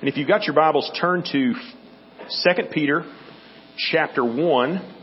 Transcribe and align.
And 0.00 0.08
if 0.08 0.16
you've 0.16 0.28
got 0.28 0.44
your 0.44 0.54
Bibles, 0.54 0.90
turn 0.98 1.22
to 1.30 1.52
2 1.52 2.62
Peter 2.72 3.04
chapter 3.76 4.24
1. 4.24 4.94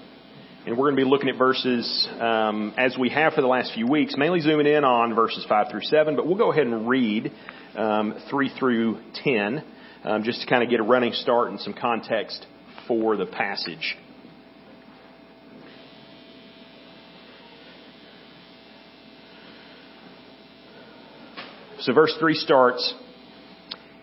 And 0.65 0.75
we're 0.75 0.89
going 0.89 0.95
to 0.95 1.03
be 1.03 1.07
looking 1.07 1.29
at 1.29 1.37
verses, 1.37 2.07
um, 2.19 2.73
as 2.79 2.97
we 2.99 3.09
have 3.09 3.33
for 3.33 3.41
the 3.41 3.47
last 3.47 3.73
few 3.75 3.85
weeks, 3.85 4.15
mainly 4.17 4.41
zooming 4.41 4.65
in 4.65 4.83
on 4.83 5.13
verses 5.13 5.45
5 5.47 5.67
through 5.69 5.83
7. 5.83 6.15
But 6.15 6.25
we'll 6.25 6.35
go 6.35 6.51
ahead 6.51 6.65
and 6.65 6.89
read 6.89 7.31
um, 7.75 8.15
3 8.27 8.49
through 8.57 8.97
10, 9.23 9.63
um, 10.03 10.23
just 10.23 10.41
to 10.41 10.47
kind 10.47 10.63
of 10.63 10.69
get 10.71 10.79
a 10.79 10.83
running 10.83 11.13
start 11.13 11.51
and 11.51 11.59
some 11.59 11.75
context 11.79 12.47
for 12.87 13.17
the 13.17 13.27
passage. 13.27 13.95
So 21.81 21.93
verse 21.93 22.15
3 22.19 22.33
starts, 22.33 22.95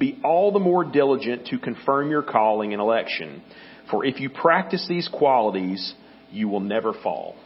be 0.00 0.18
all 0.24 0.50
the 0.50 0.58
more 0.58 0.82
diligent 0.82 1.46
to 1.48 1.58
confirm 1.58 2.10
your 2.10 2.22
calling 2.22 2.72
and 2.72 2.82
election. 2.82 3.42
For 3.90 4.04
if 4.04 4.18
you 4.18 4.30
practice 4.30 4.86
these 4.88 5.08
qualities, 5.08 5.94
you 6.32 6.48
will 6.48 6.60
never 6.60 6.92
fall. 6.92 7.36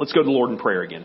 Let's 0.00 0.12
go 0.12 0.22
to 0.22 0.24
the 0.24 0.32
Lord 0.32 0.50
in 0.50 0.58
prayer 0.58 0.82
again. 0.82 1.04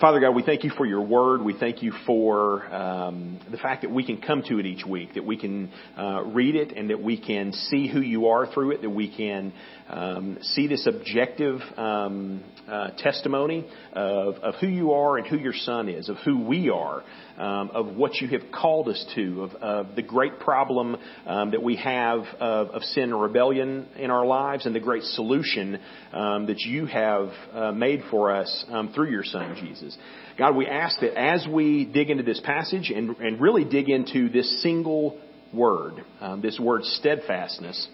Father 0.00 0.20
God, 0.20 0.32
we 0.32 0.42
thank 0.42 0.62
you 0.62 0.70
for 0.76 0.84
your 0.84 1.00
word. 1.00 1.40
We 1.40 1.54
thank 1.58 1.82
you 1.82 1.90
for 2.04 2.66
um, 2.66 3.40
the 3.50 3.56
fact 3.56 3.80
that 3.80 3.90
we 3.90 4.04
can 4.04 4.20
come 4.20 4.42
to 4.42 4.58
it 4.58 4.66
each 4.66 4.84
week, 4.84 5.14
that 5.14 5.24
we 5.24 5.38
can 5.38 5.72
uh, 5.96 6.22
read 6.22 6.54
it, 6.54 6.72
and 6.76 6.90
that 6.90 7.02
we 7.02 7.18
can 7.18 7.54
see 7.54 7.88
who 7.90 8.00
you 8.00 8.26
are 8.26 8.46
through 8.52 8.72
it, 8.72 8.82
that 8.82 8.90
we 8.90 9.14
can 9.14 9.54
um, 9.88 10.36
see 10.42 10.66
this 10.66 10.86
objective 10.86 11.60
um, 11.78 12.44
uh, 12.68 12.90
testimony 12.98 13.66
of, 13.94 14.34
of, 14.36 14.56
who 14.56 14.66
you 14.66 14.92
are 14.92 15.16
and 15.16 15.26
who 15.28 15.38
your 15.38 15.54
son 15.54 15.88
is, 15.88 16.10
of 16.10 16.16
who 16.26 16.44
we 16.44 16.68
are, 16.68 17.02
um, 17.38 17.70
of 17.74 17.94
what 17.94 18.14
you 18.16 18.28
have 18.28 18.50
called 18.52 18.88
us 18.88 19.06
to, 19.14 19.42
of, 19.42 19.54
of 19.56 19.96
the 19.96 20.02
great 20.02 20.38
problem 20.40 20.96
um, 21.26 21.50
that 21.50 21.62
we 21.62 21.76
have 21.76 22.20
of, 22.40 22.68
of, 22.68 22.82
sin 22.82 23.04
and 23.04 23.20
rebellion 23.20 23.86
in 23.96 24.10
our 24.10 24.24
lives, 24.24 24.66
and 24.66 24.74
the 24.74 24.80
great 24.80 25.02
solution 25.02 25.78
um, 26.12 26.46
that 26.46 26.60
you 26.60 26.86
have 26.86 27.30
uh, 27.52 27.72
made 27.72 28.02
for 28.10 28.34
us 28.34 28.64
um, 28.70 28.92
through 28.94 29.10
your 29.10 29.24
son 29.24 29.56
Jesus. 29.60 29.96
God, 30.38 30.56
we 30.56 30.66
ask 30.66 31.00
that 31.00 31.18
as 31.18 31.46
we 31.50 31.84
dig 31.84 32.10
into 32.10 32.22
this 32.22 32.40
passage 32.44 32.90
and, 32.90 33.16
and 33.18 33.40
really 33.40 33.64
dig 33.64 33.88
into 33.88 34.28
this 34.28 34.62
single 34.62 35.18
word, 35.52 36.04
this 36.42 36.58
word 36.60 36.84
steadfastness, 36.84 37.88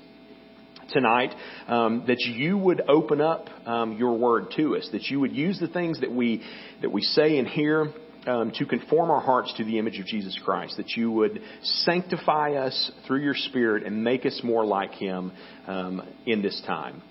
tonight 0.92 1.34
um, 1.68 2.04
that 2.06 2.20
you 2.20 2.56
would 2.58 2.82
open 2.88 3.20
up 3.20 3.48
um, 3.66 3.96
your 3.96 4.16
word 4.16 4.52
to 4.56 4.76
us, 4.76 4.88
that 4.92 5.04
you 5.04 5.20
would 5.20 5.32
use 5.32 5.58
the 5.58 5.68
things 5.68 6.00
that 6.00 6.10
we 6.10 6.42
that 6.80 6.90
we 6.90 7.02
say 7.02 7.38
and 7.38 7.48
hear 7.48 7.92
um, 8.26 8.52
to 8.56 8.66
conform 8.66 9.10
our 9.10 9.20
hearts 9.20 9.52
to 9.56 9.64
the 9.64 9.78
image 9.78 9.98
of 9.98 10.06
Jesus 10.06 10.38
Christ, 10.44 10.76
that 10.76 10.90
you 10.90 11.10
would 11.10 11.40
sanctify 11.62 12.52
us 12.52 12.90
through 13.06 13.20
your 13.20 13.34
Spirit 13.34 13.84
and 13.84 14.04
make 14.04 14.26
us 14.26 14.40
more 14.44 14.64
like 14.64 14.92
Him 14.92 15.32
um, 15.66 16.02
in 16.26 16.42
this 16.42 16.60
time. 16.66 17.02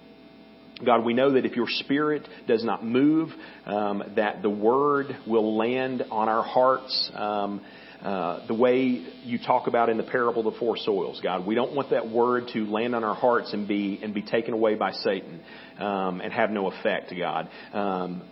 God, 0.86 1.06
we 1.06 1.14
know 1.14 1.34
that 1.34 1.46
if 1.46 1.56
your 1.56 1.68
Spirit 1.68 2.28
does 2.48 2.64
not 2.64 2.84
move, 2.84 3.30
um, 3.66 4.04
that 4.16 4.42
the 4.42 4.50
Word 4.50 5.08
will 5.28 5.58
land 5.58 6.04
on 6.10 6.28
our 6.28 6.44
hearts. 6.44 7.12
Um, 7.14 7.62
uh, 8.02 8.48
the 8.48 8.54
way 8.56 9.06
you 9.24 9.38
talk 9.38 9.68
about 9.68 9.88
in 9.88 9.98
the 9.98 10.04
parable 10.04 10.48
of 10.48 10.54
the 10.54 10.60
four 10.60 10.76
soils, 10.76 11.20
God. 11.22 11.46
We 11.46 11.54
don't 11.54 11.76
want 11.76 11.92
that 11.92 12.10
word 12.10 12.46
to 12.54 12.66
land 12.66 12.96
on 12.96 13.04
our 13.04 13.14
hearts 13.14 13.54
and 13.54 13.68
be 13.68 14.00
and 14.02 14.12
be 14.12 14.24
taken 14.24 14.56
away 14.56 14.74
by 14.74 14.92
Satan 14.92 15.40
um, 15.78 16.20
and 16.20 16.34
have 16.34 16.50
no 16.50 16.72
effect, 16.72 17.14
God. 17.16 17.48
Um, 17.74 18.24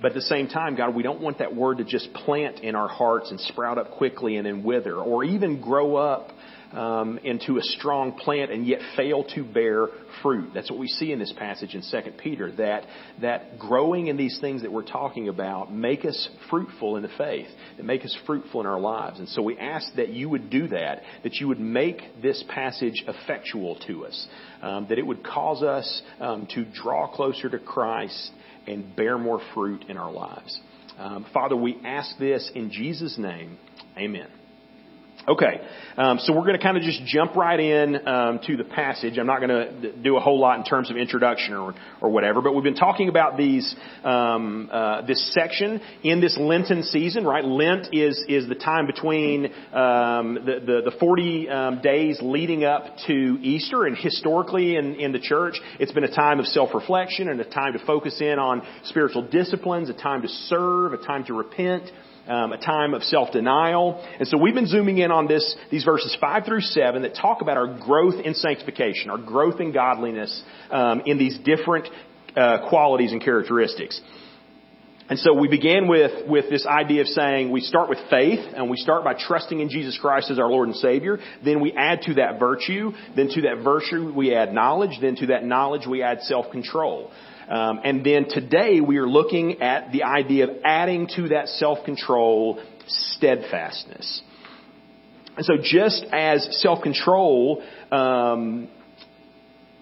but 0.00 0.12
at 0.12 0.14
the 0.14 0.22
same 0.22 0.48
time, 0.48 0.76
God, 0.76 0.94
we 0.94 1.02
don't 1.02 1.20
want 1.20 1.38
that 1.38 1.54
word 1.54 1.78
to 1.78 1.84
just 1.84 2.12
plant 2.12 2.60
in 2.60 2.74
our 2.76 2.88
hearts 2.88 3.30
and 3.30 3.40
sprout 3.40 3.78
up 3.78 3.92
quickly 3.92 4.36
and 4.36 4.46
then 4.46 4.62
wither, 4.62 4.94
or 4.94 5.24
even 5.24 5.60
grow 5.60 5.96
up 5.96 6.30
um, 6.72 7.18
into 7.24 7.56
a 7.58 7.62
strong 7.62 8.12
plant 8.12 8.50
and 8.50 8.66
yet 8.66 8.80
fail 8.96 9.24
to 9.34 9.44
bear 9.44 9.86
fruit. 10.22 10.50
That's 10.54 10.70
what 10.70 10.78
we 10.78 10.88
see 10.88 11.12
in 11.12 11.18
this 11.18 11.32
passage 11.36 11.74
in 11.74 11.82
2 11.82 12.12
Peter, 12.18 12.52
that, 12.52 12.84
that 13.22 13.58
growing 13.58 14.08
in 14.08 14.16
these 14.16 14.38
things 14.40 14.62
that 14.62 14.72
we're 14.72 14.82
talking 14.82 15.28
about 15.28 15.72
make 15.72 16.04
us 16.04 16.28
fruitful 16.50 16.96
in 16.96 17.02
the 17.02 17.10
faith, 17.16 17.48
that 17.76 17.84
make 17.84 18.04
us 18.04 18.16
fruitful 18.26 18.60
in 18.60 18.66
our 18.66 18.80
lives. 18.80 19.18
And 19.18 19.28
so 19.28 19.42
we 19.42 19.58
ask 19.58 19.86
that 19.96 20.10
you 20.10 20.28
would 20.28 20.50
do 20.50 20.68
that, 20.68 21.02
that 21.22 21.34
you 21.36 21.48
would 21.48 21.60
make 21.60 22.02
this 22.22 22.44
passage 22.48 23.04
effectual 23.06 23.78
to 23.86 24.06
us, 24.06 24.28
um, 24.62 24.86
that 24.88 24.98
it 24.98 25.06
would 25.06 25.24
cause 25.24 25.62
us 25.62 26.02
um, 26.20 26.46
to 26.54 26.64
draw 26.64 27.08
closer 27.08 27.48
to 27.48 27.58
Christ 27.58 28.30
and 28.66 28.94
bear 28.94 29.16
more 29.16 29.40
fruit 29.54 29.84
in 29.88 29.96
our 29.96 30.12
lives. 30.12 30.60
Um, 30.98 31.26
Father, 31.32 31.56
we 31.56 31.78
ask 31.84 32.18
this 32.18 32.50
in 32.54 32.70
Jesus' 32.70 33.16
name. 33.18 33.56
Amen. 33.96 34.37
Okay, 35.28 35.60
um, 35.98 36.18
so 36.20 36.32
we're 36.32 36.46
going 36.46 36.56
to 36.56 36.62
kind 36.62 36.78
of 36.78 36.82
just 36.82 37.04
jump 37.04 37.36
right 37.36 37.60
in 37.60 38.08
um, 38.08 38.40
to 38.46 38.56
the 38.56 38.64
passage. 38.64 39.18
I'm 39.18 39.26
not 39.26 39.40
going 39.40 39.50
to 39.50 39.92
do 39.92 40.16
a 40.16 40.20
whole 40.20 40.40
lot 40.40 40.58
in 40.58 40.64
terms 40.64 40.90
of 40.90 40.96
introduction 40.96 41.52
or, 41.52 41.74
or 42.00 42.08
whatever, 42.08 42.40
but 42.40 42.54
we've 42.54 42.64
been 42.64 42.74
talking 42.74 43.10
about 43.10 43.36
these 43.36 43.76
um, 44.04 44.70
uh, 44.72 45.02
this 45.02 45.34
section 45.34 45.82
in 46.02 46.22
this 46.22 46.34
Lenten 46.40 46.82
season, 46.82 47.26
right? 47.26 47.44
Lent 47.44 47.88
is 47.92 48.24
is 48.26 48.48
the 48.48 48.54
time 48.54 48.86
between 48.86 49.52
um, 49.74 50.38
the, 50.46 50.62
the, 50.64 50.90
the 50.90 50.96
40 50.98 51.48
um, 51.50 51.82
days 51.82 52.18
leading 52.22 52.64
up 52.64 52.84
to 53.06 53.38
Easter, 53.42 53.84
and 53.84 53.98
historically 53.98 54.76
in 54.76 54.94
in 54.94 55.12
the 55.12 55.20
church, 55.20 55.56
it's 55.78 55.92
been 55.92 56.04
a 56.04 56.14
time 56.14 56.40
of 56.40 56.46
self-reflection 56.46 57.28
and 57.28 57.38
a 57.38 57.50
time 57.50 57.74
to 57.74 57.84
focus 57.84 58.18
in 58.22 58.38
on 58.38 58.62
spiritual 58.84 59.28
disciplines, 59.28 59.90
a 59.90 59.92
time 59.92 60.22
to 60.22 60.28
serve, 60.28 60.94
a 60.94 61.04
time 61.04 61.26
to 61.26 61.34
repent 61.34 61.90
um, 62.28 62.52
a 62.52 62.58
time 62.58 62.94
of 62.94 63.02
self-denial. 63.02 64.04
And 64.18 64.28
so 64.28 64.38
we've 64.38 64.54
been 64.54 64.66
zooming 64.66 64.98
in 64.98 65.10
on 65.10 65.26
this, 65.26 65.56
these 65.70 65.84
verses 65.84 66.16
5 66.20 66.44
through 66.44 66.60
7 66.60 67.02
that 67.02 67.14
talk 67.14 67.40
about 67.40 67.56
our 67.56 67.78
growth 67.78 68.24
in 68.24 68.34
sanctification, 68.34 69.10
our 69.10 69.18
growth 69.18 69.60
in 69.60 69.72
godliness 69.72 70.42
um, 70.70 71.02
in 71.06 71.18
these 71.18 71.38
different 71.38 71.88
uh, 72.36 72.68
qualities 72.68 73.12
and 73.12 73.22
characteristics. 73.22 74.00
And 75.10 75.18
so 75.18 75.32
we 75.32 75.48
began 75.48 75.88
with, 75.88 76.28
with 76.28 76.50
this 76.50 76.66
idea 76.66 77.00
of 77.00 77.06
saying 77.06 77.50
we 77.50 77.62
start 77.62 77.88
with 77.88 77.98
faith 78.10 78.40
and 78.54 78.68
we 78.68 78.76
start 78.76 79.04
by 79.04 79.14
trusting 79.14 79.58
in 79.58 79.70
Jesus 79.70 79.98
Christ 79.98 80.30
as 80.30 80.38
our 80.38 80.50
Lord 80.50 80.68
and 80.68 80.76
Savior. 80.76 81.18
Then 81.42 81.60
we 81.60 81.72
add 81.72 82.02
to 82.02 82.14
that 82.14 82.38
virtue. 82.38 82.92
Then 83.16 83.28
to 83.28 83.40
that 83.42 83.64
virtue 83.64 84.12
we 84.14 84.34
add 84.34 84.52
knowledge. 84.52 84.98
Then 85.00 85.16
to 85.16 85.26
that 85.28 85.44
knowledge 85.44 85.86
we 85.86 86.02
add 86.02 86.20
self-control. 86.22 87.10
Um, 87.48 87.80
and 87.82 88.04
then 88.04 88.28
today 88.28 88.80
we 88.80 88.98
are 88.98 89.08
looking 89.08 89.62
at 89.62 89.90
the 89.90 90.02
idea 90.02 90.48
of 90.48 90.56
adding 90.64 91.08
to 91.16 91.28
that 91.28 91.48
self-control 91.48 92.62
steadfastness. 92.86 94.22
And 95.36 95.46
so 95.46 95.54
just 95.62 96.04
as 96.12 96.60
self-control 96.60 97.62
um, 97.90 98.68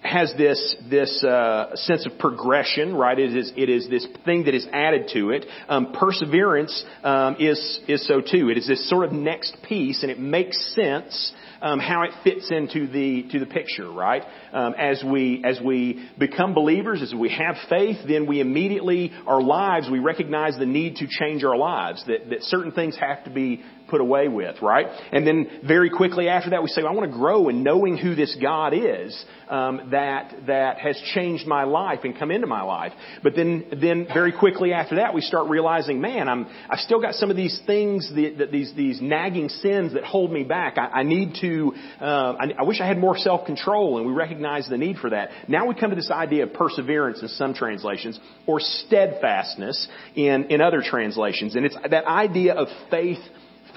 has 0.07 0.33
this 0.37 0.75
this 0.89 1.23
uh, 1.23 1.75
sense 1.75 2.05
of 2.05 2.17
progression, 2.17 2.95
right? 2.95 3.17
It 3.17 3.35
is 3.35 3.51
it 3.55 3.69
is 3.69 3.89
this 3.89 4.07
thing 4.25 4.45
that 4.45 4.55
is 4.55 4.65
added 4.71 5.09
to 5.13 5.31
it. 5.31 5.45
Um, 5.67 5.93
perseverance 5.93 6.85
um, 7.03 7.35
is 7.39 7.79
is 7.87 8.07
so 8.07 8.21
too. 8.21 8.49
It 8.49 8.57
is 8.57 8.67
this 8.67 8.89
sort 8.89 9.05
of 9.05 9.11
next 9.11 9.57
piece, 9.67 10.03
and 10.03 10.11
it 10.11 10.19
makes 10.19 10.73
sense 10.73 11.33
um, 11.61 11.79
how 11.79 12.03
it 12.03 12.11
fits 12.23 12.51
into 12.51 12.87
the 12.87 13.23
to 13.31 13.39
the 13.39 13.45
picture, 13.45 13.91
right? 13.91 14.23
Um, 14.53 14.73
as 14.77 15.03
we 15.03 15.43
as 15.43 15.59
we 15.63 16.07
become 16.17 16.53
believers, 16.53 17.01
as 17.01 17.13
we 17.13 17.29
have 17.29 17.55
faith, 17.69 17.97
then 18.07 18.27
we 18.27 18.39
immediately 18.39 19.11
our 19.25 19.41
lives 19.41 19.89
we 19.91 19.99
recognize 19.99 20.57
the 20.57 20.65
need 20.65 20.97
to 20.97 21.07
change 21.07 21.43
our 21.43 21.57
lives. 21.57 22.03
That 22.07 22.29
that 22.29 22.43
certain 22.43 22.71
things 22.71 22.97
have 22.97 23.23
to 23.25 23.29
be 23.29 23.63
put 23.89 24.01
away 24.01 24.27
with, 24.27 24.61
right? 24.61 24.87
And 25.11 25.25
then 25.25 25.61
very 25.65 25.89
quickly 25.89 26.29
after 26.29 26.51
that, 26.51 26.63
we 26.63 26.69
say, 26.69 26.81
I 26.81 26.91
want 26.91 27.11
to 27.11 27.17
grow 27.17 27.49
in 27.49 27.63
knowing 27.63 27.97
who 27.97 28.15
this 28.15 28.35
God 28.41 28.73
is 28.73 29.25
um, 29.49 29.89
that 29.91 30.33
that 30.47 30.79
has 30.79 31.01
changed 31.13 31.47
my 31.47 31.63
life 31.63 31.99
and 32.03 32.17
come 32.17 32.31
into 32.31 32.47
my 32.47 32.63
life. 32.63 32.91
But 33.23 33.35
then 33.35 33.65
then 33.81 34.07
very 34.13 34.31
quickly 34.31 34.73
after 34.73 34.95
that, 34.95 35.13
we 35.13 35.21
start 35.21 35.49
realizing, 35.49 36.01
man, 36.01 36.27
I'm 36.27 36.47
I've 36.69 36.79
still 36.79 37.01
got 37.01 37.13
some 37.15 37.29
of 37.29 37.37
these 37.37 37.59
things 37.65 38.09
that, 38.13 38.49
these 38.51 38.73
these 38.75 39.01
nagging 39.01 39.49
sins 39.49 39.93
that 39.93 40.03
hold 40.03 40.31
me 40.31 40.43
back. 40.43 40.77
I, 40.77 40.99
I 40.99 41.03
need 41.03 41.35
to. 41.41 41.73
Uh, 41.99 42.35
I, 42.39 42.53
I 42.59 42.63
wish 42.63 42.81
I 42.81 42.87
had 42.87 42.97
more 42.97 43.17
self 43.17 43.45
control, 43.45 43.97
and 43.97 44.07
we 44.07 44.13
recognize 44.13 44.67
the 44.69 44.77
need 44.77 44.97
for 44.97 45.09
that. 45.09 45.29
Now 45.47 45.67
we 45.67 45.75
come 45.75 45.89
to 45.89 45.95
this 45.95 46.11
idea 46.11 46.43
of 46.43 46.53
perseverance 46.53 47.21
in 47.21 47.27
some 47.29 47.53
translations, 47.53 48.19
or 48.45 48.59
steadfastness 48.59 49.87
in 50.15 50.45
in 50.45 50.61
other 50.61 50.81
translations, 50.81 51.55
and 51.55 51.65
it's 51.65 51.75
that 51.89 52.05
idea 52.05 52.53
of 52.53 52.67
faith 52.89 53.19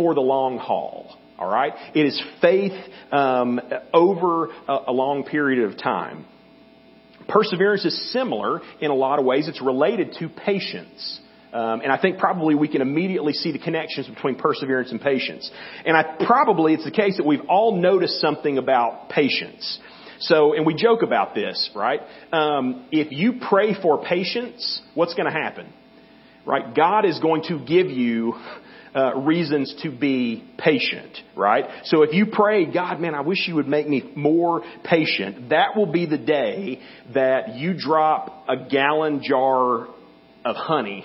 for 0.01 0.15
the 0.15 0.21
long 0.23 0.57
haul. 0.57 1.15
All 1.39 1.51
right, 1.51 1.75
it 1.95 2.07
is 2.07 2.19
faith 2.41 2.73
um, 3.13 3.61
over 3.93 4.47
a, 4.47 4.79
a 4.87 4.93
long 4.93 5.25
period 5.25 5.71
of 5.71 5.77
time. 5.77 6.25
Perseverance 7.29 7.85
is 7.85 8.13
similar 8.13 8.63
in 8.81 8.91
a 8.91 8.95
lot 8.95 9.19
of 9.19 9.27
ways. 9.27 9.47
It's 9.47 9.61
related 9.61 10.17
to 10.21 10.31
patience. 10.31 11.21
Um, 11.53 11.83
and 11.83 11.93
I 11.93 12.01
think 12.01 12.19
probably 12.19 12.55
we 12.55 12.67
can 12.67 12.81
immediately 12.81 13.35
see 13.35 13.53
the 13.53 13.59
connections 13.59 14.07
between 14.07 14.37
perseverance 14.37 14.91
and 14.91 15.03
patience. 15.03 15.51
And 15.85 15.95
I 15.95 16.17
probably 16.27 16.73
it's 16.73 16.85
the 16.85 16.91
case 16.91 17.19
that 17.19 17.27
we've 17.27 17.47
all 17.47 17.77
noticed 17.77 18.23
something 18.23 18.57
about 18.57 19.11
patience. 19.11 19.81
So, 20.21 20.55
and 20.55 20.65
we 20.65 20.75
joke 20.75 21.03
about 21.03 21.35
this, 21.35 21.71
right? 21.75 22.01
Um, 22.33 22.87
if 22.91 23.13
you 23.13 23.35
pray 23.51 23.75
for 23.75 24.03
patience, 24.03 24.81
what's 24.95 25.13
going 25.13 25.27
to 25.27 25.39
happen? 25.39 25.75
Right? 26.47 26.75
God 26.75 27.05
is 27.05 27.19
going 27.21 27.43
to 27.49 27.59
give 27.59 27.91
you 27.91 28.35
uh, 28.95 29.17
reasons 29.17 29.75
to 29.83 29.91
be 29.91 30.45
patient, 30.59 31.17
right? 31.37 31.65
So 31.85 32.03
if 32.03 32.13
you 32.13 32.27
pray, 32.27 32.67
God, 32.67 33.01
man, 33.01 33.15
I 33.15 33.21
wish 33.21 33.47
you 33.47 33.55
would 33.57 33.69
make 33.69 33.89
me 33.89 34.11
more 34.17 34.63
patient, 34.85 35.51
that 35.51 35.77
will 35.77 35.91
be 35.91 36.07
the 36.07 36.19
day 36.19 36.81
that 37.15 37.57
you 37.57 37.75
drop 37.79 38.47
a 38.49 38.57
gallon 38.69 39.23
jar 39.23 39.89
of 40.45 40.57
honey 40.57 41.05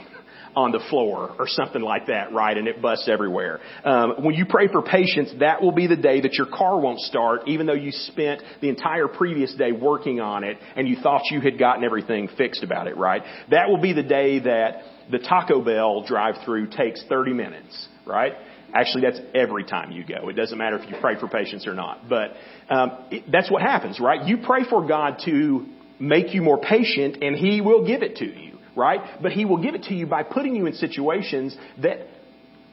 on 0.55 0.71
the 0.71 0.79
floor 0.89 1.35
or 1.37 1.47
something 1.47 1.81
like 1.81 2.07
that, 2.07 2.31
right? 2.31 2.57
And 2.57 2.67
it 2.67 2.81
busts 2.81 3.09
everywhere. 3.09 3.59
Um, 3.83 4.23
when 4.23 4.35
you 4.35 4.45
pray 4.45 4.67
for 4.67 4.81
patience, 4.81 5.31
that 5.39 5.61
will 5.61 5.71
be 5.71 5.87
the 5.87 5.95
day 5.95 6.21
that 6.21 6.33
your 6.33 6.47
car 6.47 6.79
won't 6.79 6.99
start, 7.01 7.47
even 7.47 7.65
though 7.65 7.73
you 7.73 7.91
spent 7.91 8.41
the 8.61 8.69
entire 8.69 9.07
previous 9.07 9.53
day 9.55 9.71
working 9.71 10.19
on 10.19 10.43
it 10.43 10.57
and 10.75 10.87
you 10.87 10.97
thought 11.01 11.23
you 11.31 11.41
had 11.41 11.59
gotten 11.59 11.83
everything 11.83 12.29
fixed 12.37 12.63
about 12.63 12.87
it, 12.87 12.97
right? 12.97 13.21
That 13.51 13.69
will 13.69 13.81
be 13.81 13.93
the 13.93 14.03
day 14.03 14.39
that 14.39 14.83
the 15.11 15.19
Taco 15.19 15.61
Bell 15.61 16.03
drive-through 16.07 16.67
takes 16.67 17.03
30 17.07 17.33
minutes, 17.33 17.87
right? 18.05 18.33
Actually, 18.73 19.03
that's 19.03 19.19
every 19.33 19.63
time 19.63 19.91
you 19.91 20.03
go. 20.03 20.27
It 20.29 20.33
doesn't 20.33 20.57
matter 20.57 20.77
if 20.77 20.89
you 20.89 20.97
pray 20.99 21.19
for 21.19 21.27
patience 21.27 21.67
or 21.67 21.73
not. 21.73 22.09
But 22.09 22.31
um, 22.69 23.05
it, 23.11 23.23
that's 23.31 23.49
what 23.49 23.61
happens, 23.61 23.99
right? 23.99 24.25
You 24.27 24.39
pray 24.43 24.63
for 24.69 24.85
God 24.87 25.19
to 25.25 25.65
make 25.99 26.33
you 26.33 26.41
more 26.41 26.59
patient, 26.59 27.23
and 27.23 27.35
He 27.35 27.61
will 27.61 27.85
give 27.85 28.03
it 28.03 28.17
to 28.17 28.25
you, 28.25 28.54
right? 28.75 29.21
But 29.21 29.31
He 29.31 29.45
will 29.45 29.61
give 29.61 29.75
it 29.75 29.83
to 29.83 29.93
you 29.93 30.05
by 30.05 30.23
putting 30.23 30.55
you 30.55 30.65
in 30.65 30.73
situations 30.73 31.55
that 31.81 31.99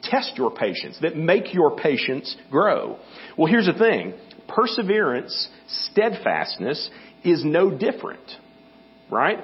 test 0.03 0.33
your 0.35 0.51
patience, 0.51 0.97
that 1.01 1.15
make 1.15 1.53
your 1.53 1.77
patience 1.77 2.35
grow. 2.51 2.99
Well, 3.37 3.47
here's 3.47 3.67
the 3.67 3.73
thing. 3.73 4.13
Perseverance, 4.47 5.49
steadfastness 5.67 6.89
is 7.23 7.43
no 7.45 7.71
different, 7.71 8.29
right? 9.09 9.39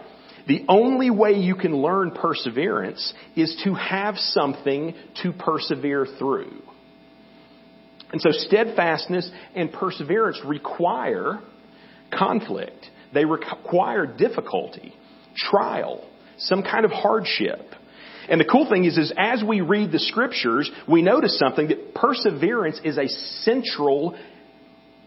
The 0.47 0.65
only 0.67 1.09
way 1.09 1.33
you 1.33 1.55
can 1.55 1.75
learn 1.77 2.11
perseverance 2.11 3.13
is 3.35 3.61
to 3.63 3.73
have 3.75 4.17
something 4.17 4.93
to 5.23 5.31
persevere 5.31 6.05
through. 6.17 6.61
And 8.11 8.21
so 8.21 8.31
steadfastness 8.31 9.29
and 9.55 9.71
perseverance 9.71 10.41
require 10.43 11.39
conflict. 12.11 12.89
They 13.13 13.25
require 13.25 14.05
difficulty, 14.05 14.93
trial, 15.35 16.07
some 16.39 16.63
kind 16.63 16.85
of 16.85 16.91
hardship. 16.91 17.61
And 18.29 18.39
the 18.39 18.45
cool 18.45 18.69
thing 18.69 18.85
is, 18.85 18.97
is 18.97 19.13
as 19.17 19.43
we 19.47 19.61
read 19.61 19.91
the 19.91 19.99
scriptures, 19.99 20.69
we 20.87 21.01
notice 21.01 21.37
something 21.39 21.69
that 21.69 21.95
perseverance 21.95 22.79
is 22.83 22.97
a 22.97 23.07
central 23.43 24.17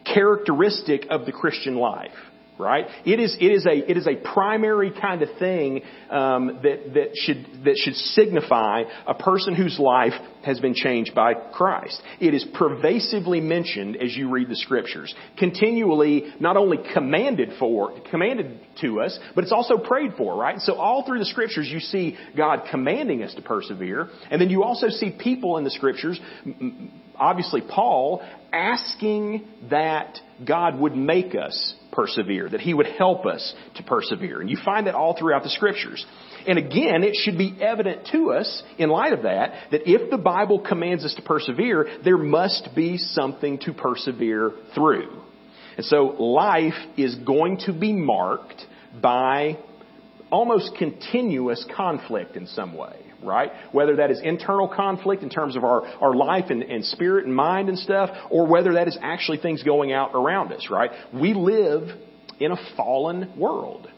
characteristic 0.04 1.06
of 1.10 1.26
the 1.26 1.32
Christian 1.32 1.76
life 1.76 2.10
right? 2.58 2.86
It 3.04 3.18
is, 3.18 3.36
it 3.40 3.46
is 3.46 3.66
a, 3.66 3.90
it 3.90 3.96
is 3.96 4.06
a 4.06 4.16
primary 4.16 4.90
kind 4.90 5.22
of 5.22 5.28
thing 5.38 5.82
um, 6.10 6.60
that, 6.62 6.94
that, 6.94 7.10
should, 7.14 7.64
that 7.64 7.76
should 7.76 7.94
signify 7.94 8.82
a 9.06 9.14
person 9.14 9.54
whose 9.54 9.78
life 9.78 10.12
has 10.44 10.60
been 10.60 10.74
changed 10.74 11.14
by 11.14 11.34
Christ. 11.34 12.00
It 12.20 12.34
is 12.34 12.44
pervasively 12.54 13.40
mentioned 13.40 13.96
as 13.96 14.14
you 14.14 14.30
read 14.30 14.48
the 14.48 14.56
scriptures. 14.56 15.14
Continually, 15.38 16.32
not 16.40 16.56
only 16.56 16.78
commanded 16.92 17.50
for, 17.58 17.98
commanded 18.10 18.60
to 18.80 19.00
us, 19.00 19.18
but 19.34 19.44
it's 19.44 19.52
also 19.52 19.78
prayed 19.78 20.12
for, 20.16 20.36
right? 20.36 20.58
So 20.60 20.74
all 20.74 21.04
through 21.06 21.20
the 21.20 21.26
scriptures 21.26 21.68
you 21.68 21.80
see 21.80 22.16
God 22.36 22.64
commanding 22.70 23.22
us 23.22 23.34
to 23.34 23.42
persevere, 23.42 24.08
and 24.30 24.40
then 24.40 24.50
you 24.50 24.62
also 24.62 24.88
see 24.88 25.16
people 25.16 25.58
in 25.58 25.64
the 25.64 25.70
scriptures, 25.70 26.20
obviously 27.16 27.60
Paul, 27.60 28.22
asking 28.52 29.46
that 29.70 30.18
God 30.44 30.78
would 30.78 30.96
make 30.96 31.34
us 31.34 31.74
persevere, 31.92 32.48
that 32.48 32.60
He 32.60 32.74
would 32.74 32.86
help 32.86 33.26
us 33.26 33.54
to 33.76 33.82
persevere. 33.82 34.40
And 34.40 34.50
you 34.50 34.56
find 34.64 34.86
that 34.86 34.94
all 34.94 35.16
throughout 35.16 35.44
the 35.44 35.50
scriptures. 35.50 36.04
And 36.46 36.58
again, 36.58 37.04
it 37.04 37.14
should 37.14 37.38
be 37.38 37.56
evident 37.60 38.08
to 38.12 38.32
us, 38.32 38.62
in 38.78 38.88
light 38.88 39.12
of 39.12 39.22
that, 39.22 39.70
that 39.70 39.82
if 39.84 40.10
the 40.10 40.18
Bible 40.18 40.60
commands 40.60 41.04
us 41.04 41.14
to 41.14 41.22
persevere, 41.22 41.86
there 42.04 42.18
must 42.18 42.70
be 42.74 42.98
something 42.98 43.58
to 43.60 43.72
persevere 43.72 44.52
through. 44.74 45.20
And 45.76 45.86
so 45.86 46.04
life 46.04 46.74
is 46.96 47.14
going 47.14 47.58
to 47.66 47.72
be 47.72 47.92
marked 47.92 48.60
by 49.00 49.58
almost 50.30 50.74
continuous 50.76 51.64
conflict 51.76 52.36
in 52.36 52.46
some 52.46 52.76
way 52.76 53.11
right? 53.22 53.50
Whether 53.72 53.96
that 53.96 54.10
is 54.10 54.20
internal 54.22 54.68
conflict 54.68 55.22
in 55.22 55.30
terms 55.30 55.56
of 55.56 55.64
our, 55.64 55.86
our 55.86 56.14
life 56.14 56.46
and, 56.50 56.62
and 56.62 56.84
spirit 56.84 57.26
and 57.26 57.34
mind 57.34 57.68
and 57.68 57.78
stuff, 57.78 58.10
or 58.30 58.46
whether 58.46 58.74
that 58.74 58.88
is 58.88 58.98
actually 59.00 59.38
things 59.38 59.62
going 59.62 59.92
out 59.92 60.12
around 60.14 60.52
us, 60.52 60.68
right? 60.70 60.90
We 61.12 61.34
live 61.34 61.88
in 62.40 62.52
a 62.52 62.56
fallen 62.76 63.38
world. 63.38 63.88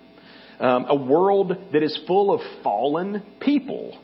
Um, 0.60 0.86
a 0.88 0.94
world 0.94 1.52
that 1.72 1.82
is 1.82 1.98
full 2.06 2.32
of 2.32 2.40
fallen 2.62 3.22
people. 3.40 3.98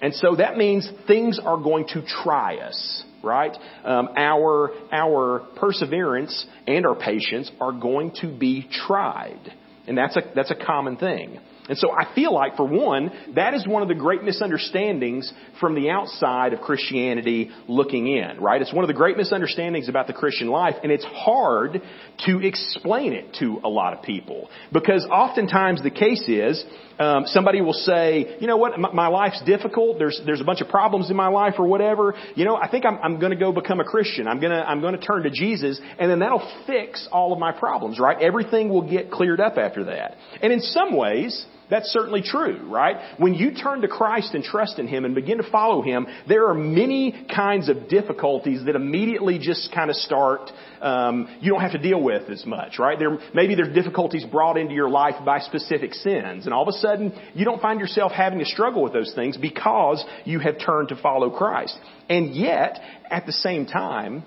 And 0.00 0.14
so 0.14 0.36
that 0.36 0.56
means 0.56 0.88
things 1.06 1.38
are 1.44 1.58
going 1.58 1.86
to 1.88 2.02
try 2.02 2.56
us, 2.56 3.04
right? 3.22 3.54
Um, 3.84 4.08
our, 4.16 4.70
our 4.90 5.46
perseverance 5.56 6.46
and 6.66 6.86
our 6.86 6.94
patience 6.94 7.50
are 7.60 7.72
going 7.72 8.12
to 8.22 8.28
be 8.28 8.66
tried. 8.86 9.52
And 9.86 9.98
that's 9.98 10.16
a, 10.16 10.22
that's 10.34 10.50
a 10.50 10.54
common 10.54 10.96
thing. 10.96 11.38
And 11.68 11.78
so 11.78 11.92
I 11.92 12.14
feel 12.14 12.34
like, 12.34 12.56
for 12.56 12.66
one, 12.66 13.10
that 13.34 13.54
is 13.54 13.66
one 13.66 13.82
of 13.82 13.88
the 13.88 13.94
great 13.94 14.22
misunderstandings 14.22 15.32
from 15.60 15.74
the 15.74 15.90
outside 15.90 16.52
of 16.52 16.60
Christianity 16.60 17.50
looking 17.68 18.06
in, 18.08 18.40
right? 18.40 18.60
It's 18.60 18.72
one 18.72 18.82
of 18.82 18.88
the 18.88 18.94
great 18.94 19.16
misunderstandings 19.16 19.88
about 19.88 20.06
the 20.06 20.12
Christian 20.12 20.48
life, 20.48 20.74
and 20.82 20.90
it's 20.90 21.04
hard 21.04 21.80
to 22.26 22.46
explain 22.46 23.12
it 23.12 23.36
to 23.38 23.60
a 23.62 23.68
lot 23.68 23.92
of 23.92 24.02
people. 24.02 24.48
Because 24.72 25.06
oftentimes 25.10 25.82
the 25.82 25.90
case 25.90 26.24
is, 26.28 26.64
um, 26.98 27.24
somebody 27.26 27.62
will 27.62 27.72
say, 27.72 28.36
you 28.40 28.46
know 28.46 28.58
what, 28.58 28.78
my, 28.78 29.08
life's 29.08 29.42
difficult. 29.46 29.98
There's 29.98 30.20
there's 30.26 30.42
a 30.42 30.44
bunch 30.44 30.60
of 30.60 30.68
problems 30.68 31.10
in 31.10 31.16
my 31.16 31.28
life 31.28 31.54
or 31.58 31.66
whatever. 31.66 32.14
You 32.34 32.44
know, 32.44 32.56
I 32.56 32.70
think 32.70 32.84
I'm 32.84 32.98
I'm 32.98 33.18
going 33.18 33.32
to 33.32 33.38
go 33.38 33.52
become 33.52 33.80
a 33.80 33.84
Christian. 33.84 34.28
I'm 34.28 34.38
gonna 34.38 34.60
I'm 34.60 34.82
going 34.82 34.94
to 34.94 35.00
turn 35.00 35.22
to 35.22 35.30
Jesus, 35.30 35.80
and 35.98 36.10
then 36.10 36.18
that'll 36.18 36.46
fix 36.66 37.08
all 37.10 37.32
of 37.32 37.38
my 37.38 37.52
problems, 37.52 37.98
right? 37.98 38.20
Everything 38.20 38.68
will 38.68 38.88
get 38.88 39.10
cleared 39.10 39.40
up 39.40 39.56
after 39.56 39.84
that. 39.84 40.16
And 40.42 40.52
in 40.52 40.60
some 40.60 40.94
ways, 40.94 41.46
that's 41.70 41.88
certainly 41.90 42.22
true, 42.22 42.68
right? 42.68 42.96
When 43.18 43.34
you 43.34 43.54
turn 43.54 43.80
to 43.82 43.88
Christ 43.88 44.34
and 44.34 44.42
trust 44.42 44.78
in 44.78 44.88
Him 44.88 45.04
and 45.04 45.14
begin 45.14 45.38
to 45.38 45.50
follow 45.50 45.82
Him, 45.82 46.06
there 46.28 46.48
are 46.48 46.54
many 46.54 47.26
kinds 47.34 47.68
of 47.68 47.88
difficulties 47.88 48.64
that 48.66 48.74
immediately 48.74 49.38
just 49.38 49.72
kind 49.72 49.88
of 49.88 49.96
start, 49.96 50.50
um, 50.80 51.28
you 51.40 51.50
don't 51.52 51.60
have 51.60 51.72
to 51.72 51.78
deal 51.78 52.02
with 52.02 52.28
as 52.28 52.44
much, 52.44 52.78
right? 52.78 52.98
There, 52.98 53.18
maybe 53.32 53.54
there's 53.54 53.74
difficulties 53.74 54.24
brought 54.24 54.58
into 54.58 54.74
your 54.74 54.90
life 54.90 55.14
by 55.24 55.38
specific 55.40 55.94
sins, 55.94 56.44
and 56.46 56.52
all 56.52 56.62
of 56.62 56.68
a 56.68 56.78
sudden, 56.78 57.12
you 57.34 57.44
don't 57.44 57.62
find 57.62 57.78
yourself 57.80 58.12
having 58.12 58.40
to 58.40 58.44
struggle 58.44 58.82
with 58.82 58.92
those 58.92 59.12
things 59.14 59.36
because 59.36 60.04
you 60.24 60.40
have 60.40 60.56
turned 60.58 60.88
to 60.88 60.96
follow 61.00 61.30
Christ. 61.30 61.78
And 62.08 62.34
yet, 62.34 62.80
at 63.08 63.26
the 63.26 63.32
same 63.32 63.66
time, 63.66 64.24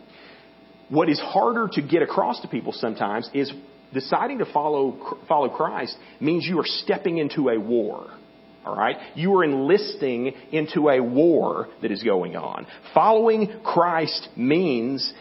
what 0.90 1.10
is 1.10 1.20
harder 1.20 1.68
to 1.74 1.82
get 1.82 2.02
across 2.02 2.40
to 2.42 2.48
people 2.48 2.72
sometimes 2.72 3.30
is 3.34 3.52
deciding 3.94 4.40
to 4.40 4.46
follow, 4.46 5.18
follow 5.28 5.50
Christ 5.50 5.96
means 6.20 6.46
you 6.46 6.60
are 6.60 6.66
stepping 6.66 7.18
into 7.18 7.50
a 7.50 7.60
war. 7.60 8.10
Alright? 8.66 8.96
You 9.16 9.36
are 9.36 9.44
enlisting 9.44 10.28
into 10.52 10.90
a 10.90 11.02
war 11.02 11.68
that 11.82 11.92
is 11.92 12.02
going 12.02 12.36
on. 12.36 12.66
Following 12.94 13.60
Christ 13.64 14.30
means 14.38 15.14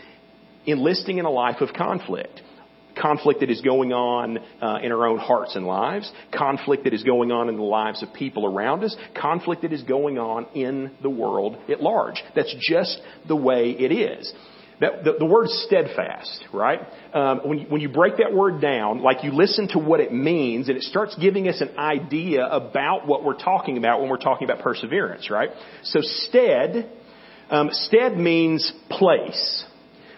enlisting 0.64 1.19
in 1.19 1.25
a 1.25 1.31
life 1.31 1.61
of 1.61 1.75
conflict 1.75 2.41
conflict 3.00 3.41
that 3.41 3.50
is 3.50 3.61
going 3.61 3.93
on 3.93 4.38
uh, 4.61 4.79
in 4.83 4.93
our 4.93 5.07
own 5.07 5.19
hearts 5.19 5.57
and 5.57 5.67
lives, 5.67 6.11
conflict 6.37 6.85
that 6.85 6.93
is 6.93 7.02
going 7.02 7.33
on 7.33 7.49
in 7.49 7.57
the 7.57 7.62
lives 7.62 8.02
of 8.02 8.12
people 8.12 8.47
around 8.47 8.85
us, 8.85 8.97
conflict 9.21 9.62
that 9.62 9.73
is 9.73 9.83
going 9.83 10.19
on 10.19 10.47
in 10.55 10.91
the 11.02 11.11
world 11.11 11.57
at 11.71 11.81
large. 11.81 12.23
That's 12.35 12.55
just 12.61 13.00
the 13.26 13.37
way 13.37 13.71
it 13.71 13.93
is. 13.93 14.33
That, 14.83 15.05
the, 15.05 15.12
the 15.21 15.25
word 15.25 15.49
steadfast, 15.49 16.45
right? 16.53 16.81
Um, 17.15 17.43
when, 17.45 17.59
you, 17.61 17.67
when 17.69 17.81
you 17.81 17.89
break 17.89 18.17
that 18.17 18.35
word 18.35 18.61
down, 18.61 19.01
like 19.01 19.23
you 19.23 19.31
listen 19.31 19.69
to 19.69 19.79
what 19.79 20.01
it 20.01 20.12
means, 20.12 20.69
and 20.69 20.77
it 20.77 20.83
starts 20.83 21.15
giving 21.15 21.47
us 21.47 21.61
an 21.61 21.79
idea 21.79 22.45
about 22.45 23.07
what 23.07 23.23
we're 23.23 23.39
talking 23.39 23.79
about 23.79 24.01
when 24.01 24.11
we're 24.11 24.17
talking 24.17 24.51
about 24.51 24.61
perseverance, 24.61 25.31
right? 25.31 25.51
So 25.85 26.01
stead, 26.03 26.91
um, 27.49 27.69
stead 27.71 28.19
means 28.19 28.73
place. 28.91 29.65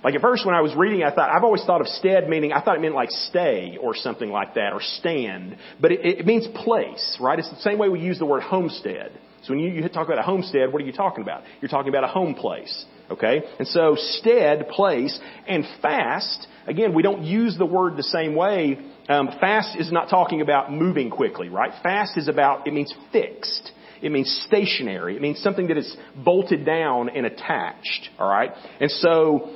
Like 0.03 0.15
at 0.15 0.23
first 0.23 0.47
when 0.47 0.55
I 0.55 0.63
was 0.63 0.75
reading, 0.75 1.03
I 1.03 1.15
thought, 1.15 1.29
I've 1.29 1.45
always 1.45 1.63
thought 1.65 1.83
of 1.83 1.87
stead 1.87 2.31
meaning, 2.31 2.55
I 2.55 2.63
thought 2.63 2.77
it 2.77 2.81
meant 2.81 2.95
like 2.95 3.11
stay 3.11 3.77
or 3.79 3.95
something 3.95 4.31
like 4.31 4.55
that, 4.55 4.73
or 4.73 4.81
stand. 4.81 5.59
But 5.79 5.93
it, 5.93 6.21
it 6.21 6.27
means 6.27 6.47
place, 6.65 7.19
right? 7.21 7.39
It's 7.39 7.51
the 7.51 7.61
same 7.61 7.77
way 7.77 7.91
we 7.91 8.01
use 8.01 8.19
the 8.19 8.25
word 8.25 8.43
homestead. 8.43 9.13
So 9.43 9.53
when 9.53 9.59
you, 9.59 9.71
you 9.73 9.87
talk 9.91 10.07
about 10.07 10.19
a 10.19 10.23
homestead, 10.23 10.73
what 10.73 10.81
are 10.81 10.87
you 10.87 10.93
talking 10.93 11.23
about? 11.23 11.43
You're 11.61 11.69
talking 11.69 11.91
about 11.91 12.05
a 12.05 12.09
home 12.09 12.35
place. 12.35 12.87
Okay? 13.11 13.43
And 13.59 13.69
so 13.69 13.97
stead, 13.97 14.69
place, 14.69 15.19
and 15.47 15.65
fast, 15.83 16.47
again, 16.67 16.95
we 16.95 17.03
don't 17.03 17.23
use 17.23 17.57
the 17.59 17.67
word 17.67 17.97
the 17.97 18.03
same 18.03 18.35
way. 18.35 18.79
Um, 19.09 19.29
fast 19.41 19.77
is 19.79 19.93
not 19.93 20.09
talking 20.09 20.41
about 20.41 20.73
moving 20.73 21.11
quickly, 21.11 21.49
right? 21.49 21.73
Fast 21.83 22.17
is 22.17 22.29
about, 22.29 22.67
it 22.67 22.73
means 22.73 22.93
fixed. 23.13 23.73
It 24.03 24.13
means 24.13 24.45
stationary. 24.47 25.17
It 25.17 25.23
means 25.23 25.41
something 25.41 25.69
that 25.69 25.79
is 25.79 25.97
bolted 26.15 26.65
down 26.65 27.09
and 27.09 27.27
attached. 27.27 28.11
All 28.19 28.29
right? 28.29 28.51
And 28.81 28.91
so, 28.91 29.51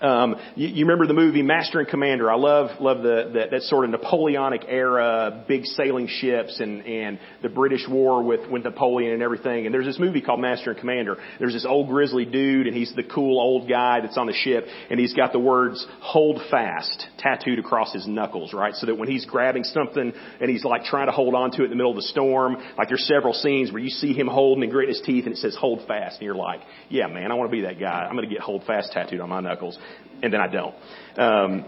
um, 0.00 0.36
you, 0.56 0.68
you, 0.68 0.84
remember 0.86 1.06
the 1.06 1.14
movie 1.14 1.42
Master 1.42 1.78
and 1.78 1.86
Commander? 1.86 2.30
I 2.30 2.36
love 2.36 2.80
love 2.80 3.02
the, 3.02 3.30
the 3.32 3.46
that 3.50 3.62
sort 3.62 3.84
of 3.84 3.90
Napoleonic 3.90 4.62
era, 4.66 5.44
big 5.46 5.66
sailing 5.66 6.06
ships, 6.08 6.58
and 6.58 6.86
and 6.86 7.18
the 7.42 7.50
British 7.50 7.86
War 7.86 8.22
with 8.22 8.50
with 8.50 8.64
Napoleon 8.64 9.12
and 9.12 9.22
everything. 9.22 9.66
And 9.66 9.74
there's 9.74 9.84
this 9.84 9.98
movie 9.98 10.22
called 10.22 10.40
Master 10.40 10.70
and 10.70 10.80
Commander. 10.80 11.18
There's 11.38 11.52
this 11.52 11.66
old 11.66 11.88
grizzly 11.88 12.24
dude, 12.24 12.66
and 12.66 12.74
he's 12.74 12.94
the 12.94 13.02
cool 13.02 13.38
old 13.38 13.68
guy 13.68 14.00
that's 14.00 14.16
on 14.16 14.26
the 14.26 14.32
ship, 14.32 14.64
and 14.88 14.98
he's 14.98 15.12
got 15.12 15.32
the 15.32 15.38
words 15.38 15.86
"Hold 16.00 16.40
fast" 16.50 17.06
tattooed 17.18 17.58
across 17.58 17.92
his 17.92 18.06
knuckles, 18.06 18.54
right? 18.54 18.74
So 18.74 18.86
that 18.86 18.96
when 18.96 19.08
he's 19.08 19.26
grabbing 19.26 19.64
something 19.64 20.14
and 20.40 20.50
he's 20.50 20.64
like 20.64 20.84
trying 20.84 21.08
to 21.08 21.12
hold 21.12 21.34
on 21.34 21.50
to 21.52 21.62
it 21.62 21.64
in 21.64 21.70
the 21.70 21.76
middle 21.76 21.92
of 21.92 21.96
the 21.96 22.02
storm, 22.04 22.56
like 22.78 22.88
there's 22.88 23.06
several 23.06 23.34
scenes 23.34 23.70
where 23.70 23.82
you 23.82 23.90
see 23.90 24.14
him 24.14 24.28
holding 24.28 24.62
and 24.62 24.72
gritting 24.72 24.94
his 24.94 25.02
teeth, 25.04 25.26
and 25.26 25.34
it 25.34 25.38
says 25.38 25.54
"Hold 25.56 25.86
fast," 25.86 26.20
and 26.20 26.24
you're 26.24 26.34
like, 26.34 26.60
"Yeah, 26.88 27.06
man, 27.06 27.30
I 27.30 27.34
want 27.34 27.50
to 27.50 27.54
be 27.54 27.62
that 27.64 27.78
guy. 27.78 28.06
I'm 28.08 28.16
going 28.16 28.26
to 28.26 28.34
get 28.34 28.40
"Hold 28.42 28.64
fast" 28.64 28.92
tattooed 28.92 29.20
on 29.20 29.28
my 29.28 29.40
knuckles." 29.40 29.78
And 30.22 30.32
then 30.32 30.40
I 30.40 30.48
don't. 30.48 30.74
Um, 31.16 31.64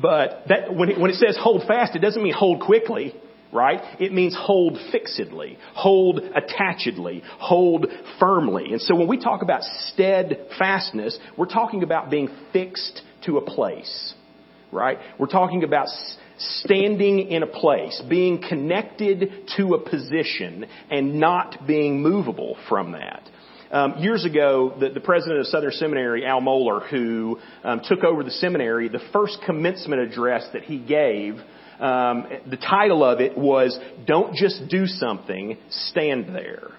but 0.00 0.44
that, 0.48 0.74
when, 0.74 0.90
it, 0.90 1.00
when 1.00 1.10
it 1.10 1.16
says 1.16 1.38
hold 1.40 1.62
fast, 1.66 1.96
it 1.96 2.00
doesn't 2.00 2.22
mean 2.22 2.34
hold 2.34 2.60
quickly, 2.60 3.14
right? 3.52 3.80
It 3.98 4.12
means 4.12 4.36
hold 4.38 4.78
fixedly, 4.92 5.56
hold 5.72 6.20
attachedly, 6.20 7.22
hold 7.24 7.86
firmly. 8.20 8.72
And 8.72 8.80
so 8.80 8.94
when 8.94 9.08
we 9.08 9.18
talk 9.18 9.42
about 9.42 9.62
steadfastness, 9.62 11.18
we're 11.36 11.46
talking 11.46 11.82
about 11.82 12.10
being 12.10 12.28
fixed 12.52 13.00
to 13.24 13.38
a 13.38 13.40
place, 13.40 14.14
right? 14.70 14.98
We're 15.18 15.26
talking 15.28 15.64
about 15.64 15.88
standing 16.38 17.30
in 17.30 17.42
a 17.42 17.46
place, 17.46 18.02
being 18.08 18.42
connected 18.46 19.30
to 19.56 19.74
a 19.74 19.78
position 19.78 20.66
and 20.90 21.18
not 21.18 21.66
being 21.66 22.02
movable 22.02 22.58
from 22.68 22.92
that. 22.92 23.22
Um, 23.70 23.94
years 23.98 24.24
ago, 24.24 24.74
the, 24.78 24.90
the, 24.90 25.00
president 25.00 25.40
of 25.40 25.46
Southern 25.46 25.72
Seminary, 25.72 26.24
Al 26.24 26.40
Mohler, 26.40 26.88
who 26.88 27.38
um, 27.64 27.80
took 27.82 28.04
over 28.04 28.22
the 28.22 28.30
seminary, 28.30 28.88
the 28.88 29.00
first 29.12 29.38
commencement 29.44 30.02
address 30.02 30.46
that 30.52 30.62
he 30.62 30.78
gave, 30.78 31.34
um, 31.80 32.26
the 32.48 32.56
title 32.56 33.02
of 33.04 33.20
it 33.20 33.36
was 33.36 33.76
"Don't 34.06 34.34
just 34.34 34.68
do 34.68 34.86
something, 34.86 35.58
stand 35.68 36.34
there." 36.34 36.70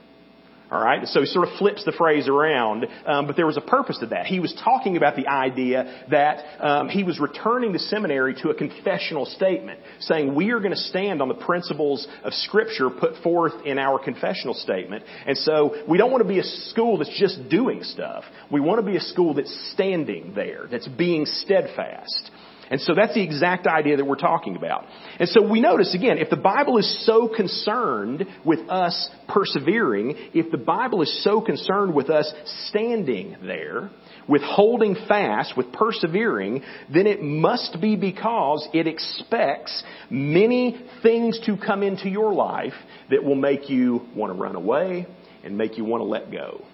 All 0.70 0.84
right, 0.84 1.08
so 1.08 1.22
he 1.22 1.28
sort 1.28 1.48
of 1.48 1.54
flips 1.58 1.86
the 1.86 1.94
phrase 1.94 2.28
around, 2.28 2.88
um, 3.06 3.26
but 3.26 3.38
there 3.38 3.46
was 3.46 3.56
a 3.56 3.62
purpose 3.62 4.00
to 4.00 4.08
that. 4.08 4.26
He 4.26 4.42
was 4.42 4.54
talking 4.66 4.98
about 4.98 5.16
the 5.16 5.26
idea 5.26 6.04
that 6.12 6.44
um, 6.60 6.90
he 6.90 7.06
was 7.06 7.22
returning 7.22 7.72
the 7.72 7.80
seminary 7.80 8.36
to 8.42 8.50
a 8.50 8.54
confessional 8.54 9.26
statement, 9.26 9.80
saying 10.02 10.36
we 10.36 10.52
are 10.52 10.60
going 10.60 10.74
to 10.74 10.80
stand 10.80 11.22
on 11.22 11.30
the 11.30 11.36
principles 11.36 12.06
of 12.26 12.34
Scripture 12.34 12.90
put 12.90 13.16
forth 13.24 13.54
in 13.66 13.80
our 13.80 13.98
confessional 13.98 14.54
statement. 14.54 15.06
And 15.26 15.38
so 15.38 15.84
we 15.88 15.98
don't 15.98 16.12
want 16.12 16.24
to 16.24 16.28
be 16.28 16.40
a 16.40 16.44
school 16.44 16.98
that's 16.98 17.18
just 17.18 17.48
doing 17.50 17.84
stuff. 17.84 18.26
We 18.52 18.60
want 18.60 18.82
to 18.82 18.86
be 18.86 18.98
a 18.98 19.02
school 19.02 19.36
that's 19.36 19.72
standing 19.72 20.34
there, 20.36 20.68
that's 20.70 20.90
being 20.90 21.26
steadfast. 21.26 22.32
And 22.70 22.82
so 22.82 22.94
that's 22.94 23.14
the 23.14 23.24
exact 23.24 23.66
idea 23.66 23.98
that 23.98 24.06
we're 24.06 24.16
talking 24.16 24.56
about. 24.56 24.86
And 25.20 25.30
so 25.30 25.48
we 25.48 25.62
notice 25.62 25.96
again, 25.96 26.18
if 26.18 26.30
the 26.30 26.36
Bible 26.36 26.78
is 26.78 27.06
so 27.06 27.30
concerned 27.34 28.26
with 28.44 28.70
us 28.70 29.10
persevering, 29.28 30.16
if 30.34 30.52
the 30.52 30.58
Bible 30.58 31.02
is 31.02 31.24
so 31.24 31.42
concerned 31.42 31.94
with 31.94 32.10
us 32.10 32.32
standing 32.68 33.38
there, 33.42 33.90
with 34.28 34.42
holding 34.42 34.96
fast, 35.08 35.56
with 35.56 35.72
persevering, 35.72 36.62
then 36.94 37.08
it 37.08 37.22
must 37.22 37.78
be 37.80 37.96
because 37.96 38.68
it 38.74 38.88
expects 38.88 39.84
many 40.10 40.78
things 41.02 41.40
to 41.46 41.56
come 41.58 41.84
into 41.84 42.10
your 42.10 42.34
life 42.34 42.74
that 43.10 43.24
will 43.24 43.36
make 43.36 43.70
you 43.70 44.02
want 44.16 44.34
to 44.34 44.38
run 44.40 44.56
away 44.56 45.08
and 45.44 45.58
make 45.58 45.78
you 45.78 45.86
want 45.86 46.02
to 46.02 46.06
let 46.06 46.32
go. 46.32 46.66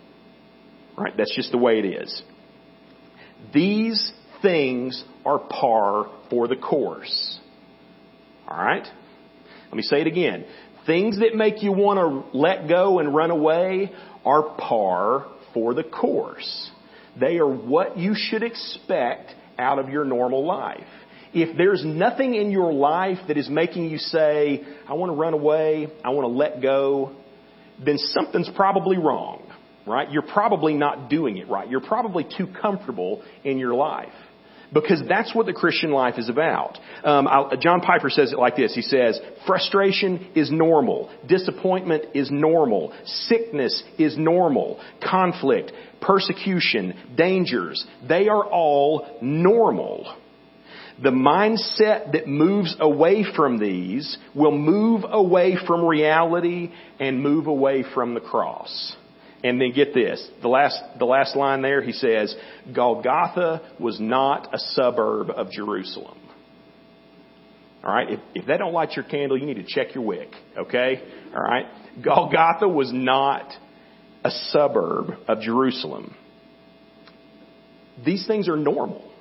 Right? 0.98 1.14
That's 1.16 1.36
just 1.36 1.52
the 1.52 1.58
way 1.58 1.80
it 1.80 1.86
is. 1.86 2.24
These 3.54 4.12
things 4.42 5.04
are 5.26 5.40
par 5.40 6.06
for 6.30 6.48
the 6.48 6.56
course. 6.56 7.40
Alright? 8.48 8.88
Let 9.66 9.74
me 9.76 9.84
say 9.84 10.02
it 10.02 10.08
again. 10.08 10.46
Things 10.86 11.20
that 11.20 11.36
make 11.36 11.64
you 11.64 11.72
want 11.72 11.98
to 11.98 12.38
let 12.38 12.68
go 12.68 13.00
and 13.00 13.16
run 13.16 13.32
away 13.32 13.92
are 14.26 14.56
par 14.58 15.28
for 15.54 15.74
the 15.74 15.84
course. 15.84 16.72
They 17.20 17.38
are 17.38 17.48
what 17.48 17.98
you 17.98 18.14
should 18.16 18.44
expect 18.44 19.34
out 19.58 19.80
of 19.80 19.90
your 19.90 20.04
normal 20.04 20.46
life. 20.46 20.82
If 21.34 21.58
there's 21.58 21.84
nothing 21.86 22.36
in 22.36 22.52
your 22.52 22.72
life 22.72 23.18
that 23.28 23.38
is 23.38 23.50
making 23.50 23.90
you 23.90 23.98
say, 23.98 24.64
I 24.88 24.94
want 24.94 25.12
to 25.12 25.16
run 25.16 25.34
away, 25.34 25.88
I 26.04 26.10
want 26.10 26.26
to 26.26 26.34
let 26.38 26.62
go, 26.62 27.16
then 27.84 27.98
something's 27.98 28.50
probably 28.56 28.98
wrong, 28.98 29.42
right? 29.88 30.12
You're 30.12 30.22
probably 30.22 30.74
not 30.74 31.10
doing 31.10 31.38
it 31.38 31.50
right. 31.50 31.68
You're 31.68 31.82
probably 31.82 32.28
too 32.38 32.48
comfortable 32.62 33.24
in 33.44 33.58
your 33.58 33.74
life 33.74 34.14
because 34.74 35.04
that's 35.08 35.36
what 35.36 35.46
the 35.46 35.54
Christian 35.54 35.92
life 35.92 36.16
is 36.18 36.30
about. 36.30 36.80
Um, 37.04 37.28
John 37.60 37.82
Piper 37.82 38.10
says 38.10 38.34
it 38.34 38.40
like 38.40 38.56
this. 38.56 38.74
He 38.74 38.82
says, 38.82 39.20
frustration 39.46 40.32
is 40.36 40.52
normal. 40.52 41.12
Disappointment 41.28 42.06
is 42.16 42.30
normal. 42.32 42.94
Sickness 43.06 43.84
is 43.98 44.18
normal. 44.18 44.80
Conflict, 45.04 45.72
persecution, 46.02 47.16
dangers, 47.16 47.86
they 48.08 48.28
are 48.28 48.46
all 48.46 49.20
normal. 49.22 50.18
The 51.02 51.10
mindset 51.10 52.12
that 52.14 52.28
moves 52.28 52.76
away 52.80 53.26
from 53.36 53.58
these 53.58 54.18
will 54.36 54.56
move 54.56 55.04
away 55.10 55.58
from 55.68 55.86
reality 55.86 56.72
and 57.00 57.22
move 57.22 57.48
away 57.48 57.84
from 57.94 58.14
the 58.14 58.20
cross. 58.20 58.96
And 59.44 59.60
then 59.60 59.74
get 59.74 59.94
this, 59.94 60.26
the 60.42 60.48
last, 60.48 60.80
the 60.98 61.06
last 61.06 61.36
line 61.36 61.62
there, 61.62 61.82
he 61.82 61.92
says, 61.92 62.34
Golgotha 62.74 63.74
was 63.78 64.00
not 64.00 64.54
a 64.54 64.58
suburb 64.58 65.30
of 65.30 65.52
Jerusalem. 65.52 66.18
Alright, 67.84 68.12
if, 68.12 68.20
if 68.34 68.46
that 68.48 68.60
don't 68.60 68.72
light 68.72 68.94
your 68.96 69.04
candle, 69.04 69.38
you 69.38 69.46
need 69.46 69.56
to 69.58 69.66
check 69.66 69.94
your 69.94 70.06
wick, 70.06 70.30
okay? 70.58 71.02
Alright? 71.36 71.66
Golgotha 72.02 72.70
was 72.70 72.92
not 72.94 73.52
a 74.24 74.32
suburb 74.32 75.16
of 75.28 75.42
Jerusalem. 75.42 76.16
These 78.06 78.26
things 78.26 78.48
are 78.48 78.56
normal 78.56 79.13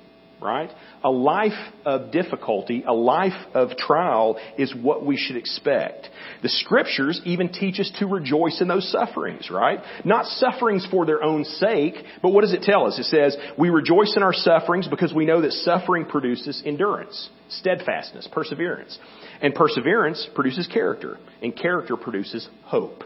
right? 0.43 0.69
A 1.03 1.09
life 1.09 1.51
of 1.85 2.11
difficulty, 2.11 2.83
a 2.85 2.93
life 2.93 3.31
of 3.53 3.77
trial 3.77 4.37
is 4.57 4.73
what 4.75 5.05
we 5.05 5.17
should 5.17 5.37
expect. 5.37 6.09
The 6.41 6.49
scriptures 6.49 7.21
even 7.25 7.51
teach 7.51 7.79
us 7.79 7.91
to 7.99 8.05
rejoice 8.05 8.59
in 8.61 8.67
those 8.67 8.91
sufferings, 8.91 9.49
right? 9.49 9.79
Not 10.03 10.25
sufferings 10.25 10.85
for 10.91 11.05
their 11.05 11.23
own 11.23 11.45
sake, 11.45 11.95
but 12.21 12.29
what 12.29 12.41
does 12.41 12.53
it 12.53 12.63
tell 12.63 12.85
us? 12.85 12.99
It 12.99 13.05
says, 13.05 13.37
we 13.57 13.69
rejoice 13.69 14.13
in 14.15 14.23
our 14.23 14.33
sufferings 14.33 14.87
because 14.87 15.13
we 15.13 15.25
know 15.25 15.41
that 15.41 15.51
suffering 15.51 16.05
produces 16.05 16.61
endurance, 16.65 17.29
steadfastness, 17.49 18.27
perseverance. 18.31 18.97
And 19.41 19.55
perseverance 19.55 20.27
produces 20.35 20.67
character, 20.67 21.17
and 21.41 21.55
character 21.55 21.97
produces 21.97 22.47
hope. 22.63 23.03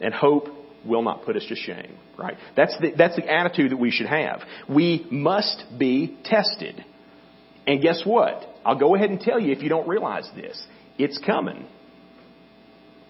And 0.00 0.14
hope 0.14 0.48
will 0.84 1.02
not 1.02 1.24
put 1.24 1.36
us 1.36 1.44
to 1.48 1.56
shame, 1.56 1.96
right? 2.18 2.36
That's 2.56 2.76
the, 2.80 2.92
that's 2.96 3.16
the 3.16 3.30
attitude 3.30 3.72
that 3.72 3.76
we 3.76 3.90
should 3.90 4.06
have. 4.06 4.40
We 4.68 5.06
must 5.10 5.64
be 5.78 6.18
tested. 6.24 6.84
And 7.66 7.82
guess 7.82 8.02
what? 8.04 8.48
I'll 8.64 8.78
go 8.78 8.94
ahead 8.94 9.10
and 9.10 9.20
tell 9.20 9.38
you 9.38 9.52
if 9.52 9.62
you 9.62 9.68
don't 9.68 9.88
realize 9.88 10.28
this. 10.34 10.60
It's 10.98 11.18
coming. 11.18 11.66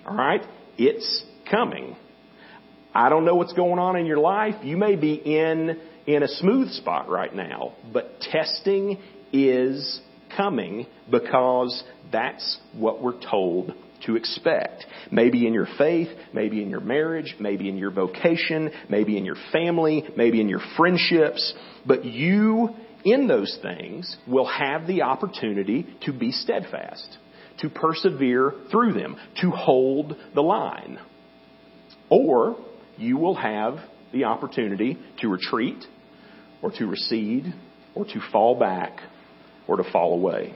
Alright? 0.07 0.43
It's 0.79 1.25
coming. 1.51 1.97
I 2.95 3.09
don't 3.09 3.25
know 3.25 3.37
what's 3.37 3.53
going 3.53 3.79
on 3.79 3.97
in 3.97 4.07
your 4.07 4.19
life. 4.19 4.55
You 4.63 4.77
may 4.77 4.97
be 4.97 5.15
in, 5.15 5.81
in 6.07 6.23
a 6.23 6.29
smooth 6.29 6.71
spot 6.71 7.09
right 7.09 7.35
now, 7.35 7.75
but 7.93 8.21
testing 8.21 8.99
is 9.33 10.01
coming 10.37 10.87
because 11.11 11.83
that's 12.13 12.59
what 12.73 13.03
we're 13.03 13.21
told 13.21 13.75
to 14.07 14.17
expect. 14.17 14.85
Maybe 15.11 15.47
in 15.47 15.53
your 15.53 15.69
faith, 15.79 16.09
maybe 16.33 16.63
in 16.63 16.71
your 16.71 16.81
marriage, 16.81 17.37
maybe 17.39 17.69
in 17.69 17.77
your 17.77 17.91
vocation, 17.91 18.71
maybe 18.89 19.17
in 19.17 19.25
your 19.25 19.37
family, 19.53 20.05
maybe 20.17 20.41
in 20.41 20.49
your 20.49 20.63
friendships, 20.77 21.55
but 21.87 22.05
you 22.05 22.71
in 23.05 23.27
those 23.27 23.59
things 23.63 24.17
will 24.27 24.47
have 24.47 24.87
the 24.87 25.03
opportunity 25.03 25.87
to 26.05 26.13
be 26.13 26.33
steadfast, 26.33 27.19
to 27.61 27.69
persevere 27.69 28.53
through 28.71 28.93
them, 28.93 29.17
to 29.41 29.51
hold 29.51 30.17
the 30.35 30.43
line. 30.43 30.99
Or 32.09 32.57
you 32.97 33.17
will 33.17 33.37
have 33.37 33.79
the 34.13 34.25
opportunity 34.25 34.99
to 35.21 35.29
retreat 35.29 35.85
or 36.63 36.71
to 36.73 36.87
recede 36.87 37.55
or 37.95 38.05
to 38.05 38.21
fall 38.33 38.59
back 38.59 39.01
or 39.67 39.77
to 39.77 39.85
fall 39.91 40.15
away. 40.15 40.55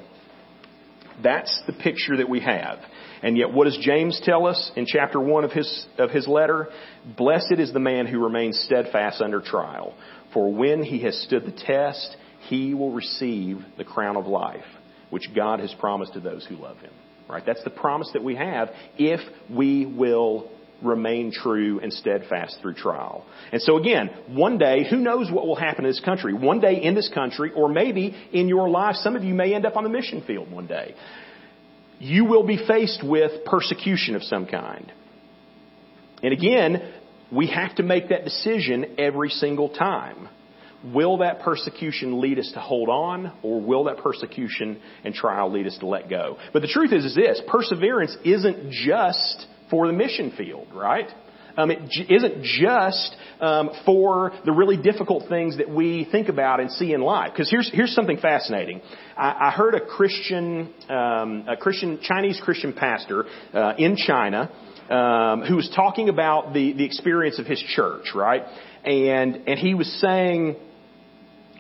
That's 1.23 1.63
the 1.67 1.73
picture 1.73 2.17
that 2.17 2.29
we 2.29 2.41
have. 2.41 2.79
And 3.23 3.37
yet 3.37 3.53
what 3.53 3.65
does 3.65 3.79
James 3.81 4.21
tell 4.25 4.47
us 4.47 4.73
in 4.77 4.87
chapter 4.87 5.21
1 5.21 5.45
of 5.45 5.53
his, 5.53 5.87
of 5.99 6.11
his 6.11 6.27
letter? 6.29 6.69
Blessed 7.17 7.55
is 7.59 7.73
the 7.73 7.81
man 7.81 8.07
who 8.07 8.23
remains 8.23 8.59
steadfast 8.61 9.21
under 9.21 9.41
trial. 9.41 9.95
For 10.33 10.53
when 10.53 10.83
he 10.83 11.01
has 11.03 11.17
stood 11.23 11.45
the 11.45 11.53
test, 11.53 12.17
he 12.49 12.75
will 12.75 12.93
receive 12.93 13.59
the 13.79 13.85
crown 13.85 14.17
of 14.17 14.27
life, 14.27 14.65
which 15.11 15.31
God 15.35 15.61
has 15.61 15.75
promised 15.79 16.15
to 16.15 16.21
those 16.21 16.45
who 16.47 16.57
love 16.57 16.79
him. 16.79 16.93
Right? 17.29 17.45
That's 17.47 17.65
the 17.65 17.71
promise 17.71 18.11
that 18.13 18.23
we 18.23 18.37
have 18.37 18.69
if 18.99 19.21
we 19.51 19.87
will 19.87 20.51
remain 20.83 21.33
true 21.33 21.81
and 21.81 21.93
steadfast 21.93 22.59
through 22.61 22.75
trial. 22.75 23.25
And 23.53 23.63
so 23.63 23.79
again, 23.79 24.11
one 24.29 24.59
day, 24.59 24.87
who 24.89 24.99
knows 24.99 25.31
what 25.31 25.47
will 25.47 25.57
happen 25.57 25.85
in 25.85 25.91
this 25.91 26.01
country? 26.01 26.35
One 26.35 26.61
day 26.61 26.83
in 26.83 26.95
this 26.95 27.11
country, 27.13 27.53
or 27.55 27.69
maybe 27.69 28.15
in 28.33 28.49
your 28.49 28.69
life, 28.69 28.97
some 28.97 29.17
of 29.17 29.25
you 29.25 29.35
may 29.35 29.55
end 29.55 29.65
up 29.65 29.77
on 29.77 29.85
the 29.85 29.91
mission 29.91 30.23
field 30.27 30.51
one 30.51 30.67
day. 30.67 30.95
You 31.99 32.25
will 32.25 32.45
be 32.45 32.59
faced 32.67 33.03
with 33.05 33.45
persecution 33.45 34.15
of 34.17 34.23
some 34.23 34.47
kind. 34.47 34.93
And 36.23 36.33
again, 36.33 36.93
we 37.33 37.49
have 37.49 37.75
to 37.77 37.83
make 37.83 38.09
that 38.09 38.25
decision 38.25 38.97
every 38.99 39.31
single 39.31 39.69
time. 39.69 40.29
Will 40.93 41.19
that 41.19 41.41
persecution 41.41 42.21
lead 42.21 42.39
us 42.39 42.51
to 42.53 42.61
hold 42.61 42.91
on, 42.91 43.33
or 43.43 43.61
will 43.61 43.85
that 43.85 43.99
persecution 43.99 44.81
and 45.03 45.15
trial 45.15 45.51
lead 45.51 45.67
us 45.67 45.79
to 45.79 45.87
let 45.87 46.11
go? 46.11 46.37
But 46.53 46.61
the 46.61 46.69
truth 46.69 46.93
is, 46.93 47.07
is 47.07 47.15
this: 47.15 47.41
perseverance 47.49 48.15
isn't 48.23 48.71
just 48.71 49.47
for 49.71 49.87
the 49.87 49.95
mission 49.95 50.33
field, 50.37 50.69
right? 50.75 51.09
Um, 51.57 51.71
it 51.71 51.89
j- 51.89 52.07
isn't 52.09 52.43
just 52.43 53.17
um, 53.41 53.71
for 53.85 54.33
the 54.45 54.53
really 54.53 54.77
difficult 54.77 55.29
things 55.29 55.59
that 55.59 55.71
we 55.71 56.07
think 56.11 56.29
about 56.29 56.61
and 56.61 56.71
see 56.71 56.93
in 56.93 57.01
life. 57.01 57.31
Because 57.33 57.51
here's 57.51 57.71
here's 57.73 57.95
something 57.95 58.19
fascinating. 58.19 58.81
I, 59.17 59.49
I 59.49 59.51
heard 59.51 59.75
a 59.75 59.81
Christian, 59.81 60.75
um, 60.89 61.45
a 61.49 61.57
Christian 61.57 62.01
Chinese 62.03 62.41
Christian 62.43 62.73
pastor 62.73 63.25
uh, 63.53 63.75
in 63.79 63.97
China 63.97 64.51
um, 64.91 65.43
who 65.43 65.57
was 65.57 65.71
talking 65.75 66.09
about 66.09 66.53
the 66.53 66.73
the 66.73 66.85
experience 66.85 67.39
of 67.39 67.47
his 67.47 67.61
church, 67.61 68.15
right? 68.15 68.43
And 68.85 69.49
and 69.49 69.59
he 69.59 69.75
was 69.75 69.91
saying, 70.01 70.57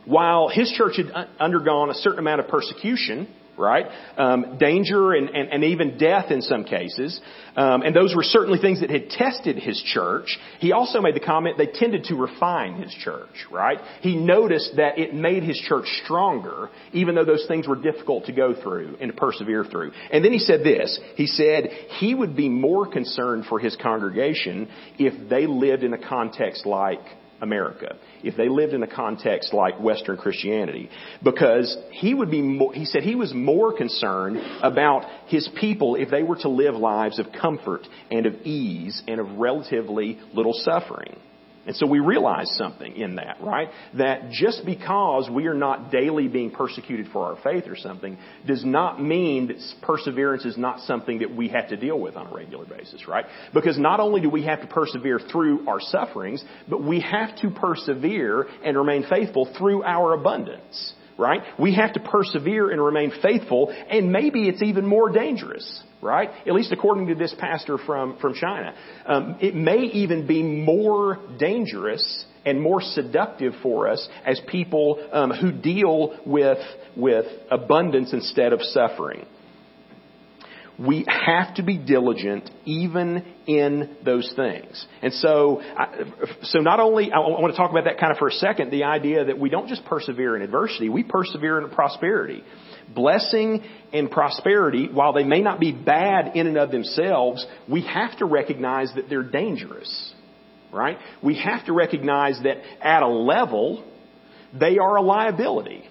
while 0.05 0.49
his 0.49 0.71
church 0.73 0.97
had 0.97 1.11
undergone 1.39 1.91
a 1.91 1.95
certain 1.95 2.19
amount 2.19 2.41
of 2.41 2.49
persecution 2.49 3.29
right? 3.57 3.87
Um, 4.17 4.59
danger 4.59 5.13
and, 5.13 5.29
and, 5.29 5.49
and, 5.51 5.65
even 5.65 5.97
death 5.99 6.31
in 6.31 6.43
some 6.43 6.65
cases. 6.65 7.21
Um, 7.57 7.83
and 7.83 7.95
those 7.95 8.15
were 8.15 8.23
certainly 8.23 8.59
things 8.59 8.81
that 8.81 8.91
had 8.91 9.11
tested 9.11 9.57
his 9.57 9.81
church. 9.83 10.39
He 10.59 10.73
also 10.73 11.01
made 11.01 11.15
the 11.15 11.21
comment 11.21 11.57
they 11.59 11.67
tended 11.67 12.05
to 12.05 12.15
refine 12.17 12.83
his 12.83 12.93
church, 12.93 13.47
right? 13.51 13.79
He 14.01 14.17
noticed 14.17 14.73
that 14.77 14.99
it 14.99 15.15
made 15.15 15.43
his 15.43 15.59
church 15.59 15.87
stronger, 16.05 16.71
even 16.93 17.15
though 17.15 17.25
those 17.25 17.47
things 17.47 17.69
were 17.69 17.81
difficult 17.81 18.27
to 18.27 18.33
go 18.33 18.55
through 18.61 18.97
and 19.01 19.13
to 19.13 19.17
persevere 19.17 19.65
through. 19.65 19.93
And 20.13 20.25
then 20.25 20.33
he 20.33 20.39
said 20.39 20.61
this. 20.65 20.99
He 21.17 21.27
said 21.27 21.69
he 21.99 22.15
would 22.15 22.37
be 22.37 22.49
more 22.49 22.87
concerned 22.87 23.47
for 23.49 23.59
his 23.59 23.77
congregation 23.77 24.69
if 24.99 25.29
they 25.29 25.47
lived 25.47 25.85
in 25.85 25.93
a 25.93 26.09
context 26.09 26.67
like 26.67 27.01
America 27.45 27.97
if 28.25 28.37
they 28.37 28.49
lived 28.49 28.73
in 28.73 28.83
a 28.83 28.87
context 28.89 29.53
like 29.55 29.79
Western 29.79 30.17
Christianity. 30.17 30.91
Because 31.23 31.77
he 31.93 32.15
would 32.15 32.31
be 32.31 32.43
more, 32.43 32.73
he 32.73 32.87
said 32.87 33.03
he 33.03 33.15
was 33.15 33.33
more 33.33 33.77
concerned 33.77 34.39
about 34.63 35.05
his 35.27 35.49
people 35.61 35.95
if 35.95 36.11
they 36.11 36.23
were 36.23 36.37
to 36.37 36.49
live 36.49 36.75
lives 36.75 37.19
of 37.19 37.27
comfort 37.41 37.87
and 38.11 38.27
of 38.27 38.35
ease 38.43 39.03
and 39.07 39.21
of 39.21 39.39
relatively 39.39 40.19
little 40.33 40.55
suffering. 40.55 41.17
And 41.67 41.75
so 41.77 41.87
we 41.87 41.99
realize 41.99 42.55
something 42.57 42.97
in 42.97 43.17
that, 43.17 43.39
right? 43.41 43.69
That 43.97 44.31
just 44.31 44.65
because 44.67 45.31
we 45.31 45.47
are 45.47 45.55
not 45.55 45.91
daily 45.91 46.29
being 46.29 46.51
persecuted 46.51 47.09
for 47.13 47.25
our 47.25 47.43
faith 47.43 47.65
or 47.67 47.77
something 47.77 48.19
does 48.47 48.65
not 48.65 49.03
mean 49.03 49.49
that 49.49 49.57
perseverance 49.83 50.45
is 50.45 50.59
not 50.59 50.81
something 50.81 51.21
that 51.21 51.35
we 51.35 51.49
have 51.49 51.69
to 51.69 51.77
deal 51.77 51.99
with 51.99 52.17
on 52.17 52.27
a 52.27 52.35
regular 52.35 52.67
basis, 52.67 53.09
right? 53.09 53.25
Because 53.53 53.79
not 53.79 54.01
only 54.01 54.21
do 54.21 54.29
we 54.29 54.45
have 54.45 54.61
to 54.61 54.67
persevere 54.67 55.19
through 55.19 55.67
our 55.67 55.81
sufferings, 55.81 56.45
but 56.69 56.83
we 56.83 57.01
have 57.01 57.37
to 57.39 57.51
persevere 57.51 58.47
and 58.65 58.77
remain 58.77 59.07
faithful 59.09 59.53
through 59.57 59.83
our 59.85 60.13
abundance, 60.13 60.93
right? 61.19 61.41
We 61.59 61.75
have 61.75 61.93
to 61.95 62.01
persevere 62.01 62.71
and 62.71 62.83
remain 62.83 63.13
faithful, 63.23 63.75
and 63.91 64.13
maybe 64.13 64.49
it's 64.49 64.63
even 64.63 64.87
more 64.87 65.11
dangerous 65.11 65.83
right? 66.05 66.29
At 66.47 66.53
least 66.53 66.71
according 66.71 67.07
to 67.07 67.15
this 67.15 67.35
pastor 67.39 67.79
from, 67.79 68.19
from 68.19 68.35
China. 68.35 68.75
Um, 69.07 69.39
it 69.41 69.55
may 69.55 69.79
even 69.79 70.27
be 70.27 70.43
more 70.43 71.19
dangerous 71.39 72.27
and 72.45 72.61
more 72.61 72.83
seductive 72.83 73.55
for 73.63 73.89
us 73.89 74.07
as 74.27 74.39
people 74.47 75.03
um, 75.13 75.31
who 75.31 75.51
deal 75.51 76.19
with, 76.27 76.59
with 76.95 77.25
abundance 77.51 78.13
instead 78.13 78.53
of 78.53 78.61
suffering. 78.63 79.25
We 80.79 81.07
have 81.09 81.55
to 81.55 81.63
be 81.63 81.79
diligent 81.79 82.51
even 82.65 83.25
in 83.47 83.97
those 84.05 84.33
things. 84.35 84.87
And 85.03 85.13
so, 85.13 85.63
so 86.43 86.59
not 86.59 86.81
only, 86.81 87.13
I 87.13 87.19
want 87.19 87.53
to 87.53 87.57
talk 87.57 87.71
about 87.71 87.85
that 87.85 87.99
kind 88.01 88.11
of 88.11 88.19
for 88.19 88.29
a 88.29 88.33
second, 88.33 88.71
the 88.71 88.85
idea 88.85 89.27
that 89.27 89.39
we 89.39 89.51
don't 89.51 89.69
just 89.69 89.85
persevere 89.85 90.35
in 90.35 90.43
adversity, 90.43 90.89
we 90.89 91.05
persevere 91.05 91.61
in 91.61 91.71
prosperity. 91.71 92.43
Blessing 92.93 93.63
and 93.93 94.11
prosperity, 94.11 94.89
while 94.93 95.13
they 95.13 95.23
may 95.23 95.43
not 95.43 95.61
be 95.61 95.71
bad 95.71 96.37
in 96.37 96.49
and 96.49 96.59
of 96.59 96.73
themselves, 96.73 97.47
we 97.69 97.83
have 97.83 98.19
to 98.19 98.25
recognize 98.25 98.93
that 98.97 99.09
they're 99.09 99.23
dangerous. 99.23 100.13
Right? 100.73 100.99
We 101.23 101.39
have 101.39 101.67
to 101.67 101.73
recognize 101.73 102.41
that 102.43 102.57
at 102.85 103.03
a 103.05 103.09
level, 103.09 103.85
they 104.59 104.79
are 104.79 104.97
a 104.97 105.03
liability. 105.03 105.85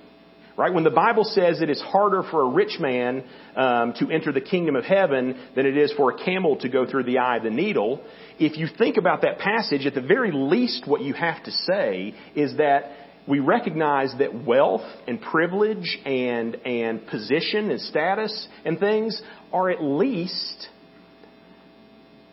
Right? 0.56 0.72
When 0.72 0.84
the 0.84 0.92
Bible 0.92 1.24
says 1.24 1.62
it 1.62 1.72
is 1.72 1.82
harder 1.82 2.22
for 2.30 2.44
a 2.44 2.50
rich 2.50 2.78
man 2.80 3.24
um, 3.56 3.94
to 3.98 4.12
enter 4.12 4.32
the 4.32 4.42
kingdom 4.42 4.76
of 4.76 4.84
heaven 4.84 5.36
than 5.56 5.66
it 5.66 5.76
is 5.76 5.92
for 5.94 6.12
a 6.12 6.24
camel 6.24 6.58
to 6.58 6.70
go 6.70 6.86
through 6.86 7.06
the 7.06 7.18
eye 7.18 7.38
of 7.38 7.44
the 7.44 7.50
needle, 7.50 8.02
if 8.38 8.58
you 8.58 8.68
think 8.78 8.98
about 8.98 9.22
that 9.22 9.40
passage, 9.40 9.88
at 9.88 9.96
the 9.96 10.02
very 10.02 10.32
least, 10.32 10.88
what 10.88 11.02
you 11.02 11.14
have 11.14 11.44
to 11.44 11.52
say 11.52 12.14
is 12.36 12.58
that 12.58 12.92
we 13.28 13.40
recognize 13.40 14.14
that 14.20 14.46
wealth 14.46 14.86
and 15.08 15.22
privilege 15.22 15.98
and, 16.06 16.56
and 16.66 17.08
position 17.08 17.72
and 17.72 17.80
status 17.82 18.48
and 18.66 18.80
things 18.80 19.22
are 19.52 19.70
at 19.70 19.82
least 19.82 20.68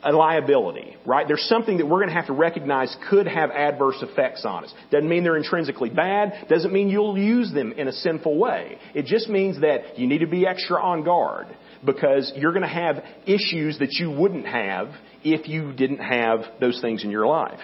a 0.03 0.13
liability, 0.13 0.97
right? 1.05 1.27
There's 1.27 1.45
something 1.45 1.79
that 1.79 1.87
we're 1.87 1.99
going 1.99 2.09
to 2.09 2.15
have 2.15 2.27
to 2.27 2.33
recognize 2.33 2.95
could 3.09 3.27
have 3.27 3.51
adverse 3.51 3.97
effects 4.03 4.45
on 4.45 4.65
us. 4.65 4.75
Doesn't 4.91 5.09
mean 5.09 5.25
they're 5.25 5.37
intrinsically 5.37 5.91
bad. 5.91 6.47
Doesn't 6.49 6.73
mean 6.73 6.89
you'll 6.89 7.19
use 7.19 7.53
them 7.53 7.73
in 7.73 7.89
a 7.89 7.93
sinful 7.93 8.39
way. 8.39 8.79
It 8.95 9.07
just 9.07 9.29
means 9.29 9.61
that 9.61 9.99
you 9.99 10.07
need 10.07 10.19
to 10.19 10.27
be 10.27 10.47
extra 10.47 10.81
on 10.81 11.05
guard 11.05 11.47
because 11.85 12.33
you're 12.37 12.53
going 12.53 12.63
to 12.63 12.69
have 12.69 13.05
issues 13.27 13.79
that 13.79 13.93
you 13.93 14.11
wouldn't 14.11 14.47
have 14.47 14.89
if 15.23 15.49
you 15.49 15.73
didn't 15.73 15.99
have 15.99 16.41
those 16.61 16.81
things 16.81 17.05
in 17.05 17.11
your 17.11 17.27
life. 17.27 17.61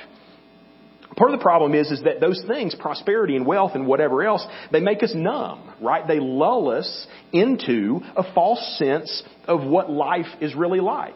Part 1.16 1.30
of 1.32 1.38
the 1.38 1.42
problem 1.42 1.74
is, 1.74 1.90
is 1.90 2.02
that 2.02 2.20
those 2.20 2.42
things, 2.46 2.74
prosperity 2.74 3.36
and 3.36 3.46
wealth 3.46 3.72
and 3.74 3.86
whatever 3.86 4.22
else, 4.22 4.46
they 4.70 4.80
make 4.80 5.02
us 5.02 5.12
numb, 5.14 5.72
right? 5.80 6.06
They 6.06 6.20
lull 6.20 6.68
us 6.68 7.06
into 7.32 8.00
a 8.14 8.34
false 8.34 8.76
sense 8.78 9.22
of 9.48 9.64
what 9.64 9.90
life 9.90 10.26
is 10.42 10.54
really 10.54 10.80
like. 10.80 11.14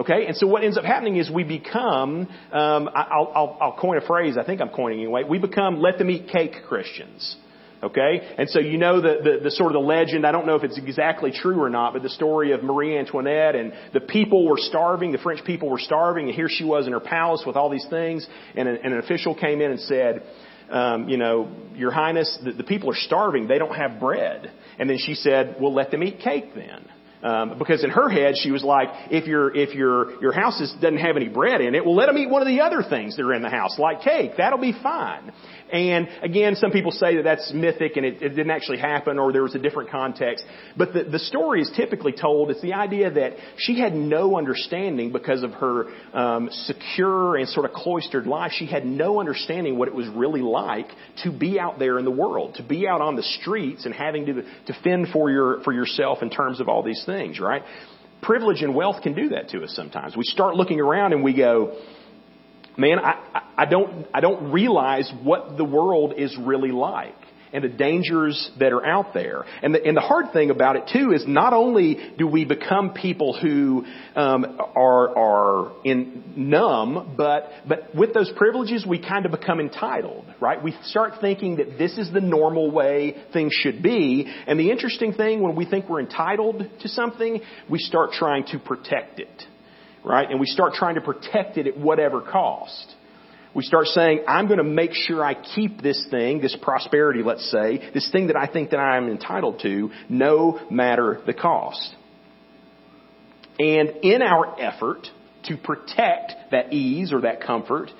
Okay, 0.00 0.24
and 0.26 0.34
so 0.34 0.46
what 0.46 0.64
ends 0.64 0.78
up 0.78 0.84
happening 0.84 1.16
is 1.16 1.30
we 1.30 1.44
become, 1.44 2.26
um, 2.52 2.88
I'll, 2.94 3.32
I'll, 3.34 3.58
I'll 3.60 3.76
coin 3.78 3.98
a 3.98 4.06
phrase, 4.06 4.38
I 4.38 4.44
think 4.44 4.62
I'm 4.62 4.70
coining 4.70 5.00
anyway, 5.00 5.24
we 5.28 5.38
become 5.38 5.82
let 5.82 5.98
them 5.98 6.08
eat 6.08 6.28
cake 6.28 6.54
Christians. 6.66 7.36
Okay? 7.82 8.34
And 8.38 8.48
so 8.48 8.60
you 8.60 8.78
know 8.78 9.00
the, 9.00 9.20
the, 9.22 9.44
the, 9.44 9.50
sort 9.50 9.68
of 9.68 9.74
the 9.74 9.86
legend, 9.86 10.26
I 10.26 10.32
don't 10.32 10.46
know 10.46 10.54
if 10.54 10.64
it's 10.64 10.78
exactly 10.78 11.32
true 11.32 11.62
or 11.62 11.68
not, 11.68 11.92
but 11.92 12.02
the 12.02 12.08
story 12.08 12.52
of 12.52 12.62
Marie 12.62 12.96
Antoinette 12.96 13.54
and 13.56 13.74
the 13.92 14.00
people 14.00 14.46
were 14.48 14.56
starving, 14.58 15.12
the 15.12 15.18
French 15.18 15.44
people 15.44 15.68
were 15.68 15.78
starving, 15.78 16.26
and 16.26 16.34
here 16.34 16.48
she 16.48 16.64
was 16.64 16.86
in 16.86 16.94
her 16.94 17.00
palace 17.00 17.42
with 17.46 17.56
all 17.56 17.68
these 17.68 17.86
things, 17.90 18.26
and 18.54 18.68
an, 18.68 18.78
and 18.82 18.94
an 18.94 19.00
official 19.00 19.34
came 19.34 19.60
in 19.60 19.70
and 19.70 19.80
said, 19.80 20.22
um, 20.70 21.08
you 21.08 21.18
know, 21.18 21.50
Your 21.74 21.90
Highness, 21.90 22.38
the, 22.42 22.52
the 22.52 22.64
people 22.64 22.90
are 22.90 22.96
starving. 22.96 23.48
They 23.48 23.58
don't 23.58 23.74
have 23.74 24.00
bread. 24.00 24.50
And 24.78 24.88
then 24.88 24.98
she 24.98 25.14
said, 25.14 25.56
well, 25.60 25.74
let 25.74 25.90
them 25.90 26.02
eat 26.04 26.20
cake 26.20 26.54
then. 26.54 26.86
Um, 27.22 27.58
because 27.58 27.84
in 27.84 27.90
her 27.90 28.08
head, 28.08 28.34
she 28.36 28.50
was 28.50 28.64
like, 28.64 28.88
if 29.10 29.26
your 29.26 29.54
if 29.54 29.74
your 29.74 30.20
your 30.22 30.32
house 30.32 30.58
is, 30.60 30.72
doesn't 30.80 30.96
have 30.98 31.16
any 31.16 31.28
bread 31.28 31.60
in 31.60 31.74
it, 31.74 31.84
well, 31.84 31.94
let 31.94 32.06
them 32.06 32.16
eat 32.16 32.30
one 32.30 32.40
of 32.40 32.48
the 32.48 32.62
other 32.62 32.82
things 32.82 33.16
that 33.16 33.24
are 33.24 33.34
in 33.34 33.42
the 33.42 33.50
house, 33.50 33.78
like 33.78 34.00
cake. 34.00 34.32
That'll 34.38 34.58
be 34.58 34.72
fine. 34.72 35.30
And 35.70 36.08
again, 36.22 36.56
some 36.56 36.70
people 36.70 36.90
say 36.90 37.16
that 37.16 37.22
that's 37.22 37.52
mythic 37.52 37.96
and 37.96 38.04
it, 38.04 38.22
it 38.22 38.30
didn't 38.30 38.50
actually 38.50 38.78
happen, 38.78 39.18
or 39.18 39.32
there 39.32 39.42
was 39.42 39.54
a 39.54 39.58
different 39.58 39.90
context. 39.90 40.44
But 40.76 40.94
the 40.94 41.04
the 41.04 41.18
story 41.18 41.60
is 41.60 41.70
typically 41.76 42.12
told. 42.12 42.50
It's 42.50 42.62
the 42.62 42.72
idea 42.72 43.10
that 43.10 43.34
she 43.58 43.78
had 43.78 43.94
no 43.94 44.38
understanding 44.38 45.12
because 45.12 45.42
of 45.42 45.52
her 45.52 45.86
um, 46.14 46.48
secure 46.50 47.36
and 47.36 47.46
sort 47.48 47.66
of 47.66 47.72
cloistered 47.72 48.26
life. 48.26 48.52
She 48.54 48.66
had 48.66 48.86
no 48.86 49.20
understanding 49.20 49.76
what 49.78 49.88
it 49.88 49.94
was 49.94 50.08
really 50.08 50.40
like 50.40 50.88
to 51.22 51.30
be 51.30 51.60
out 51.60 51.78
there 51.78 51.98
in 51.98 52.06
the 52.06 52.10
world, 52.10 52.54
to 52.54 52.62
be 52.62 52.88
out 52.88 53.02
on 53.02 53.14
the 53.14 53.22
streets 53.22 53.84
and 53.84 53.94
having 53.94 54.24
to 54.26 54.42
to 54.66 54.80
fend 54.82 55.08
for 55.12 55.30
your 55.30 55.62
for 55.64 55.72
yourself 55.74 56.22
in 56.22 56.30
terms 56.30 56.60
of 56.60 56.68
all 56.68 56.82
these 56.82 57.02
things, 57.04 57.09
right? 57.40 57.62
Privilege 58.22 58.62
and 58.62 58.74
wealth 58.74 59.02
can 59.02 59.14
do 59.14 59.30
that 59.30 59.48
to 59.50 59.62
us 59.62 59.74
sometimes. 59.74 60.16
We 60.16 60.24
start 60.24 60.54
looking 60.54 60.80
around 60.80 61.12
and 61.12 61.22
we 61.22 61.34
go, 61.34 61.78
man, 62.76 62.98
I, 62.98 63.42
I 63.56 63.66
don't, 63.66 64.06
I 64.12 64.20
don't 64.20 64.52
realize 64.52 65.10
what 65.22 65.56
the 65.56 65.64
world 65.64 66.14
is 66.16 66.36
really 66.38 66.70
like 66.70 67.14
and 67.52 67.64
the 67.64 67.68
dangers 67.68 68.50
that 68.58 68.72
are 68.72 68.84
out 68.84 69.12
there. 69.14 69.44
And 69.62 69.74
the, 69.74 69.84
and 69.84 69.96
the 69.96 70.00
hard 70.00 70.32
thing 70.32 70.50
about 70.50 70.76
it 70.76 70.90
too 70.92 71.12
is 71.12 71.24
not 71.26 71.52
only 71.52 71.98
do 72.16 72.26
we 72.26 72.44
become 72.44 72.92
people 72.92 73.36
who 73.38 73.84
um, 74.14 74.58
are 74.76 75.16
are 75.16 75.72
in 75.84 76.34
numb, 76.36 77.14
but 77.16 77.50
but 77.68 77.94
with 77.94 78.14
those 78.14 78.30
privileges 78.36 78.86
we 78.86 79.00
kind 79.00 79.26
of 79.26 79.32
become 79.32 79.60
entitled, 79.60 80.24
right? 80.40 80.62
We 80.62 80.76
start 80.84 81.14
thinking 81.20 81.56
that 81.56 81.78
this 81.78 81.98
is 81.98 82.12
the 82.12 82.20
normal 82.20 82.70
way 82.70 83.16
things 83.32 83.52
should 83.52 83.82
be. 83.82 84.32
And 84.46 84.58
the 84.58 84.70
interesting 84.70 85.12
thing 85.12 85.42
when 85.42 85.56
we 85.56 85.64
think 85.64 85.88
we're 85.88 86.00
entitled 86.00 86.64
to 86.80 86.88
something, 86.88 87.40
we 87.68 87.78
start 87.78 88.12
trying 88.12 88.46
to 88.46 88.58
protect 88.58 89.20
it, 89.20 89.42
right? 90.04 90.30
And 90.30 90.38
we 90.38 90.46
start 90.46 90.74
trying 90.74 90.94
to 90.94 91.00
protect 91.00 91.56
it 91.56 91.66
at 91.66 91.78
whatever 91.78 92.20
cost. 92.20 92.94
We 93.54 93.64
start 93.64 93.86
saying, 93.86 94.24
I'm 94.28 94.46
going 94.46 94.58
to 94.58 94.64
make 94.64 94.92
sure 94.92 95.24
I 95.24 95.34
keep 95.34 95.82
this 95.82 96.06
thing, 96.10 96.40
this 96.40 96.56
prosperity, 96.62 97.22
let's 97.22 97.50
say, 97.50 97.90
this 97.92 98.10
thing 98.12 98.28
that 98.28 98.36
I 98.36 98.46
think 98.46 98.70
that 98.70 98.78
I 98.78 98.96
am 98.96 99.08
entitled 99.08 99.60
to, 99.62 99.90
no 100.08 100.60
matter 100.70 101.20
the 101.26 101.34
cost. 101.34 101.94
And 103.58 103.90
in 104.02 104.22
our 104.22 104.58
effort 104.60 105.06
to 105.44 105.56
protect 105.56 106.32
that 106.52 106.72
ease 106.72 107.12
or 107.12 107.22
that 107.22 107.42
comfort, 107.42 107.90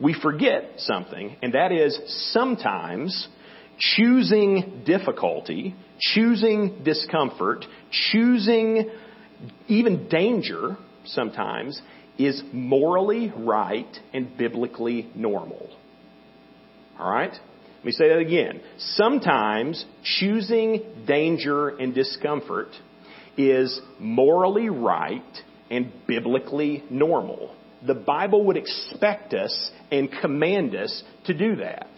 we 0.00 0.14
forget 0.14 0.64
something, 0.78 1.36
and 1.42 1.52
that 1.54 1.72
is 1.72 1.98
sometimes 2.32 3.28
choosing 3.78 4.82
difficulty, 4.86 5.74
choosing 5.98 6.82
discomfort, 6.84 7.66
choosing 7.90 8.90
even 9.68 10.08
danger 10.08 10.76
sometimes 11.04 11.80
is 12.26 12.42
morally 12.52 13.32
right 13.36 13.96
and 14.12 14.36
biblically 14.36 15.10
normal. 15.14 15.70
Alright? 16.98 17.32
Let 17.32 17.84
me 17.84 17.92
say 17.92 18.08
that 18.10 18.18
again. 18.18 18.60
Sometimes 18.78 19.84
choosing 20.02 21.04
danger 21.06 21.70
and 21.70 21.94
discomfort 21.94 22.68
is 23.38 23.80
morally 23.98 24.68
right 24.68 25.22
and 25.70 25.90
biblically 26.06 26.84
normal. 26.90 27.56
The 27.86 27.94
Bible 27.94 28.44
would 28.46 28.58
expect 28.58 29.32
us 29.32 29.70
and 29.90 30.10
command 30.20 30.74
us 30.74 31.02
to 31.24 31.32
do 31.32 31.56
that. 31.56 31.88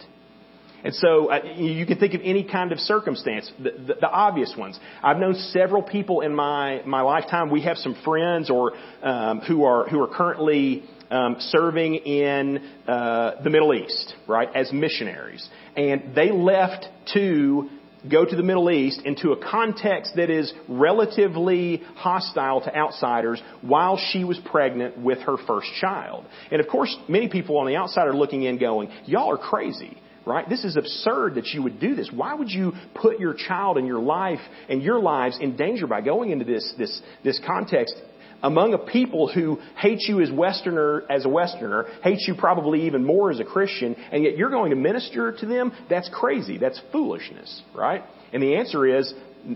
And 0.83 0.93
so 0.93 1.31
uh, 1.31 1.43
you 1.55 1.85
can 1.85 1.97
think 1.97 2.13
of 2.13 2.21
any 2.23 2.43
kind 2.43 2.71
of 2.71 2.79
circumstance, 2.79 3.49
the, 3.57 3.71
the, 3.71 3.93
the, 4.01 4.09
obvious 4.09 4.53
ones. 4.57 4.77
I've 5.01 5.17
known 5.17 5.35
several 5.35 5.81
people 5.81 6.21
in 6.21 6.35
my 6.35 6.81
my 6.85 7.01
lifetime. 7.01 7.49
We 7.49 7.61
have 7.61 7.77
some 7.77 7.95
friends 8.03 8.49
or 8.49 8.73
um, 9.01 9.39
who 9.41 9.63
are 9.63 9.87
who 9.87 10.01
are 10.01 10.07
currently 10.07 10.83
um, 11.09 11.37
serving 11.39 11.95
in 11.95 12.57
uh, 12.85 13.41
the 13.43 13.49
Middle 13.49 13.73
East, 13.73 14.13
right, 14.27 14.49
as 14.53 14.73
missionaries, 14.73 15.47
and 15.77 16.13
they 16.15 16.31
left 16.31 16.85
to 17.13 17.69
go 18.09 18.25
to 18.25 18.35
the 18.35 18.43
Middle 18.43 18.69
East 18.69 19.01
into 19.05 19.31
a 19.31 19.37
context 19.37 20.13
that 20.17 20.29
is 20.29 20.53
relatively 20.67 21.77
hostile 21.95 22.59
to 22.59 22.75
outsiders 22.75 23.41
while 23.61 23.97
she 23.97 24.25
was 24.25 24.37
pregnant 24.43 24.97
with 24.97 25.19
her 25.19 25.37
first 25.47 25.67
child. 25.79 26.25
And 26.51 26.59
of 26.59 26.67
course, 26.67 26.93
many 27.07 27.29
people 27.29 27.57
on 27.59 27.67
the 27.67 27.77
outside 27.77 28.07
are 28.07 28.13
looking 28.13 28.43
in 28.43 28.57
going, 28.57 28.89
y'all 29.05 29.31
are 29.31 29.37
crazy 29.37 29.97
right? 30.25 30.47
This 30.47 30.63
is 30.63 30.77
absurd 30.77 31.35
that 31.35 31.47
you 31.47 31.63
would 31.63 31.79
do 31.79 31.95
this. 31.95 32.09
Why 32.13 32.33
would 32.33 32.49
you 32.49 32.73
put 32.95 33.19
your 33.19 33.33
child 33.33 33.77
and 33.77 33.87
your 33.87 33.99
life 33.99 34.39
and 34.69 34.81
your 34.81 34.99
lives 34.99 35.37
in 35.39 35.55
danger 35.55 35.87
by 35.87 36.01
going 36.01 36.31
into 36.31 36.45
this, 36.45 36.73
this, 36.77 37.01
this 37.23 37.39
context 37.45 37.95
among 38.41 38.73
a 38.73 38.77
people 38.77 39.31
who 39.31 39.57
hate 39.77 40.01
you 40.01 40.21
as 40.21 40.29
Westerner, 40.29 41.03
as 41.09 41.25
a 41.25 41.29
Westerner, 41.29 41.85
hates 42.03 42.25
you 42.27 42.35
probably 42.35 42.87
even 42.87 43.03
more 43.03 43.31
as 43.31 43.39
a 43.39 43.45
Christian, 43.45 43.95
and 44.11 44.23
yet 44.23 44.37
you're 44.37 44.49
going 44.49 44.71
to 44.71 44.75
minister 44.75 45.31
to 45.31 45.45
them? 45.45 45.71
That's 45.89 46.09
crazy. 46.13 46.57
That's 46.57 46.79
foolishness, 46.91 47.61
right? 47.73 48.03
And 48.33 48.43
the 48.43 48.57
answer 48.57 48.85
is, 48.85 49.13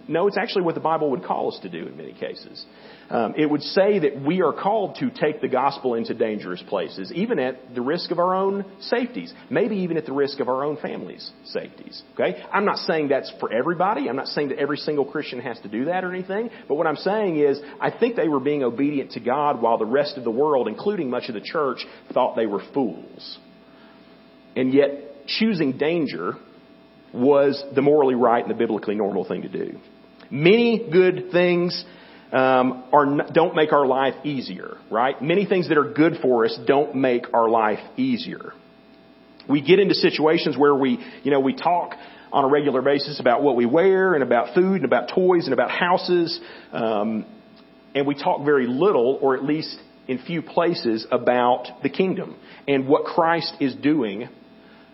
no, 0.08 0.28
it's 0.28 0.38
actually 0.38 0.63
what 0.63 0.76
the 0.76 0.82
Bible 0.82 1.12
would 1.12 1.23
call 1.23 1.52
us 1.52 1.60
to 1.62 1.69
do 1.69 1.88
in 1.88 1.95
many 1.95 2.13
cases. 2.13 2.65
Um, 3.10 3.36
it 3.38 3.50
would 3.50 3.62
say 3.62 4.00
that 4.00 4.21
we 4.21 4.41
are 4.41 4.52
called 4.52 4.97
to 5.00 5.10
take 5.10 5.39
the 5.39 5.47
gospel 5.47 5.93
into 5.93 6.13
dangerous 6.13 6.62
places, 6.67 7.12
even 7.13 7.39
at 7.39 7.73
the 7.73 7.82
risk 7.82 8.12
of 8.12 8.19
our 8.19 8.36
own 8.36 8.65
safeties, 8.82 9.34
maybe 9.50 9.78
even 9.78 9.95
at 9.95 10.06
the 10.06 10.12
risk 10.12 10.41
of 10.41 10.50
our 10.50 10.65
own 10.65 10.78
family's 10.78 11.32
safeties. 11.45 12.04
Okay? 12.13 12.43
I'm 12.52 12.65
not 12.65 12.80
saying 12.80 13.08
that's 13.08 13.32
for 13.39 13.52
everybody. 13.52 14.10
I'm 14.10 14.17
not 14.17 14.28
saying 14.28 14.50
that 14.50 14.60
every 14.60 14.78
single 14.78 15.06
Christian 15.06 15.39
has 15.39 15.60
to 15.62 15.69
do 15.69 15.86
that 15.86 16.04
or 16.04 16.13
anything. 16.13 16.50
But 16.67 16.76
what 16.76 16.88
I'm 16.88 16.97
saying 16.97 17.38
is, 17.38 17.60
I 17.80 17.91
think 17.91 18.17
they 18.17 18.28
were 18.28 18.41
being 18.41 18.63
obedient 18.63 19.12
to 19.12 19.21
God 19.21 19.62
while 19.62 19.78
the 19.78 19.86
rest 19.86 20.17
of 20.17 20.26
the 20.26 20.32
world, 20.32 20.67
including 20.67 21.10
much 21.10 21.30
of 21.30 21.34
the 21.34 21.41
church, 21.41 21.80
thought 22.13 22.36
they 22.36 22.45
were 22.45 22.62
fools. 22.73 23.39
And 24.58 24.73
yet, 24.73 24.89
choosing 25.28 25.78
danger 25.78 26.34
was 27.13 27.63
the 27.74 27.82
morally 27.82 28.15
right 28.15 28.41
and 28.41 28.50
the 28.50 28.58
biblically 28.58 28.96
normal 28.96 29.26
thing 29.26 29.43
to 29.43 29.50
do. 29.50 29.80
Many 30.30 30.89
good 30.91 31.32
things 31.32 31.86
um, 32.32 32.84
are 32.91 33.06
don't 33.34 33.56
make 33.56 33.72
our 33.72 33.86
life 33.86 34.15
easier, 34.26 34.78
right? 34.91 35.22
Many 35.22 35.46
things 35.46 35.70
that 35.70 35.78
are 35.78 35.93
good 35.93 36.17
for 36.22 36.46
us 36.46 36.58
don't 36.65 36.96
make 36.96 37.34
our 37.34 37.50
life 37.50 37.80
easier. 37.96 38.54
We 39.50 39.62
get 39.62 39.80
into 39.80 39.96
situations 39.96 40.58
where 40.58 40.76
we, 40.76 41.00
you 41.24 41.32
know, 41.32 41.39
we 41.39 41.56
talk 41.56 41.93
on 42.34 42.43
a 42.43 42.48
regular 42.50 42.82
basis 42.82 43.22
about 43.22 43.41
what 43.41 43.56
we 43.56 43.65
wear 43.65 44.13
and 44.13 44.22
about 44.22 44.54
food 44.54 44.76
and 44.76 44.86
about 44.86 45.10
toys 45.15 45.46
and 45.46 45.54
about 45.54 45.72
houses, 45.72 46.38
um, 46.74 47.26
and 47.96 48.06
we 48.06 48.15
talk 48.15 48.43
very 48.43 48.67
little, 48.67 49.17
or 49.22 49.36
at 49.36 49.43
least 49.43 49.78
in 50.08 50.20
few 50.20 50.41
places, 50.41 51.08
about 51.12 51.82
the 51.84 51.89
kingdom 51.89 52.36
and 52.67 52.88
what 52.88 53.06
Christ 53.06 53.54
is 53.62 53.74
doing 53.76 54.28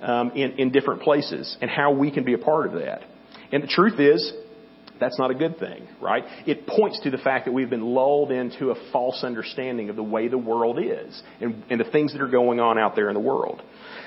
um, 0.04 0.32
in, 0.32 0.60
in 0.60 0.72
different 0.72 1.02
places 1.02 1.58
and 1.62 1.70
how 1.70 1.92
we 1.94 2.12
can 2.12 2.24
be 2.24 2.34
a 2.34 2.38
part 2.38 2.68
of 2.68 2.74
that. 2.74 3.02
And 3.52 3.64
the 3.64 3.68
truth 3.68 4.00
is, 4.00 4.34
that's 5.00 5.18
not 5.20 5.32
a 5.32 5.34
good 5.34 5.60
thing, 5.60 5.88
right? 6.02 6.24
It 6.46 6.68
points 6.68 7.00
to 7.02 7.10
the 7.10 7.18
fact 7.18 7.46
that 7.46 7.52
we've 7.52 7.70
been 7.70 7.84
lulled 7.84 8.32
into 8.32 8.70
a 8.70 8.92
false 8.92 9.24
understanding 9.24 9.90
of 9.90 9.96
the 9.96 10.04
way 10.04 10.28
the 10.28 10.38
world 10.38 10.80
is 10.80 11.22
and, 11.42 11.64
and 11.70 11.80
the 11.80 11.90
things 11.92 12.14
that 12.14 12.22
are 12.22 12.28
going 12.28 12.60
on 12.60 12.78
out 12.78 12.96
there 12.96 13.10
in 13.10 13.14
the 13.14 13.20
world. 13.20 13.62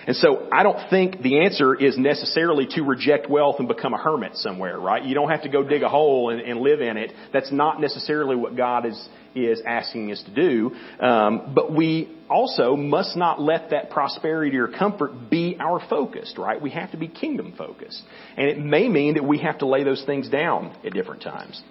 And 0.07 0.17
so 0.17 0.49
I 0.53 0.63
don't 0.63 0.89
think 0.89 1.21
the 1.21 1.45
answer 1.45 1.75
is 1.75 1.99
necessarily 1.99 2.67
to 2.71 2.83
reject 2.83 3.29
wealth 3.29 3.57
and 3.59 3.67
become 3.67 3.93
a 3.93 3.99
hermit 3.99 4.37
somewhere, 4.37 4.79
right? 4.79 5.05
You 5.05 5.15
don't 5.15 5.31
have 5.31 5.43
to 5.43 5.49
go 5.49 5.65
dig 5.65 5.83
a 5.83 5.89
hole 5.89 6.31
and, 6.31 6.41
and 6.41 6.61
live 6.61 6.81
in 6.81 6.97
it. 6.97 7.13
That's 7.33 7.51
not 7.51 7.81
necessarily 7.81 8.37
what 8.37 8.57
God 8.57 8.87
is 8.87 9.09
is 9.37 9.61
asking 9.67 10.11
us 10.13 10.23
to 10.25 10.35
do. 10.35 10.75
Um, 11.05 11.53
but 11.55 11.73
we 11.73 12.17
also 12.29 12.77
must 12.77 13.17
not 13.17 13.41
let 13.41 13.71
that 13.71 13.91
prosperity 13.91 14.57
or 14.57 14.69
comfort 14.69 15.31
be 15.31 15.57
our 15.61 15.81
focus, 15.89 16.35
right? 16.39 16.61
We 16.61 16.71
have 16.71 16.91
to 16.93 16.97
be 16.97 17.09
kingdom 17.09 17.55
focused. 17.57 18.03
And 18.37 18.49
it 18.49 18.59
may 18.59 18.89
mean 18.89 19.15
that 19.15 19.25
we 19.25 19.39
have 19.39 19.59
to 19.59 19.67
lay 19.67 19.85
those 19.85 20.03
things 20.05 20.29
down 20.29 20.77
at 20.85 20.93
different 20.93 21.23
times. 21.23 21.63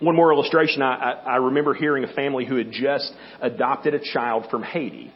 One 0.00 0.14
more 0.14 0.32
illustration. 0.32 0.82
I, 0.82 0.94
I, 0.94 1.12
I 1.12 1.36
remember 1.36 1.74
hearing 1.74 2.04
a 2.04 2.12
family 2.12 2.44
who 2.44 2.56
had 2.56 2.70
just 2.70 3.12
adopted 3.40 3.94
a 3.94 4.00
child 4.00 4.46
from 4.50 4.62
Haiti 4.62 5.12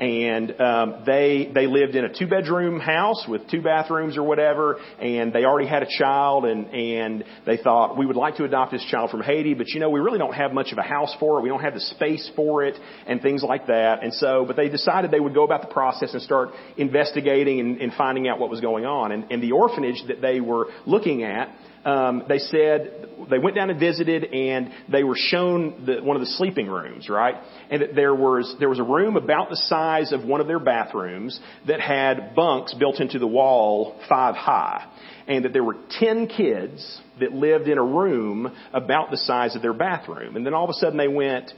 and 0.00 0.60
um, 0.60 1.02
they 1.06 1.50
they 1.54 1.66
lived 1.66 1.94
in 1.94 2.04
a 2.04 2.12
two 2.12 2.26
bedroom 2.26 2.80
house 2.80 3.24
with 3.26 3.48
two 3.50 3.62
bathrooms 3.62 4.16
or 4.16 4.22
whatever, 4.22 4.76
and 5.00 5.32
they 5.32 5.44
already 5.44 5.68
had 5.68 5.82
a 5.82 5.88
child, 5.98 6.44
and 6.44 6.66
and 6.66 7.24
they 7.46 7.56
thought 7.56 7.96
we 7.96 8.04
would 8.04 8.16
like 8.16 8.36
to 8.36 8.44
adopt 8.44 8.72
this 8.72 8.84
child 8.90 9.10
from 9.10 9.22
Haiti, 9.22 9.54
but 9.54 9.68
you 9.68 9.80
know 9.80 9.88
we 9.88 10.00
really 10.00 10.18
don't 10.18 10.34
have 10.34 10.52
much 10.52 10.72
of 10.72 10.78
a 10.78 10.82
house 10.82 11.14
for 11.18 11.38
it, 11.38 11.42
we 11.42 11.48
don't 11.48 11.62
have 11.62 11.74
the 11.74 11.80
space 11.80 12.30
for 12.36 12.64
it, 12.64 12.74
and 13.06 13.22
things 13.22 13.42
like 13.42 13.66
that, 13.68 14.02
and 14.02 14.12
so 14.14 14.44
but 14.46 14.56
they 14.56 14.68
decided 14.68 15.10
they 15.10 15.20
would 15.20 15.34
go 15.34 15.44
about 15.44 15.62
the 15.62 15.72
process 15.72 16.12
and 16.12 16.22
start 16.22 16.50
investigating 16.76 17.60
and, 17.60 17.80
and 17.80 17.92
finding 17.94 18.28
out 18.28 18.38
what 18.38 18.50
was 18.50 18.60
going 18.60 18.84
on, 18.84 19.12
and, 19.12 19.30
and 19.30 19.42
the 19.42 19.52
orphanage 19.52 20.02
that 20.08 20.20
they 20.20 20.40
were 20.40 20.66
looking 20.84 21.22
at 21.22 21.48
um, 21.86 22.24
they 22.28 22.38
said 22.38 23.06
they 23.30 23.38
went 23.38 23.54
down 23.54 23.70
and 23.70 23.78
visited, 23.78 24.24
and 24.24 24.72
they 24.90 25.04
were 25.04 25.14
shown 25.16 25.86
the, 25.86 26.02
one 26.02 26.16
of 26.16 26.20
the 26.20 26.26
sleeping 26.26 26.66
rooms, 26.66 27.08
right? 27.08 27.36
And 27.70 27.80
that 27.80 27.94
there 27.94 28.14
was 28.14 28.56
there 28.58 28.68
was 28.68 28.80
a 28.80 28.84
room 28.84 29.16
about 29.16 29.50
the 29.50 29.56
size 29.56 30.12
of 30.12 30.24
one 30.24 30.40
of 30.40 30.48
their 30.48 30.58
bathrooms 30.58 31.38
that 31.68 31.80
had 31.80 32.34
bunks 32.34 32.74
built 32.74 33.00
into 33.00 33.20
the 33.20 33.26
wall 33.26 34.00
five 34.08 34.34
high, 34.34 34.84
and 35.28 35.44
that 35.44 35.52
there 35.52 35.62
were 35.62 35.76
ten 36.00 36.26
kids 36.26 37.00
that 37.20 37.32
lived 37.32 37.68
in 37.68 37.78
a 37.78 37.84
room 37.84 38.52
about 38.72 39.12
the 39.12 39.16
size 39.16 39.54
of 39.54 39.62
their 39.62 39.72
bathroom. 39.72 40.34
And 40.34 40.44
then 40.44 40.54
all 40.54 40.64
of 40.64 40.70
a 40.70 40.74
sudden 40.74 40.98
they 40.98 41.08
went, 41.08 41.52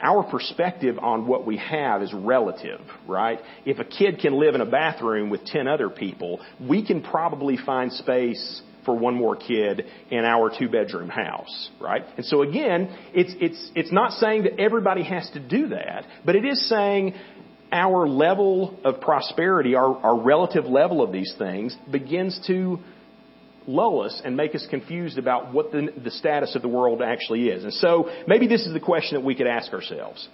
our 0.00 0.22
perspective 0.22 0.98
on 1.00 1.26
what 1.26 1.44
we 1.44 1.56
have 1.56 2.00
is 2.02 2.14
relative, 2.14 2.80
right? 3.08 3.40
If 3.66 3.80
a 3.80 3.84
kid 3.84 4.20
can 4.20 4.38
live 4.38 4.54
in 4.54 4.60
a 4.60 4.70
bathroom 4.70 5.30
with 5.30 5.44
10 5.44 5.66
other 5.66 5.90
people, 5.90 6.40
we 6.60 6.86
can 6.86 7.02
probably 7.02 7.56
find 7.56 7.92
space 7.92 8.62
for 8.88 8.94
one 8.96 9.14
more 9.14 9.36
kid 9.36 9.84
in 10.10 10.24
our 10.24 10.50
two 10.58 10.66
bedroom 10.66 11.10
house, 11.10 11.68
right? 11.78 12.02
And 12.16 12.24
so 12.24 12.40
again, 12.40 12.88
it's, 13.12 13.34
it's, 13.38 13.70
it's 13.74 13.92
not 13.92 14.12
saying 14.12 14.44
that 14.44 14.58
everybody 14.58 15.02
has 15.02 15.28
to 15.34 15.40
do 15.40 15.68
that, 15.68 16.06
but 16.24 16.36
it 16.36 16.46
is 16.46 16.66
saying 16.70 17.12
our 17.70 18.08
level 18.08 18.80
of 18.84 19.02
prosperity, 19.02 19.74
our, 19.74 19.94
our 19.98 20.18
relative 20.18 20.64
level 20.64 21.02
of 21.02 21.12
these 21.12 21.34
things 21.36 21.76
begins 21.92 22.40
to 22.46 22.78
lull 23.66 24.00
us 24.00 24.22
and 24.24 24.34
make 24.38 24.54
us 24.54 24.66
confused 24.70 25.18
about 25.18 25.52
what 25.52 25.70
the, 25.70 25.92
the 26.02 26.10
status 26.10 26.56
of 26.56 26.62
the 26.62 26.68
world 26.68 27.02
actually 27.02 27.48
is. 27.48 27.64
And 27.64 27.74
so 27.74 28.08
maybe 28.26 28.46
this 28.48 28.66
is 28.66 28.72
the 28.72 28.80
question 28.80 29.18
that 29.18 29.24
we 29.26 29.34
could 29.34 29.46
ask 29.46 29.70
ourselves. 29.74 30.26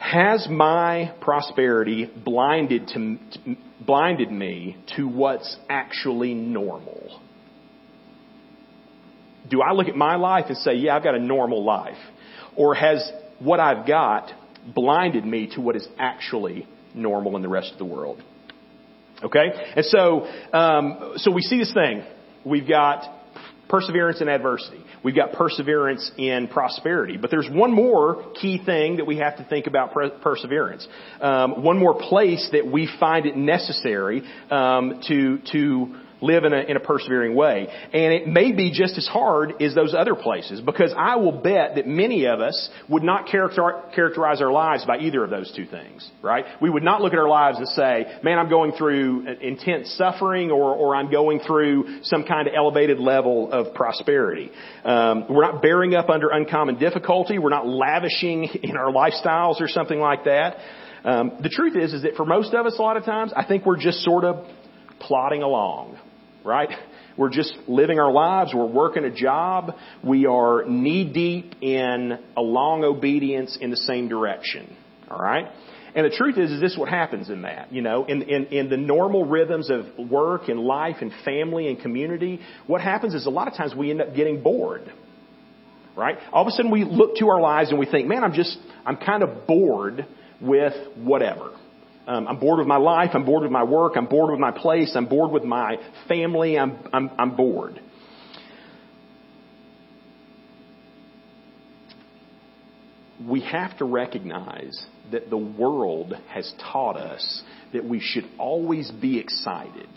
Has 0.00 0.48
my 0.50 1.14
prosperity 1.20 2.06
blinded 2.24 2.88
to, 2.88 3.18
blinded 3.86 4.32
me 4.32 4.76
to 4.96 5.06
what's 5.06 5.56
actually 5.68 6.34
normal? 6.34 7.20
Do 9.48 9.62
I 9.62 9.72
look 9.72 9.88
at 9.88 9.96
my 9.96 10.16
life 10.16 10.46
and 10.48 10.56
say, 10.58 10.74
yeah, 10.74 10.96
I've 10.96 11.04
got 11.04 11.14
a 11.14 11.20
normal 11.20 11.64
life? 11.64 11.98
Or 12.56 12.74
has 12.74 13.10
what 13.38 13.60
I've 13.60 13.86
got 13.86 14.30
blinded 14.74 15.24
me 15.24 15.50
to 15.54 15.60
what 15.60 15.76
is 15.76 15.86
actually 15.98 16.68
normal 16.94 17.36
in 17.36 17.42
the 17.42 17.48
rest 17.48 17.72
of 17.72 17.78
the 17.78 17.84
world? 17.84 18.22
Okay? 19.22 19.72
And 19.76 19.84
so, 19.84 20.26
um, 20.52 21.14
so 21.16 21.30
we 21.30 21.42
see 21.42 21.58
this 21.58 21.72
thing. 21.72 22.04
We've 22.44 22.68
got 22.68 23.04
perseverance 23.68 24.20
in 24.20 24.28
adversity. 24.28 24.82
We've 25.02 25.14
got 25.14 25.32
perseverance 25.32 26.10
in 26.18 26.48
prosperity. 26.48 27.16
But 27.16 27.30
there's 27.30 27.48
one 27.50 27.72
more 27.72 28.32
key 28.40 28.62
thing 28.64 28.96
that 28.96 29.06
we 29.06 29.18
have 29.18 29.38
to 29.38 29.44
think 29.44 29.66
about 29.66 29.94
perseverance. 30.22 30.86
Um, 31.20 31.62
one 31.62 31.78
more 31.78 31.94
place 31.94 32.48
that 32.52 32.66
we 32.66 32.88
find 32.98 33.24
it 33.24 33.36
necessary 33.36 34.22
um, 34.50 35.00
to 35.08 35.38
to 35.52 35.96
live 36.20 36.44
in 36.44 36.52
a, 36.52 36.60
in 36.60 36.76
a 36.76 36.80
persevering 36.80 37.34
way. 37.34 37.68
And 37.92 38.12
it 38.12 38.26
may 38.26 38.52
be 38.52 38.70
just 38.70 38.96
as 38.98 39.06
hard 39.06 39.62
as 39.62 39.74
those 39.74 39.94
other 39.94 40.14
places 40.14 40.60
because 40.60 40.94
I 40.96 41.16
will 41.16 41.32
bet 41.32 41.76
that 41.76 41.86
many 41.86 42.26
of 42.26 42.40
us 42.40 42.68
would 42.88 43.02
not 43.02 43.26
character, 43.26 43.82
characterize 43.94 44.40
our 44.40 44.52
lives 44.52 44.84
by 44.84 44.98
either 44.98 45.24
of 45.24 45.30
those 45.30 45.52
two 45.54 45.66
things, 45.66 46.08
right? 46.22 46.44
We 46.60 46.70
would 46.70 46.82
not 46.82 47.00
look 47.02 47.12
at 47.12 47.18
our 47.18 47.28
lives 47.28 47.58
and 47.58 47.68
say, 47.68 48.18
man, 48.22 48.38
I'm 48.38 48.48
going 48.48 48.72
through 48.72 49.26
intense 49.40 49.94
suffering 49.96 50.50
or, 50.50 50.74
or 50.74 50.94
I'm 50.94 51.10
going 51.10 51.40
through 51.40 52.02
some 52.02 52.24
kind 52.24 52.48
of 52.48 52.54
elevated 52.56 52.98
level 52.98 53.52
of 53.52 53.74
prosperity. 53.74 54.50
Um, 54.84 55.26
we're 55.28 55.42
not 55.42 55.62
bearing 55.62 55.94
up 55.94 56.08
under 56.08 56.28
uncommon 56.30 56.78
difficulty. 56.78 57.38
We're 57.38 57.50
not 57.50 57.66
lavishing 57.66 58.44
in 58.62 58.76
our 58.76 58.92
lifestyles 58.92 59.60
or 59.60 59.68
something 59.68 59.98
like 59.98 60.24
that. 60.24 60.56
Um, 61.04 61.32
the 61.42 61.48
truth 61.48 61.76
is, 61.76 61.94
is 61.94 62.02
that 62.02 62.14
for 62.16 62.26
most 62.26 62.52
of 62.52 62.66
us, 62.66 62.76
a 62.78 62.82
lot 62.82 62.96
of 62.96 63.04
times, 63.04 63.32
I 63.34 63.44
think 63.44 63.64
we're 63.64 63.78
just 63.78 64.00
sort 64.00 64.24
of 64.24 64.44
plodding 64.98 65.42
along 65.42 65.98
right? 66.44 66.70
We're 67.16 67.30
just 67.30 67.54
living 67.68 67.98
our 67.98 68.12
lives. 68.12 68.52
We're 68.54 68.66
working 68.66 69.04
a 69.04 69.10
job. 69.10 69.72
We 70.02 70.26
are 70.26 70.64
knee 70.66 71.10
deep 71.12 71.54
in 71.60 72.18
a 72.36 72.40
long 72.40 72.84
obedience 72.84 73.58
in 73.60 73.70
the 73.70 73.76
same 73.76 74.08
direction. 74.08 74.76
All 75.10 75.18
right? 75.18 75.46
And 75.94 76.06
the 76.06 76.16
truth 76.16 76.38
is, 76.38 76.52
is 76.52 76.60
this 76.60 76.72
is 76.72 76.78
what 76.78 76.88
happens 76.88 77.30
in 77.30 77.42
that? 77.42 77.72
You 77.72 77.82
know, 77.82 78.04
in, 78.04 78.22
in, 78.22 78.46
in 78.46 78.70
the 78.70 78.76
normal 78.76 79.24
rhythms 79.24 79.70
of 79.70 80.08
work 80.08 80.48
and 80.48 80.60
life 80.60 80.96
and 81.00 81.12
family 81.24 81.68
and 81.68 81.80
community, 81.80 82.40
what 82.66 82.80
happens 82.80 83.14
is 83.14 83.26
a 83.26 83.30
lot 83.30 83.48
of 83.48 83.54
times 83.54 83.74
we 83.74 83.90
end 83.90 84.00
up 84.00 84.14
getting 84.14 84.42
bored. 84.42 84.90
Right? 85.96 86.16
All 86.32 86.42
of 86.42 86.48
a 86.48 86.52
sudden 86.52 86.70
we 86.70 86.84
look 86.84 87.16
to 87.16 87.28
our 87.28 87.40
lives 87.40 87.70
and 87.70 87.78
we 87.78 87.86
think, 87.86 88.06
man, 88.06 88.22
I'm 88.22 88.32
just, 88.32 88.56
I'm 88.86 88.96
kind 88.96 89.22
of 89.22 89.46
bored 89.46 90.06
with 90.40 90.72
whatever. 90.96 91.50
Um, 92.10 92.26
I'm 92.26 92.40
bored 92.40 92.58
with 92.58 92.66
my 92.66 92.76
life. 92.76 93.10
I'm 93.14 93.24
bored 93.24 93.44
with 93.44 93.52
my 93.52 93.62
work. 93.62 93.92
I'm 93.94 94.06
bored 94.06 94.32
with 94.32 94.40
my 94.40 94.50
place. 94.50 94.96
I'm 94.96 95.06
bored 95.06 95.30
with 95.30 95.44
my 95.44 95.76
family. 96.08 96.58
I'm, 96.58 96.76
I'm, 96.92 97.08
I'm 97.16 97.36
bored. 97.36 97.80
We 103.24 103.42
have 103.42 103.78
to 103.78 103.84
recognize 103.84 104.76
that 105.12 105.30
the 105.30 105.38
world 105.38 106.14
has 106.30 106.52
taught 106.72 106.96
us 106.96 107.42
that 107.72 107.84
we 107.84 108.00
should 108.00 108.24
always 108.40 108.90
be 108.90 109.20
excited 109.20 109.88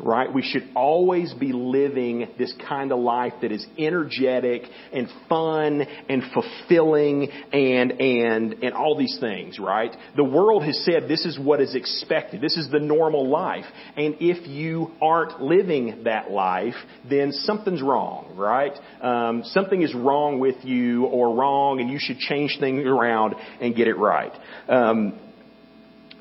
right? 0.00 0.32
We 0.32 0.42
should 0.42 0.68
always 0.74 1.32
be 1.34 1.52
living 1.52 2.28
this 2.38 2.52
kind 2.68 2.92
of 2.92 2.98
life 2.98 3.32
that 3.42 3.52
is 3.52 3.64
energetic 3.78 4.62
and 4.92 5.08
fun 5.28 5.82
and 6.08 6.22
fulfilling 6.32 7.30
and, 7.52 7.92
and, 7.92 8.52
and 8.62 8.74
all 8.74 8.96
these 8.98 9.16
things, 9.20 9.58
right? 9.58 9.94
The 10.16 10.24
world 10.24 10.64
has 10.64 10.84
said 10.84 11.08
this 11.08 11.24
is 11.24 11.38
what 11.38 11.60
is 11.60 11.74
expected. 11.74 12.40
This 12.40 12.56
is 12.56 12.70
the 12.70 12.80
normal 12.80 13.28
life. 13.28 13.64
And 13.96 14.16
if 14.20 14.46
you 14.48 14.92
aren't 15.00 15.40
living 15.40 16.04
that 16.04 16.30
life, 16.30 16.74
then 17.08 17.32
something's 17.32 17.82
wrong, 17.82 18.34
right? 18.36 18.72
Um, 19.00 19.42
something 19.44 19.82
is 19.82 19.94
wrong 19.94 20.40
with 20.40 20.56
you 20.64 21.04
or 21.06 21.34
wrong 21.34 21.80
and 21.80 21.90
you 21.90 21.98
should 22.00 22.18
change 22.18 22.56
things 22.58 22.84
around 22.84 23.34
and 23.60 23.74
get 23.74 23.88
it 23.88 23.96
right. 23.96 24.32
Um, 24.68 25.20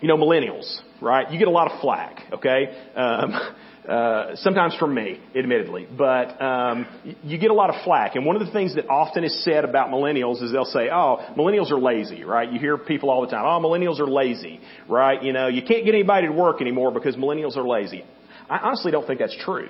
you 0.04 0.10
know, 0.10 0.18
millennials, 0.18 0.82
right? 1.02 1.32
You 1.32 1.40
get 1.40 1.48
a 1.48 1.52
lot 1.52 1.72
of 1.72 1.80
flack, 1.80 2.20
okay? 2.34 2.90
Um, 2.94 3.56
uh, 3.88 4.36
sometimes 4.36 4.76
from 4.76 4.96
me, 4.96 5.19
admittedly, 5.36 5.86
but 5.98 6.41
um, 6.41 6.86
you 7.22 7.38
get 7.38 7.52
a 7.52 7.54
lot 7.54 7.69
of 7.69 7.84
flack. 7.84 8.15
And 8.15 8.26
one 8.26 8.38
of 8.38 8.46
the 8.46 8.52
things 8.52 8.76
that 8.76 8.88
often 8.89 9.26
is 9.26 9.43
said 9.43 9.65
about 9.65 9.89
millennials 9.89 10.41
is 10.41 10.54
they'll 10.54 10.63
say, 10.63 10.89
"Oh, 10.89 11.17
millennials 11.38 11.69
are 11.69 11.80
lazy," 11.80 12.24
right? 12.24 12.50
You 12.50 12.60
hear 12.60 12.78
people 12.78 13.10
all 13.10 13.22
the 13.22 13.28
time, 13.28 13.43
"Oh, 13.46 13.60
millennials 13.60 14.00
are 14.00 14.08
lazy," 14.08 14.62
right? 14.88 15.22
You 15.22 15.34
know, 15.34 15.48
you 15.48 15.62
can't 15.62 15.84
get 15.84 15.93
anybody 15.96 16.28
to 16.28 16.34
work 16.34 16.62
anymore 16.62 16.91
because 16.91 17.17
millennials 17.17 17.58
are 17.58 17.67
lazy. 17.67 18.06
I 18.50 18.60
honestly 18.60 18.91
don't 18.91 19.06
think 19.06 19.19
that's 19.19 19.36
true. 19.43 19.69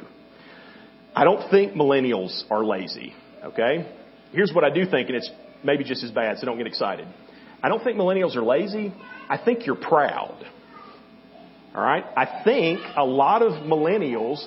I 1.15 1.23
don't 1.23 1.49
think 1.49 1.73
millennials 1.73 2.43
are 2.51 2.63
lazy. 2.63 3.13
Okay, 3.43 3.91
here's 4.31 4.53
what 4.53 4.63
I 4.63 4.69
do 4.69 4.85
think, 4.85 5.09
and 5.09 5.17
it's 5.17 5.29
maybe 5.63 5.83
just 5.83 6.03
as 6.03 6.11
bad, 6.11 6.37
so 6.37 6.45
don't 6.45 6.57
get 6.57 6.67
excited. 6.67 7.07
I 7.63 7.69
don't 7.69 7.83
think 7.83 7.97
millennials 7.97 8.35
are 8.35 8.43
lazy. 8.43 8.93
I 9.27 9.37
think 9.37 9.65
you're 9.65 9.75
proud. 9.75 10.45
All 11.75 11.81
right? 11.81 12.05
I 12.15 12.43
think 12.43 12.79
a 12.95 13.05
lot 13.05 13.41
of 13.41 13.63
millennials 13.63 14.45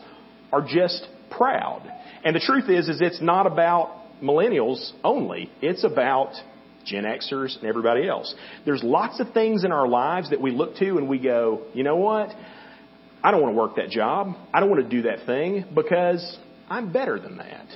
are 0.52 0.62
just 0.62 1.06
proud. 1.30 1.82
And 2.24 2.34
the 2.34 2.40
truth 2.40 2.68
is, 2.68 2.88
is 2.88 3.00
it's 3.00 3.20
not 3.20 3.46
about 3.46 4.22
millennials 4.22 4.92
only. 5.02 5.50
It's 5.60 5.84
about 5.84 6.34
Gen 6.84 7.04
Xers 7.04 7.56
and 7.56 7.66
everybody 7.66 8.08
else. 8.08 8.34
There's 8.64 8.82
lots 8.82 9.20
of 9.20 9.32
things 9.32 9.64
in 9.64 9.72
our 9.72 9.88
lives 9.88 10.30
that 10.30 10.40
we 10.40 10.52
look 10.52 10.76
to 10.76 10.98
and 10.98 11.08
we 11.08 11.18
go, 11.18 11.62
you 11.74 11.82
know 11.82 11.96
what? 11.96 12.30
I 13.22 13.32
don't 13.32 13.42
want 13.42 13.54
to 13.54 13.58
work 13.58 13.76
that 13.76 13.90
job. 13.90 14.36
I 14.54 14.60
don't 14.60 14.70
want 14.70 14.82
to 14.84 14.88
do 14.88 15.02
that 15.02 15.26
thing 15.26 15.64
because 15.74 16.38
I'm 16.68 16.92
better 16.92 17.18
than 17.18 17.38
that 17.38 17.66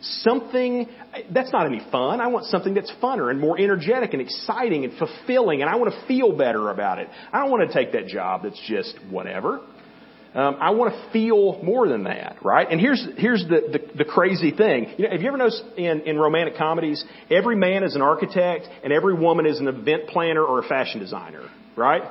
something 0.00 0.86
that's 1.32 1.52
not 1.52 1.66
any 1.66 1.80
fun. 1.90 2.20
I 2.20 2.28
want 2.28 2.46
something 2.46 2.74
that's 2.74 2.92
funner 3.02 3.30
and 3.30 3.40
more 3.40 3.58
energetic 3.58 4.12
and 4.12 4.22
exciting 4.22 4.84
and 4.84 4.96
fulfilling, 4.98 5.60
and 5.62 5.70
I 5.70 5.76
want 5.76 5.92
to 5.92 6.06
feel 6.06 6.36
better 6.36 6.70
about 6.70 6.98
it. 6.98 7.08
I 7.32 7.40
don't 7.40 7.50
want 7.50 7.68
to 7.68 7.74
take 7.74 7.92
that 7.92 8.06
job 8.06 8.42
that's 8.44 8.60
just 8.66 8.98
whatever. 9.10 9.60
Um, 10.32 10.58
I 10.60 10.70
want 10.70 10.94
to 10.94 11.12
feel 11.12 11.60
more 11.62 11.88
than 11.88 12.04
that, 12.04 12.36
right? 12.44 12.66
And 12.70 12.80
here's 12.80 13.04
here's 13.16 13.42
the, 13.48 13.62
the 13.72 13.98
the 13.98 14.04
crazy 14.04 14.52
thing. 14.52 14.94
You 14.96 15.04
know, 15.06 15.10
have 15.10 15.20
you 15.20 15.28
ever 15.28 15.36
noticed 15.36 15.64
in 15.76 16.02
in 16.02 16.18
romantic 16.18 16.56
comedies, 16.56 17.04
every 17.30 17.56
man 17.56 17.82
is 17.82 17.96
an 17.96 18.02
architect 18.02 18.68
and 18.84 18.92
every 18.92 19.14
woman 19.14 19.44
is 19.44 19.58
an 19.58 19.66
event 19.66 20.06
planner 20.06 20.44
or 20.44 20.60
a 20.60 20.68
fashion 20.68 21.00
designer, 21.00 21.48
right? 21.76 22.02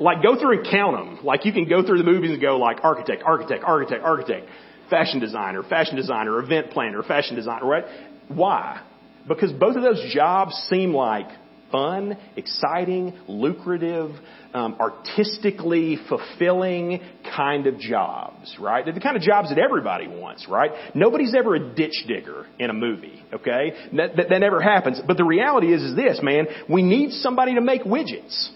Like 0.00 0.24
go 0.24 0.36
through 0.40 0.58
and 0.58 0.68
count 0.68 0.96
them. 0.96 1.24
Like 1.24 1.44
you 1.44 1.52
can 1.52 1.68
go 1.68 1.86
through 1.86 1.98
the 1.98 2.04
movies 2.04 2.32
and 2.32 2.40
go 2.40 2.58
like 2.58 2.78
architect, 2.82 3.22
architect, 3.24 3.62
architect, 3.62 4.02
architect 4.02 4.48
fashion 4.90 5.20
designer, 5.20 5.62
fashion 5.62 5.96
designer, 5.96 6.38
event 6.38 6.70
planner, 6.70 7.02
fashion 7.02 7.36
designer, 7.36 7.66
right? 7.66 7.84
Why? 8.28 8.82
Because 9.28 9.52
both 9.52 9.76
of 9.76 9.82
those 9.82 10.12
jobs 10.12 10.54
seem 10.68 10.92
like 10.92 11.28
fun, 11.72 12.18
exciting, 12.36 13.18
lucrative, 13.26 14.10
um, 14.52 14.76
artistically 14.78 15.96
fulfilling 16.08 17.00
kind 17.34 17.66
of 17.66 17.78
jobs, 17.78 18.54
right? 18.60 18.84
They're 18.84 18.94
the 18.94 19.00
kind 19.00 19.16
of 19.16 19.22
jobs 19.22 19.48
that 19.48 19.58
everybody 19.58 20.06
wants, 20.06 20.46
right? 20.48 20.70
Nobody's 20.94 21.34
ever 21.34 21.54
a 21.54 21.74
ditch 21.74 22.04
digger 22.06 22.46
in 22.58 22.68
a 22.68 22.74
movie, 22.74 23.22
okay? 23.32 23.72
That, 23.96 24.16
that, 24.16 24.28
that 24.28 24.38
never 24.38 24.60
happens. 24.60 25.00
But 25.04 25.16
the 25.16 25.24
reality 25.24 25.72
is, 25.72 25.82
is 25.82 25.96
this, 25.96 26.20
man, 26.22 26.46
we 26.68 26.82
need 26.82 27.12
somebody 27.12 27.54
to 27.54 27.62
make 27.62 27.82
widgets. 27.84 28.50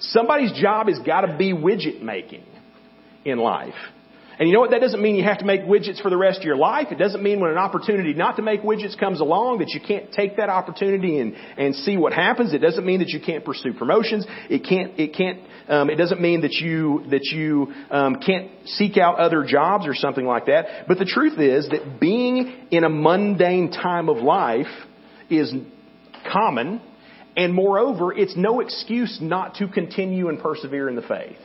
Somebody's 0.00 0.52
job 0.60 0.88
has 0.88 0.98
got 1.06 1.20
to 1.20 1.36
be 1.36 1.52
widget 1.52 2.02
making 2.02 2.44
in 3.24 3.38
life. 3.38 3.74
And 4.38 4.48
you 4.48 4.54
know 4.54 4.60
what? 4.60 4.70
That 4.70 4.80
doesn't 4.80 5.00
mean 5.00 5.16
you 5.16 5.24
have 5.24 5.38
to 5.38 5.44
make 5.44 5.62
widgets 5.62 6.00
for 6.00 6.10
the 6.10 6.16
rest 6.16 6.38
of 6.38 6.44
your 6.44 6.56
life. 6.56 6.88
It 6.90 6.98
doesn't 6.98 7.22
mean 7.22 7.40
when 7.40 7.50
an 7.50 7.58
opportunity 7.58 8.14
not 8.14 8.36
to 8.36 8.42
make 8.42 8.62
widgets 8.62 8.98
comes 8.98 9.20
along 9.20 9.58
that 9.58 9.70
you 9.70 9.80
can't 9.80 10.10
take 10.12 10.36
that 10.36 10.48
opportunity 10.48 11.18
and, 11.18 11.34
and 11.34 11.74
see 11.74 11.96
what 11.96 12.12
happens. 12.12 12.54
It 12.54 12.58
doesn't 12.58 12.84
mean 12.84 13.00
that 13.00 13.10
you 13.10 13.20
can't 13.20 13.44
pursue 13.44 13.74
promotions. 13.74 14.26
It 14.48 14.64
can't, 14.66 14.98
it 14.98 15.14
can't, 15.14 15.40
um, 15.68 15.90
it 15.90 15.96
doesn't 15.96 16.20
mean 16.20 16.42
that 16.42 16.52
you, 16.52 17.04
that 17.10 17.24
you, 17.32 17.72
um, 17.90 18.16
can't 18.16 18.50
seek 18.64 18.96
out 18.96 19.18
other 19.18 19.44
jobs 19.44 19.86
or 19.86 19.94
something 19.94 20.24
like 20.24 20.46
that. 20.46 20.86
But 20.88 20.98
the 20.98 21.04
truth 21.04 21.38
is 21.38 21.68
that 21.68 22.00
being 22.00 22.68
in 22.70 22.84
a 22.84 22.88
mundane 22.88 23.70
time 23.70 24.08
of 24.08 24.18
life 24.18 24.66
is 25.28 25.52
common. 26.32 26.80
And 27.36 27.54
moreover, 27.54 28.12
it's 28.12 28.36
no 28.36 28.60
excuse 28.60 29.18
not 29.20 29.56
to 29.56 29.68
continue 29.68 30.28
and 30.28 30.38
persevere 30.38 30.88
in 30.88 30.96
the 30.96 31.02
faith. 31.02 31.38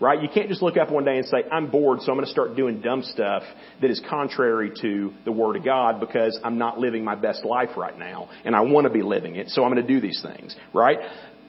Right? 0.00 0.22
You 0.22 0.30
can't 0.32 0.48
just 0.48 0.62
look 0.62 0.78
up 0.78 0.90
one 0.90 1.04
day 1.04 1.18
and 1.18 1.26
say, 1.26 1.44
I'm 1.52 1.70
bored, 1.70 2.00
so 2.00 2.10
I'm 2.10 2.16
going 2.16 2.24
to 2.24 2.32
start 2.32 2.56
doing 2.56 2.80
dumb 2.80 3.02
stuff 3.02 3.42
that 3.82 3.90
is 3.90 4.00
contrary 4.08 4.72
to 4.80 5.12
the 5.26 5.32
Word 5.32 5.56
of 5.56 5.64
God 5.64 6.00
because 6.00 6.38
I'm 6.42 6.56
not 6.56 6.78
living 6.78 7.04
my 7.04 7.14
best 7.14 7.44
life 7.44 7.76
right 7.76 7.98
now 7.98 8.30
and 8.44 8.56
I 8.56 8.62
want 8.62 8.86
to 8.86 8.90
be 8.90 9.02
living 9.02 9.36
it, 9.36 9.50
so 9.50 9.62
I'm 9.62 9.70
going 9.70 9.86
to 9.86 9.92
do 9.92 10.00
these 10.00 10.22
things. 10.22 10.56
Right? 10.72 10.98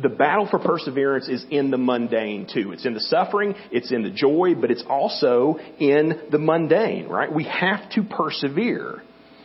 The 0.01 0.09
battle 0.09 0.47
for 0.49 0.59
perseverance 0.59 1.29
is 1.29 1.45
in 1.49 1.71
the 1.71 1.77
mundane 1.77 2.47
too. 2.51 2.73
It's 2.73 2.85
in 2.85 2.93
the 2.93 2.99
suffering, 2.99 3.55
it's 3.71 3.91
in 3.91 4.03
the 4.03 4.09
joy, 4.09 4.55
but 4.59 4.69
it's 4.69 4.83
also 4.89 5.57
in 5.79 6.27
the 6.29 6.39
mundane, 6.39 7.07
right? 7.07 7.33
We 7.33 7.45
have 7.45 7.89
to 7.91 8.03
persevere. 8.03 9.01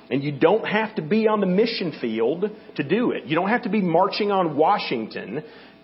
And 0.09 0.23
you 0.23 0.33
don't 0.33 0.65
have 0.65 0.95
to 0.97 1.03
be 1.03 1.27
on 1.27 1.41
the 1.41 1.47
mission 1.47 1.93
field 2.01 2.45
to 2.77 2.83
do 2.85 3.11
it. 3.11 3.25
You 3.27 3.35
don't 3.35 3.49
have 3.49 3.63
to 3.63 3.69
be 3.69 3.83
marching 3.83 4.31
on 4.31 4.57
Washington 4.57 5.43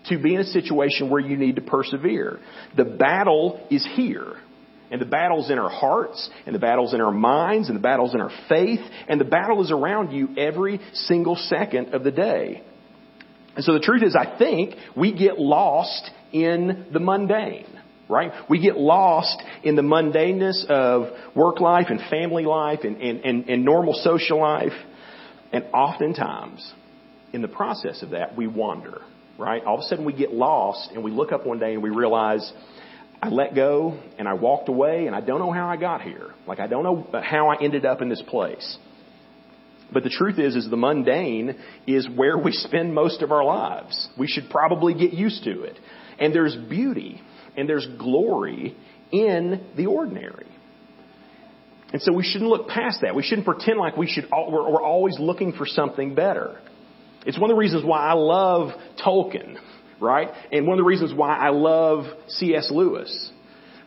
to 0.09 0.21
be 0.21 0.35
in 0.35 0.41
a 0.41 0.45
situation 0.45 1.09
where 1.09 1.21
you 1.21 1.37
need 1.37 1.55
to 1.55 1.61
persevere. 1.61 2.39
The 2.75 2.85
battle 2.85 3.65
is 3.69 3.87
here. 3.95 4.35
And 4.91 5.01
the 5.01 5.05
battle's 5.05 5.49
in 5.49 5.57
our 5.57 5.71
hearts, 5.71 6.29
and 6.45 6.53
the 6.53 6.59
battle's 6.59 6.93
in 6.93 7.01
our 7.01 7.11
minds, 7.11 7.67
and 7.67 7.75
the 7.75 7.81
battle's 7.81 8.13
in 8.13 8.21
our 8.21 8.29
faith, 8.47 8.79
and 9.07 9.19
the 9.19 9.25
battle 9.25 9.63
is 9.63 9.71
around 9.71 10.11
you 10.11 10.37
every 10.37 10.79
single 10.93 11.35
second 11.35 11.95
of 11.95 12.03
the 12.03 12.11
day. 12.11 12.61
And 13.55 13.65
so 13.65 13.73
the 13.73 13.79
truth 13.79 14.03
is, 14.03 14.15
I 14.15 14.37
think 14.37 14.75
we 14.95 15.11
get 15.11 15.39
lost 15.39 16.11
in 16.31 16.87
the 16.93 16.99
mundane, 16.99 17.65
right? 18.07 18.33
We 18.47 18.61
get 18.61 18.77
lost 18.77 19.41
in 19.63 19.75
the 19.75 19.81
mundaneness 19.81 20.63
of 20.69 21.35
work 21.35 21.59
life 21.59 21.87
and 21.89 21.99
family 22.11 22.45
life 22.45 22.81
and, 22.83 23.01
and, 23.01 23.21
and, 23.21 23.49
and 23.49 23.65
normal 23.65 23.93
social 23.93 24.39
life. 24.41 24.73
And 25.51 25.65
oftentimes, 25.73 26.71
in 27.31 27.41
the 27.41 27.47
process 27.47 28.03
of 28.03 28.11
that, 28.11 28.37
we 28.37 28.45
wander 28.45 29.01
right? 29.37 29.63
All 29.63 29.75
of 29.75 29.81
a 29.81 29.83
sudden 29.83 30.05
we 30.05 30.13
get 30.13 30.33
lost 30.33 30.91
and 30.91 31.03
we 31.03 31.11
look 31.11 31.31
up 31.31 31.45
one 31.45 31.59
day 31.59 31.73
and 31.73 31.83
we 31.83 31.89
realize 31.89 32.51
I 33.21 33.29
let 33.29 33.55
go 33.55 33.99
and 34.17 34.27
I 34.27 34.33
walked 34.33 34.69
away 34.69 35.07
and 35.07 35.15
I 35.15 35.21
don't 35.21 35.39
know 35.39 35.51
how 35.51 35.67
I 35.67 35.77
got 35.77 36.01
here. 36.01 36.33
Like 36.47 36.59
I 36.59 36.67
don't 36.67 36.83
know 36.83 37.07
how 37.21 37.49
I 37.49 37.61
ended 37.61 37.85
up 37.85 38.01
in 38.01 38.09
this 38.09 38.21
place. 38.27 38.77
But 39.91 40.03
the 40.03 40.09
truth 40.09 40.39
is, 40.39 40.55
is 40.55 40.69
the 40.69 40.77
mundane 40.77 41.55
is 41.85 42.07
where 42.15 42.37
we 42.37 42.51
spend 42.51 42.95
most 42.95 43.21
of 43.21 43.31
our 43.31 43.43
lives. 43.43 44.09
We 44.17 44.27
should 44.27 44.49
probably 44.49 44.93
get 44.93 45.13
used 45.13 45.43
to 45.43 45.63
it. 45.63 45.77
And 46.19 46.33
there's 46.33 46.55
beauty 46.55 47.21
and 47.55 47.69
there's 47.69 47.87
glory 47.99 48.75
in 49.11 49.63
the 49.77 49.85
ordinary. 49.85 50.47
And 51.91 52.01
so 52.01 52.11
we 52.11 52.23
shouldn't 52.23 52.49
look 52.49 52.67
past 52.67 53.01
that. 53.03 53.13
We 53.13 53.21
shouldn't 53.21 53.45
pretend 53.45 53.77
like 53.77 53.95
we 53.95 54.07
should, 54.07 54.27
we're 54.31 54.81
always 54.81 55.17
looking 55.19 55.53
for 55.53 55.67
something 55.67 56.15
better. 56.15 56.59
It's 57.25 57.39
one 57.39 57.49
of 57.49 57.55
the 57.55 57.59
reasons 57.59 57.83
why 57.85 57.99
I 57.99 58.13
love 58.13 58.71
Tolkien, 59.03 59.57
right? 59.99 60.29
And 60.51 60.67
one 60.67 60.77
of 60.77 60.83
the 60.83 60.87
reasons 60.87 61.13
why 61.13 61.37
I 61.37 61.49
love 61.49 62.05
C.S. 62.27 62.69
Lewis. 62.71 63.31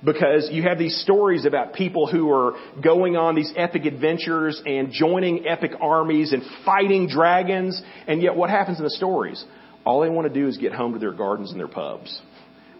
Because 0.04 0.50
you 0.52 0.62
have 0.62 0.78
these 0.78 1.00
stories 1.00 1.46
about 1.46 1.72
people 1.72 2.06
who 2.06 2.30
are 2.30 2.52
going 2.82 3.16
on 3.16 3.34
these 3.34 3.52
epic 3.56 3.86
adventures 3.86 4.62
and 4.64 4.92
joining 4.92 5.46
epic 5.46 5.72
armies 5.80 6.32
and 6.32 6.42
fighting 6.64 7.08
dragons, 7.08 7.80
and 8.06 8.22
yet 8.22 8.36
what 8.36 8.50
happens 8.50 8.78
in 8.78 8.84
the 8.84 8.90
stories? 8.90 9.42
All 9.84 10.00
they 10.00 10.10
want 10.10 10.32
to 10.32 10.34
do 10.34 10.48
is 10.48 10.58
get 10.58 10.72
home 10.72 10.92
to 10.92 10.98
their 10.98 11.12
gardens 11.12 11.50
and 11.50 11.58
their 11.58 11.68
pubs 11.68 12.20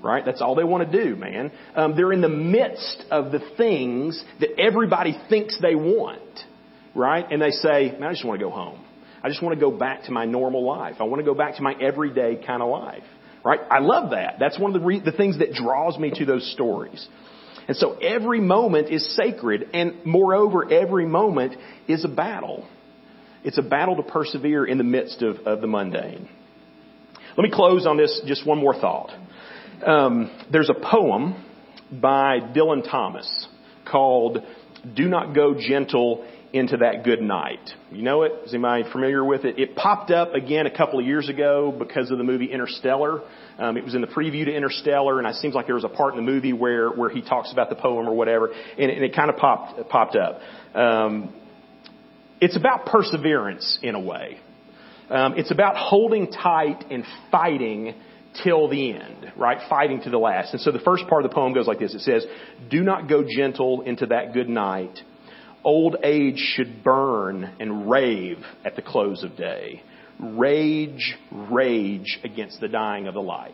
right? 0.03 0.25
That's 0.25 0.40
all 0.40 0.55
they 0.55 0.64
want 0.64 0.90
to 0.90 1.05
do, 1.05 1.16
man. 1.16 1.51
Um, 1.75 1.97
they're 1.97 2.12
in 2.12 2.21
the 2.21 2.29
midst 2.29 3.05
of 3.11 3.33
the 3.33 3.40
things 3.57 4.23
that 4.40 4.59
everybody 4.59 5.19
thinks 5.29 5.59
they 5.61 5.75
want, 5.75 6.21
right? 6.95 7.25
And 7.31 7.40
they 7.40 7.51
say, 7.51 7.92
man, 7.99 8.05
I 8.05 8.12
just 8.12 8.25
want 8.25 8.38
to 8.38 8.45
go 8.45 8.51
home. 8.51 8.86
I 9.27 9.29
just 9.29 9.43
want 9.43 9.59
to 9.59 9.61
go 9.61 9.77
back 9.77 10.05
to 10.05 10.12
my 10.12 10.25
normal 10.25 10.65
life. 10.65 10.95
I 11.01 11.03
want 11.03 11.19
to 11.19 11.25
go 11.25 11.35
back 11.35 11.57
to 11.57 11.62
my 11.62 11.75
everyday 11.81 12.41
kind 12.47 12.62
of 12.62 12.71
life. 12.71 13.03
Right? 13.45 13.59
I 13.69 13.81
love 13.81 14.11
that. 14.11 14.37
That's 14.39 14.57
one 14.57 14.73
of 14.73 14.81
the, 14.81 14.87
re- 14.87 15.03
the 15.05 15.11
things 15.11 15.41
that 15.41 15.53
draws 15.53 15.99
me 15.99 16.12
to 16.15 16.25
those 16.25 16.49
stories. 16.53 17.05
And 17.67 17.77
so 17.77 17.95
every 17.95 18.41
moment 18.41 18.89
is 18.89 19.17
sacred, 19.17 19.71
and 19.75 20.07
moreover, 20.07 20.73
every 20.73 21.07
moment 21.07 21.57
is 21.89 22.05
a 22.05 22.09
battle. 22.09 22.69
It's 23.43 23.59
a 23.59 23.62
battle 23.62 23.97
to 23.97 24.05
persevere 24.05 24.65
in 24.65 24.79
the 24.79 24.85
midst 24.85 25.23
of, 25.23 25.39
of 25.39 25.61
the 25.61 25.67
mundane. 25.67 26.29
Let 27.37 27.43
me 27.43 27.51
close 27.53 27.85
on 27.85 27.97
this, 27.97 28.23
just 28.27 28.47
one 28.47 28.59
more 28.59 28.75
thought. 28.75 29.11
Um, 29.85 30.31
there's 30.53 30.71
a 30.71 30.89
poem 30.89 31.45
by 31.91 32.39
Dylan 32.55 32.89
Thomas 32.89 33.49
called 33.91 34.39
Do 34.95 35.09
Not 35.09 35.35
Go 35.35 35.57
Gentle 35.59 36.25
into 36.57 36.79
that 36.79 37.05
good 37.05 37.21
night. 37.21 37.71
You 37.90 38.03
know 38.03 38.23
it? 38.23 38.33
Is 38.45 38.55
anybody 38.55 38.85
familiar 38.90 39.25
with 39.25 39.45
it? 39.45 39.59
It 39.59 39.77
popped 39.77 40.11
up 40.11 40.35
again 40.35 40.66
a 40.66 40.77
couple 40.77 40.99
of 40.99 41.07
years 41.07 41.29
ago 41.29 41.75
because 41.77 42.11
of 42.11 42.19
the 42.19 42.25
movie 42.25 42.47
Interstellar. 42.47 43.23
Um, 43.59 43.77
it 43.77 43.85
was 43.85 43.95
in 43.95 44.01
the 44.01 44.07
preview 44.07 44.45
to 44.45 44.55
Interstellar, 44.55 45.19
and 45.19 45.27
it 45.27 45.35
seems 45.37 45.55
like 45.55 45.66
there 45.66 45.75
was 45.75 45.85
a 45.85 45.88
part 45.88 46.14
in 46.14 46.25
the 46.25 46.31
movie 46.31 46.53
where 46.53 46.90
where 46.90 47.11
he 47.11 47.23
talks 47.23 47.53
about 47.53 47.69
the 47.69 47.77
poem 47.77 48.09
or 48.09 48.14
whatever, 48.14 48.49
and 48.49 48.90
it, 48.90 48.97
and 48.97 49.05
it 49.05 49.14
kind 49.14 49.31
of 49.31 49.37
popped 49.37 49.88
popped 49.88 50.16
up. 50.16 50.40
Um, 50.75 51.35
it's 52.40 52.57
about 52.57 52.87
perseverance 52.87 53.79
in 53.83 53.95
a 53.95 54.01
way. 54.01 54.38
Um, 55.09 55.35
it's 55.37 55.51
about 55.51 55.77
holding 55.77 56.31
tight 56.33 56.85
and 56.90 57.05
fighting 57.31 57.95
till 58.42 58.69
the 58.69 58.92
end, 58.92 59.33
right? 59.37 59.59
Fighting 59.69 60.03
to 60.03 60.11
the 60.11 60.19
last. 60.19 60.53
And 60.53 60.61
so 60.61 60.71
the 60.73 60.81
first 60.81 61.07
part 61.09 61.25
of 61.25 61.31
the 61.31 61.35
poem 61.35 61.55
goes 61.55 61.66
like 61.66 61.79
this. 61.79 61.95
It 61.95 62.01
says, 62.01 62.27
Do 62.71 62.83
not 62.83 63.09
go 63.09 63.25
gentle 63.25 63.83
into 63.83 64.07
that 64.07 64.35
good 64.35 64.49
night 64.49 64.99
Old 65.64 65.97
age 66.03 66.38
should 66.57 66.85
burn 66.85 67.45
and 67.59 67.90
rave 67.90 68.38
at 68.64 68.77
the 68.77 68.83
close 68.83 69.25
of 69.25 69.37
day. 69.37 69.83
Rage, 70.19 71.16
rage 71.31 72.19
against 72.25 72.61
the 72.61 72.69
dying 72.69 73.07
of 73.07 73.14
the 73.14 73.21
light. 73.21 73.53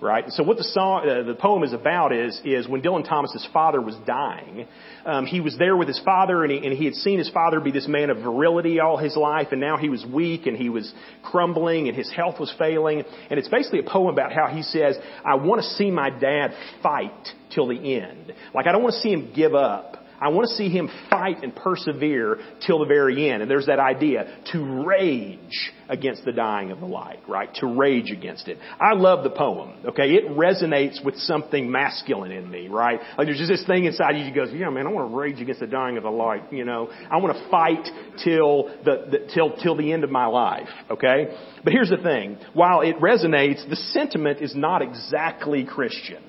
Right? 0.00 0.26
So 0.28 0.44
what 0.44 0.58
the 0.58 0.64
song, 0.64 1.08
uh, 1.08 1.24
the 1.24 1.34
poem 1.34 1.64
is 1.64 1.72
about 1.72 2.12
is, 2.12 2.40
is 2.44 2.68
when 2.68 2.82
Dylan 2.82 3.08
Thomas's 3.08 3.48
father 3.52 3.80
was 3.80 3.96
dying, 4.06 4.68
um, 5.04 5.26
he 5.26 5.40
was 5.40 5.56
there 5.58 5.76
with 5.76 5.88
his 5.88 6.00
father 6.04 6.44
and 6.44 6.52
he, 6.52 6.58
and 6.58 6.72
he 6.72 6.84
had 6.84 6.94
seen 6.94 7.18
his 7.18 7.28
father 7.30 7.58
be 7.58 7.72
this 7.72 7.88
man 7.88 8.08
of 8.10 8.18
virility 8.18 8.78
all 8.78 8.96
his 8.96 9.16
life 9.16 9.48
and 9.50 9.60
now 9.60 9.76
he 9.76 9.88
was 9.88 10.06
weak 10.06 10.46
and 10.46 10.56
he 10.56 10.68
was 10.68 10.92
crumbling 11.24 11.88
and 11.88 11.96
his 11.96 12.12
health 12.12 12.38
was 12.38 12.54
failing. 12.60 13.02
And 13.28 13.40
it's 13.40 13.48
basically 13.48 13.80
a 13.80 13.90
poem 13.90 14.12
about 14.12 14.32
how 14.32 14.46
he 14.46 14.62
says, 14.62 14.96
I 15.24 15.34
want 15.34 15.62
to 15.62 15.66
see 15.66 15.90
my 15.90 16.10
dad 16.10 16.52
fight 16.80 17.28
till 17.52 17.66
the 17.66 17.96
end. 17.96 18.32
Like 18.54 18.68
I 18.68 18.72
don't 18.72 18.84
want 18.84 18.94
to 18.94 19.00
see 19.00 19.10
him 19.10 19.32
give 19.34 19.56
up. 19.56 19.97
I 20.20 20.28
want 20.28 20.48
to 20.48 20.54
see 20.54 20.68
him 20.68 20.88
fight 21.10 21.42
and 21.42 21.54
persevere 21.54 22.38
till 22.66 22.80
the 22.80 22.86
very 22.86 23.30
end. 23.30 23.42
And 23.42 23.50
there's 23.50 23.66
that 23.66 23.78
idea 23.78 24.38
to 24.52 24.84
rage 24.84 25.72
against 25.88 26.24
the 26.24 26.32
dying 26.32 26.70
of 26.70 26.80
the 26.80 26.86
light, 26.86 27.20
right? 27.28 27.52
To 27.56 27.66
rage 27.66 28.10
against 28.10 28.48
it. 28.48 28.58
I 28.80 28.94
love 28.94 29.24
the 29.24 29.30
poem, 29.30 29.74
okay? 29.86 30.10
It 30.14 30.28
resonates 30.30 31.04
with 31.04 31.16
something 31.16 31.70
masculine 31.70 32.32
in 32.32 32.50
me, 32.50 32.68
right? 32.68 33.00
Like 33.16 33.26
there's 33.26 33.38
just 33.38 33.50
this 33.50 33.66
thing 33.66 33.84
inside 33.84 34.16
you 34.16 34.24
that 34.24 34.34
goes, 34.34 34.48
yeah 34.52 34.70
man, 34.70 34.86
I 34.86 34.90
want 34.90 35.10
to 35.10 35.16
rage 35.16 35.40
against 35.40 35.60
the 35.60 35.66
dying 35.66 35.96
of 35.96 36.02
the 36.02 36.10
light, 36.10 36.52
you 36.52 36.64
know? 36.64 36.90
I 37.10 37.18
want 37.18 37.36
to 37.36 37.50
fight 37.50 37.88
till 38.24 38.64
the, 38.84 39.06
the 39.10 39.30
till, 39.32 39.56
till 39.56 39.76
the 39.76 39.92
end 39.92 40.04
of 40.04 40.10
my 40.10 40.26
life, 40.26 40.68
okay? 40.90 41.36
But 41.64 41.72
here's 41.72 41.90
the 41.90 41.96
thing. 41.96 42.38
While 42.54 42.82
it 42.82 42.96
resonates, 42.96 43.68
the 43.68 43.76
sentiment 43.76 44.40
is 44.40 44.54
not 44.54 44.82
exactly 44.82 45.64
Christian. 45.64 46.22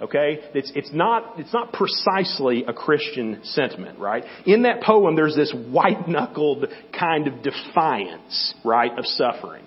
Okay? 0.00 0.40
It's, 0.54 0.70
it's 0.74 0.92
not, 0.92 1.38
it's 1.38 1.52
not 1.52 1.72
precisely 1.72 2.64
a 2.66 2.72
Christian 2.72 3.40
sentiment, 3.42 3.98
right? 3.98 4.24
In 4.46 4.62
that 4.62 4.82
poem, 4.82 5.16
there's 5.16 5.34
this 5.34 5.52
white-knuckled 5.70 6.66
kind 6.98 7.26
of 7.26 7.42
defiance, 7.42 8.54
right, 8.64 8.96
of 8.96 9.04
suffering. 9.06 9.64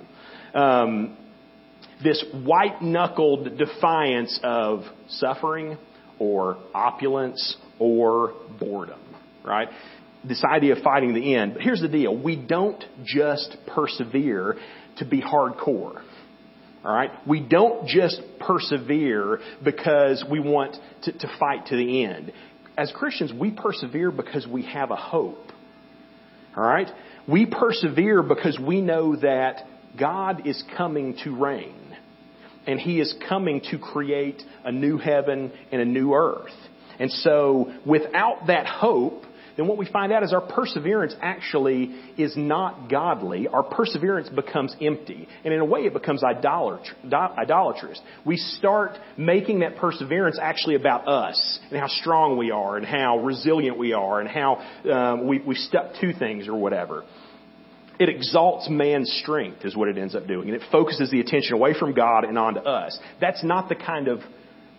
Um, 0.54 1.17
this 2.04 2.24
white-knuckled 2.34 3.58
defiance 3.58 4.39
of 4.44 4.84
suffering 5.08 5.78
or 6.20 6.58
opulence 6.74 7.58
or 7.80 8.34
boredom, 8.60 9.00
right? 9.44 9.67
This 10.24 10.44
idea 10.44 10.76
of 10.76 10.84
fighting 10.84 11.13
the 11.13 11.36
end. 11.36 11.54
But 11.54 11.63
here's 11.63 11.82
the 11.82 11.88
deal. 11.88 12.15
We 12.15 12.36
don't 12.36 12.84
just 13.04 13.58
persevere 13.67 14.56
to 14.98 15.06
be 15.06 15.21
hardcore. 15.21 16.04
All 16.84 16.94
right? 16.94 17.12
We 17.27 17.40
don't 17.42 17.88
just 17.88 18.21
persevere 18.40 19.40
because 19.63 20.23
we 20.29 20.40
want 20.40 20.75
to, 21.04 21.12
to 21.12 21.32
fight 21.40 21.67
to 21.67 21.75
the 21.75 22.06
end. 22.06 22.32
As 22.77 22.92
Christians, 22.96 23.32
we 23.34 23.52
persevere 23.52 24.12
because 24.12 24.48
we 24.48 24.63
have 24.65 24.92
a 24.92 24.96
hope. 24.96 25.52
All 26.56 26.63
right? 26.63 26.90
We 27.27 27.46
persevere 27.46 28.23
because 28.23 28.60
we 28.60 28.82
know 28.82 29.15
that 29.17 29.63
God 30.00 30.48
is 30.48 30.62
coming 30.75 31.17
to 31.23 31.36
reign. 31.36 31.75
And 32.65 32.79
He 32.79 33.00
is 33.00 33.13
coming 33.27 33.62
to 33.71 33.77
create 33.77 34.42
a 34.63 34.71
new 34.71 34.98
heaven 34.98 35.52
and 35.71 35.82
a 35.82 35.86
new 35.86 36.13
earth. 36.13 36.52
And 37.00 37.12
so 37.12 37.73
without 37.86 38.48
that 38.48 38.65
hope, 38.67 39.23
then 39.58 39.67
what 39.67 39.77
we 39.77 39.85
find 39.85 40.12
out 40.12 40.23
is 40.23 40.33
our 40.33 40.41
perseverance 40.41 41.15
actually 41.21 41.95
is 42.17 42.35
not 42.37 42.89
godly. 42.89 43.47
Our 43.47 43.63
perseverance 43.63 44.29
becomes 44.29 44.75
empty. 44.81 45.27
And 45.43 45.54
in 45.54 45.60
a 45.60 45.65
way, 45.65 45.81
it 45.81 45.93
becomes 45.93 46.23
idolatrous. 46.23 47.99
We 48.25 48.37
start 48.37 48.97
making 49.17 49.60
that 49.60 49.77
perseverance 49.77 50.39
actually 50.41 50.75
about 50.75 51.08
us 51.08 51.60
and 51.69 51.79
how 51.79 51.87
strong 51.87 52.37
we 52.37 52.52
are 52.52 52.77
and 52.77 52.85
how 52.85 53.19
resilient 53.19 53.77
we 53.77 53.93
are 53.93 54.19
and 54.19 54.29
how 54.29 54.56
um, 54.91 55.27
we, 55.27 55.39
we 55.39 55.56
stuck 55.56 55.93
to 56.02 56.13
things 56.17 56.47
or 56.47 56.56
whatever. 56.56 57.04
It 57.99 58.10
exalts 58.10 58.67
man's 58.69 59.12
strength 59.21 59.63
is 59.63 59.75
what 59.75 59.87
it 59.87 59.97
ends 59.97 60.15
up 60.15 60.25
doing. 60.27 60.49
And 60.49 60.56
it 60.56 60.63
focuses 60.71 61.12
the 61.12 61.19
attention 61.19 61.54
away 61.54 61.75
from 61.77 61.93
God 61.93 62.23
and 62.23 62.37
onto 62.37 62.62
us. 62.62 62.97
That's 63.19 63.43
not 63.43 63.69
the 63.69 63.75
kind 63.75 64.08
of 64.08 64.21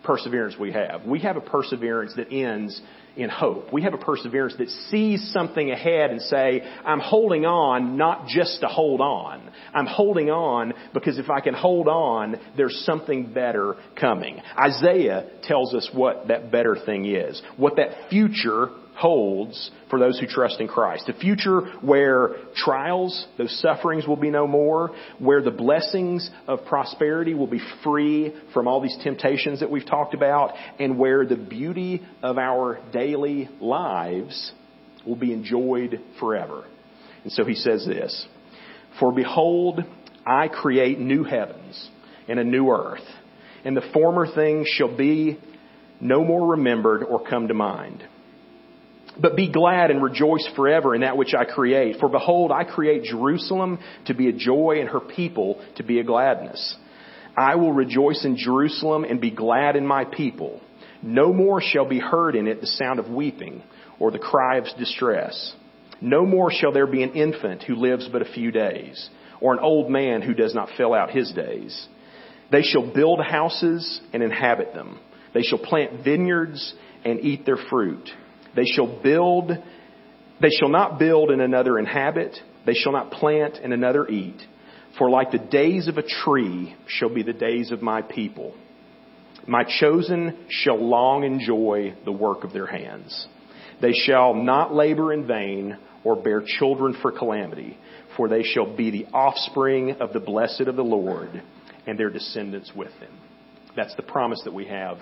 perseverance 0.03 0.55
we 0.59 0.73
have. 0.73 1.05
We 1.05 1.19
have 1.19 1.37
a 1.37 1.41
perseverance 1.41 2.13
that 2.17 2.33
ends 2.33 2.81
in 3.15 3.29
hope. 3.29 3.71
We 3.71 3.83
have 3.83 3.93
a 3.93 3.97
perseverance 3.97 4.55
that 4.57 4.69
sees 4.89 5.31
something 5.31 5.69
ahead 5.69 6.11
and 6.11 6.21
say, 6.21 6.61
I'm 6.85 6.99
holding 6.99 7.45
on 7.45 7.97
not 7.97 8.27
just 8.27 8.61
to 8.61 8.67
hold 8.67 9.01
on. 9.01 9.51
I'm 9.73 9.85
holding 9.85 10.29
on 10.29 10.73
because 10.93 11.19
if 11.19 11.29
I 11.29 11.39
can 11.39 11.53
hold 11.53 11.87
on, 11.87 12.37
there's 12.57 12.83
something 12.85 13.31
better 13.33 13.75
coming. 13.99 14.41
Isaiah 14.57 15.29
tells 15.43 15.73
us 15.73 15.89
what 15.93 16.27
that 16.29 16.51
better 16.51 16.75
thing 16.85 17.05
is. 17.05 17.41
What 17.57 17.75
that 17.75 18.09
future 18.09 18.69
holds 18.95 19.71
for 19.89 19.99
those 19.99 20.19
who 20.19 20.27
trust 20.27 20.59
in 20.59 20.67
Christ. 20.67 21.09
A 21.09 21.13
future 21.13 21.61
where 21.81 22.35
trials, 22.55 23.25
those 23.37 23.59
sufferings 23.61 24.07
will 24.07 24.17
be 24.17 24.29
no 24.29 24.47
more, 24.47 24.91
where 25.19 25.41
the 25.41 25.51
blessings 25.51 26.29
of 26.47 26.65
prosperity 26.65 27.33
will 27.33 27.47
be 27.47 27.61
free 27.83 28.33
from 28.53 28.67
all 28.67 28.81
these 28.81 28.97
temptations 29.03 29.59
that 29.59 29.71
we've 29.71 29.85
talked 29.85 30.13
about, 30.13 30.51
and 30.79 30.97
where 30.97 31.25
the 31.25 31.35
beauty 31.35 32.01
of 32.21 32.37
our 32.37 32.79
daily 32.91 33.49
lives 33.59 34.51
will 35.05 35.15
be 35.15 35.33
enjoyed 35.33 35.99
forever. 36.19 36.65
And 37.23 37.31
so 37.31 37.45
he 37.45 37.55
says 37.55 37.85
this, 37.85 38.27
For 38.99 39.11
behold, 39.11 39.81
I 40.25 40.47
create 40.47 40.99
new 40.99 41.23
heavens 41.23 41.89
and 42.27 42.39
a 42.39 42.43
new 42.43 42.69
earth, 42.69 43.05
and 43.65 43.75
the 43.75 43.89
former 43.93 44.27
things 44.33 44.67
shall 44.67 44.95
be 44.95 45.39
no 45.99 46.23
more 46.23 46.51
remembered 46.51 47.03
or 47.03 47.25
come 47.25 47.47
to 47.47 47.53
mind. 47.53 48.03
But 49.19 49.35
be 49.35 49.51
glad 49.51 49.91
and 49.91 50.01
rejoice 50.01 50.47
forever 50.55 50.95
in 50.95 51.01
that 51.01 51.17
which 51.17 51.33
I 51.33 51.45
create. 51.45 51.99
For 51.99 52.09
behold, 52.09 52.51
I 52.51 52.63
create 52.63 53.03
Jerusalem 53.03 53.79
to 54.05 54.13
be 54.13 54.27
a 54.27 54.33
joy 54.33 54.77
and 54.79 54.89
her 54.89 54.99
people 54.99 55.63
to 55.75 55.83
be 55.83 55.99
a 55.99 56.03
gladness. 56.03 56.75
I 57.37 57.55
will 57.55 57.73
rejoice 57.73 58.25
in 58.25 58.37
Jerusalem 58.37 59.03
and 59.03 59.21
be 59.21 59.31
glad 59.31 59.75
in 59.75 59.85
my 59.85 60.05
people. 60.05 60.61
No 61.01 61.33
more 61.33 61.61
shall 61.61 61.87
be 61.87 61.99
heard 61.99 62.35
in 62.35 62.47
it 62.47 62.61
the 62.61 62.67
sound 62.67 62.99
of 62.99 63.09
weeping 63.09 63.63
or 63.99 64.11
the 64.11 64.19
cry 64.19 64.57
of 64.57 64.65
distress. 64.77 65.53
No 66.01 66.25
more 66.25 66.51
shall 66.51 66.71
there 66.71 66.87
be 66.87 67.03
an 67.03 67.13
infant 67.13 67.63
who 67.63 67.75
lives 67.75 68.09
but 68.11 68.21
a 68.21 68.33
few 68.33 68.51
days 68.51 69.09
or 69.41 69.53
an 69.53 69.59
old 69.59 69.89
man 69.91 70.21
who 70.21 70.33
does 70.33 70.55
not 70.55 70.69
fill 70.77 70.93
out 70.93 71.11
his 71.11 71.31
days. 71.33 71.87
They 72.51 72.61
shall 72.61 72.93
build 72.93 73.19
houses 73.21 74.01
and 74.13 74.23
inhabit 74.23 74.73
them. 74.73 74.99
They 75.33 75.41
shall 75.41 75.59
plant 75.59 76.03
vineyards 76.03 76.73
and 77.03 77.19
eat 77.19 77.45
their 77.45 77.57
fruit. 77.69 78.09
They 78.55 78.65
shall 78.65 79.01
build, 79.01 79.51
they 80.41 80.49
shall 80.59 80.69
not 80.69 80.99
build 80.99 81.31
and 81.31 81.41
another 81.41 81.79
inhabit. 81.79 82.35
They 82.65 82.73
shall 82.73 82.91
not 82.91 83.11
plant 83.11 83.57
and 83.61 83.73
another 83.73 84.07
eat. 84.07 84.41
For 84.97 85.09
like 85.09 85.31
the 85.31 85.39
days 85.39 85.87
of 85.87 85.97
a 85.97 86.03
tree 86.03 86.75
shall 86.87 87.13
be 87.13 87.23
the 87.23 87.33
days 87.33 87.71
of 87.71 87.81
my 87.81 88.01
people. 88.01 88.53
My 89.47 89.63
chosen 89.79 90.45
shall 90.49 90.77
long 90.77 91.23
enjoy 91.23 91.95
the 92.05 92.11
work 92.11 92.43
of 92.43 92.53
their 92.53 92.67
hands. 92.67 93.27
They 93.81 93.91
shall 93.91 94.33
not 94.33 94.73
labor 94.73 95.11
in 95.11 95.27
vain 95.27 95.77
or 96.03 96.15
bear 96.15 96.43
children 96.45 96.95
for 97.01 97.11
calamity, 97.11 97.77
for 98.15 98.29
they 98.29 98.43
shall 98.43 98.75
be 98.75 98.91
the 98.91 99.07
offspring 99.07 99.97
of 99.99 100.13
the 100.13 100.19
blessed 100.19 100.61
of 100.61 100.75
the 100.75 100.83
Lord 100.83 101.41
and 101.87 101.97
their 101.97 102.09
descendants 102.09 102.71
with 102.75 102.91
them. 102.99 103.19
That's 103.75 103.95
the 103.95 104.03
promise 104.03 104.41
that 104.45 104.53
we 104.53 104.67
have 104.67 104.99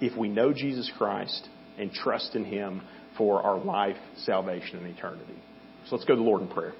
if 0.00 0.16
we 0.16 0.28
know 0.28 0.52
Jesus 0.52 0.90
Christ 0.96 1.48
and 1.78 1.92
trust 1.92 2.34
in 2.34 2.44
Him 2.44 2.82
for 3.16 3.42
our 3.42 3.58
life, 3.58 3.96
salvation, 4.24 4.78
and 4.78 4.96
eternity. 4.96 5.34
So 5.86 5.96
let's 5.96 6.04
go 6.06 6.14
to 6.14 6.20
the 6.20 6.26
Lord 6.26 6.42
in 6.42 6.48
prayer. 6.48 6.74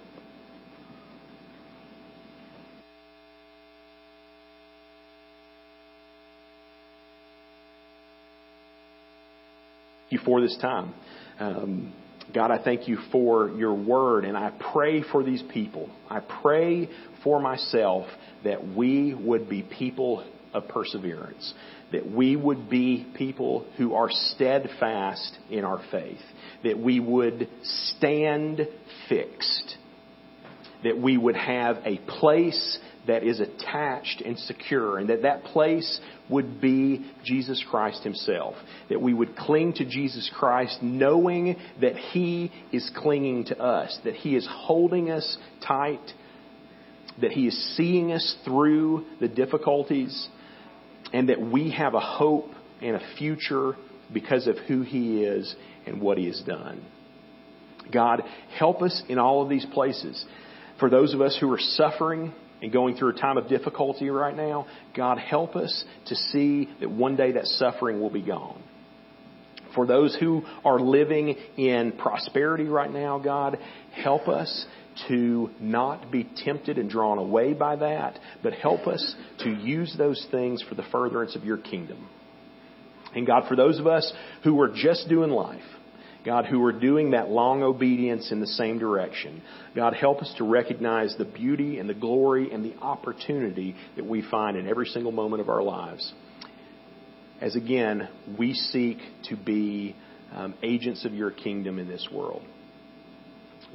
you 10.14 10.20
for 10.24 10.40
this 10.40 10.56
time. 10.60 10.94
Um, 11.38 11.92
God, 12.32 12.50
I 12.50 12.62
thank 12.62 12.88
you 12.88 12.98
for 13.12 13.50
your 13.50 13.74
word, 13.74 14.24
and 14.24 14.36
I 14.36 14.50
pray 14.72 15.02
for 15.02 15.22
these 15.22 15.42
people. 15.52 15.90
I 16.08 16.20
pray 16.20 16.88
for 17.22 17.40
myself 17.40 18.06
that 18.44 18.66
we 18.74 19.12
would 19.14 19.48
be 19.48 19.62
people 19.62 20.24
of 20.54 20.68
perseverance 20.68 21.52
that 21.92 22.10
we 22.10 22.34
would 22.34 22.68
be 22.68 23.06
people 23.16 23.64
who 23.76 23.94
are 23.94 24.08
steadfast 24.10 25.38
in 25.50 25.64
our 25.64 25.80
faith, 25.90 26.20
that 26.64 26.78
we 26.78 26.98
would 26.98 27.48
stand 27.62 28.66
fixed, 29.08 29.76
that 30.82 30.98
we 30.98 31.16
would 31.16 31.36
have 31.36 31.76
a 31.84 31.98
place 32.18 32.78
that 33.06 33.22
is 33.22 33.38
attached 33.38 34.22
and 34.24 34.38
secure, 34.38 34.98
and 34.98 35.10
that 35.10 35.22
that 35.22 35.44
place 35.44 36.00
would 36.30 36.60
be 36.60 37.06
Jesus 37.22 37.62
Christ 37.70 38.02
Himself. 38.02 38.54
That 38.88 39.00
we 39.00 39.14
would 39.14 39.36
cling 39.36 39.74
to 39.74 39.84
Jesus 39.84 40.30
Christ 40.34 40.78
knowing 40.82 41.56
that 41.80 41.96
He 41.96 42.50
is 42.72 42.90
clinging 42.96 43.44
to 43.46 43.58
us, 43.62 43.96
that 44.04 44.14
He 44.14 44.34
is 44.34 44.48
holding 44.50 45.10
us 45.10 45.36
tight, 45.66 46.12
that 47.20 47.30
He 47.30 47.46
is 47.46 47.76
seeing 47.76 48.10
us 48.10 48.36
through 48.44 49.04
the 49.20 49.28
difficulties, 49.28 50.28
and 51.14 51.28
that 51.28 51.40
we 51.40 51.70
have 51.70 51.94
a 51.94 52.00
hope 52.00 52.50
and 52.82 52.96
a 52.96 53.16
future 53.16 53.76
because 54.12 54.48
of 54.48 54.58
who 54.66 54.82
He 54.82 55.22
is 55.22 55.54
and 55.86 56.02
what 56.02 56.18
He 56.18 56.26
has 56.26 56.42
done. 56.44 56.84
God, 57.92 58.22
help 58.58 58.82
us 58.82 59.00
in 59.08 59.18
all 59.18 59.40
of 59.40 59.48
these 59.48 59.64
places. 59.72 60.22
For 60.80 60.90
those 60.90 61.14
of 61.14 61.20
us 61.20 61.38
who 61.40 61.52
are 61.52 61.60
suffering 61.60 62.34
and 62.60 62.72
going 62.72 62.96
through 62.96 63.10
a 63.10 63.20
time 63.20 63.38
of 63.38 63.48
difficulty 63.48 64.10
right 64.10 64.36
now, 64.36 64.66
God, 64.96 65.18
help 65.18 65.54
us 65.54 65.84
to 66.06 66.16
see 66.16 66.68
that 66.80 66.90
one 66.90 67.14
day 67.14 67.32
that 67.32 67.46
suffering 67.46 68.00
will 68.00 68.10
be 68.10 68.22
gone. 68.22 68.60
For 69.76 69.86
those 69.86 70.16
who 70.18 70.42
are 70.64 70.80
living 70.80 71.36
in 71.56 71.92
prosperity 71.92 72.64
right 72.64 72.90
now, 72.90 73.20
God, 73.20 73.58
help 73.92 74.26
us 74.26 74.66
to 75.08 75.50
not 75.60 76.10
be 76.10 76.28
tempted 76.44 76.78
and 76.78 76.88
drawn 76.88 77.18
away 77.18 77.52
by 77.52 77.76
that, 77.76 78.18
but 78.42 78.52
help 78.52 78.86
us 78.86 79.14
to 79.40 79.50
use 79.50 79.94
those 79.98 80.26
things 80.30 80.62
for 80.68 80.74
the 80.74 80.84
furtherance 80.92 81.36
of 81.36 81.44
your 81.44 81.58
kingdom. 81.58 82.08
And 83.14 83.26
God, 83.26 83.44
for 83.48 83.56
those 83.56 83.78
of 83.78 83.86
us 83.86 84.12
who 84.42 84.60
are 84.60 84.68
just 84.68 85.08
doing 85.08 85.30
life, 85.30 85.62
God, 86.24 86.46
who 86.46 86.64
are 86.64 86.72
doing 86.72 87.10
that 87.10 87.28
long 87.28 87.62
obedience 87.62 88.32
in 88.32 88.40
the 88.40 88.46
same 88.46 88.78
direction, 88.78 89.42
God, 89.74 89.94
help 89.94 90.22
us 90.22 90.32
to 90.38 90.44
recognize 90.44 91.14
the 91.18 91.26
beauty 91.26 91.78
and 91.78 91.88
the 91.88 91.94
glory 91.94 92.50
and 92.50 92.64
the 92.64 92.74
opportunity 92.78 93.76
that 93.96 94.06
we 94.06 94.22
find 94.30 94.56
in 94.56 94.66
every 94.66 94.86
single 94.86 95.12
moment 95.12 95.42
of 95.42 95.50
our 95.50 95.62
lives. 95.62 96.12
As 97.40 97.56
again, 97.56 98.08
we 98.38 98.54
seek 98.54 98.98
to 99.28 99.36
be 99.36 99.94
um, 100.32 100.54
agents 100.62 101.04
of 101.04 101.12
your 101.12 101.30
kingdom 101.30 101.78
in 101.78 101.88
this 101.88 102.08
world. 102.10 102.42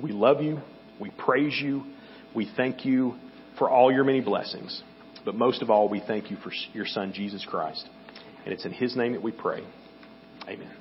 We 0.01 0.11
love 0.11 0.41
you. 0.41 0.59
We 0.99 1.11
praise 1.11 1.59
you. 1.61 1.83
We 2.35 2.49
thank 2.55 2.85
you 2.85 3.15
for 3.57 3.69
all 3.69 3.91
your 3.91 4.03
many 4.03 4.21
blessings. 4.21 4.81
But 5.25 5.35
most 5.35 5.61
of 5.61 5.69
all, 5.69 5.89
we 5.89 6.01
thank 6.05 6.31
you 6.31 6.37
for 6.37 6.51
your 6.73 6.85
Son, 6.85 7.13
Jesus 7.13 7.45
Christ. 7.45 7.87
And 8.45 8.53
it's 8.53 8.65
in 8.65 8.71
His 8.71 8.95
name 8.95 9.13
that 9.13 9.21
we 9.21 9.31
pray. 9.31 9.63
Amen. 10.47 10.71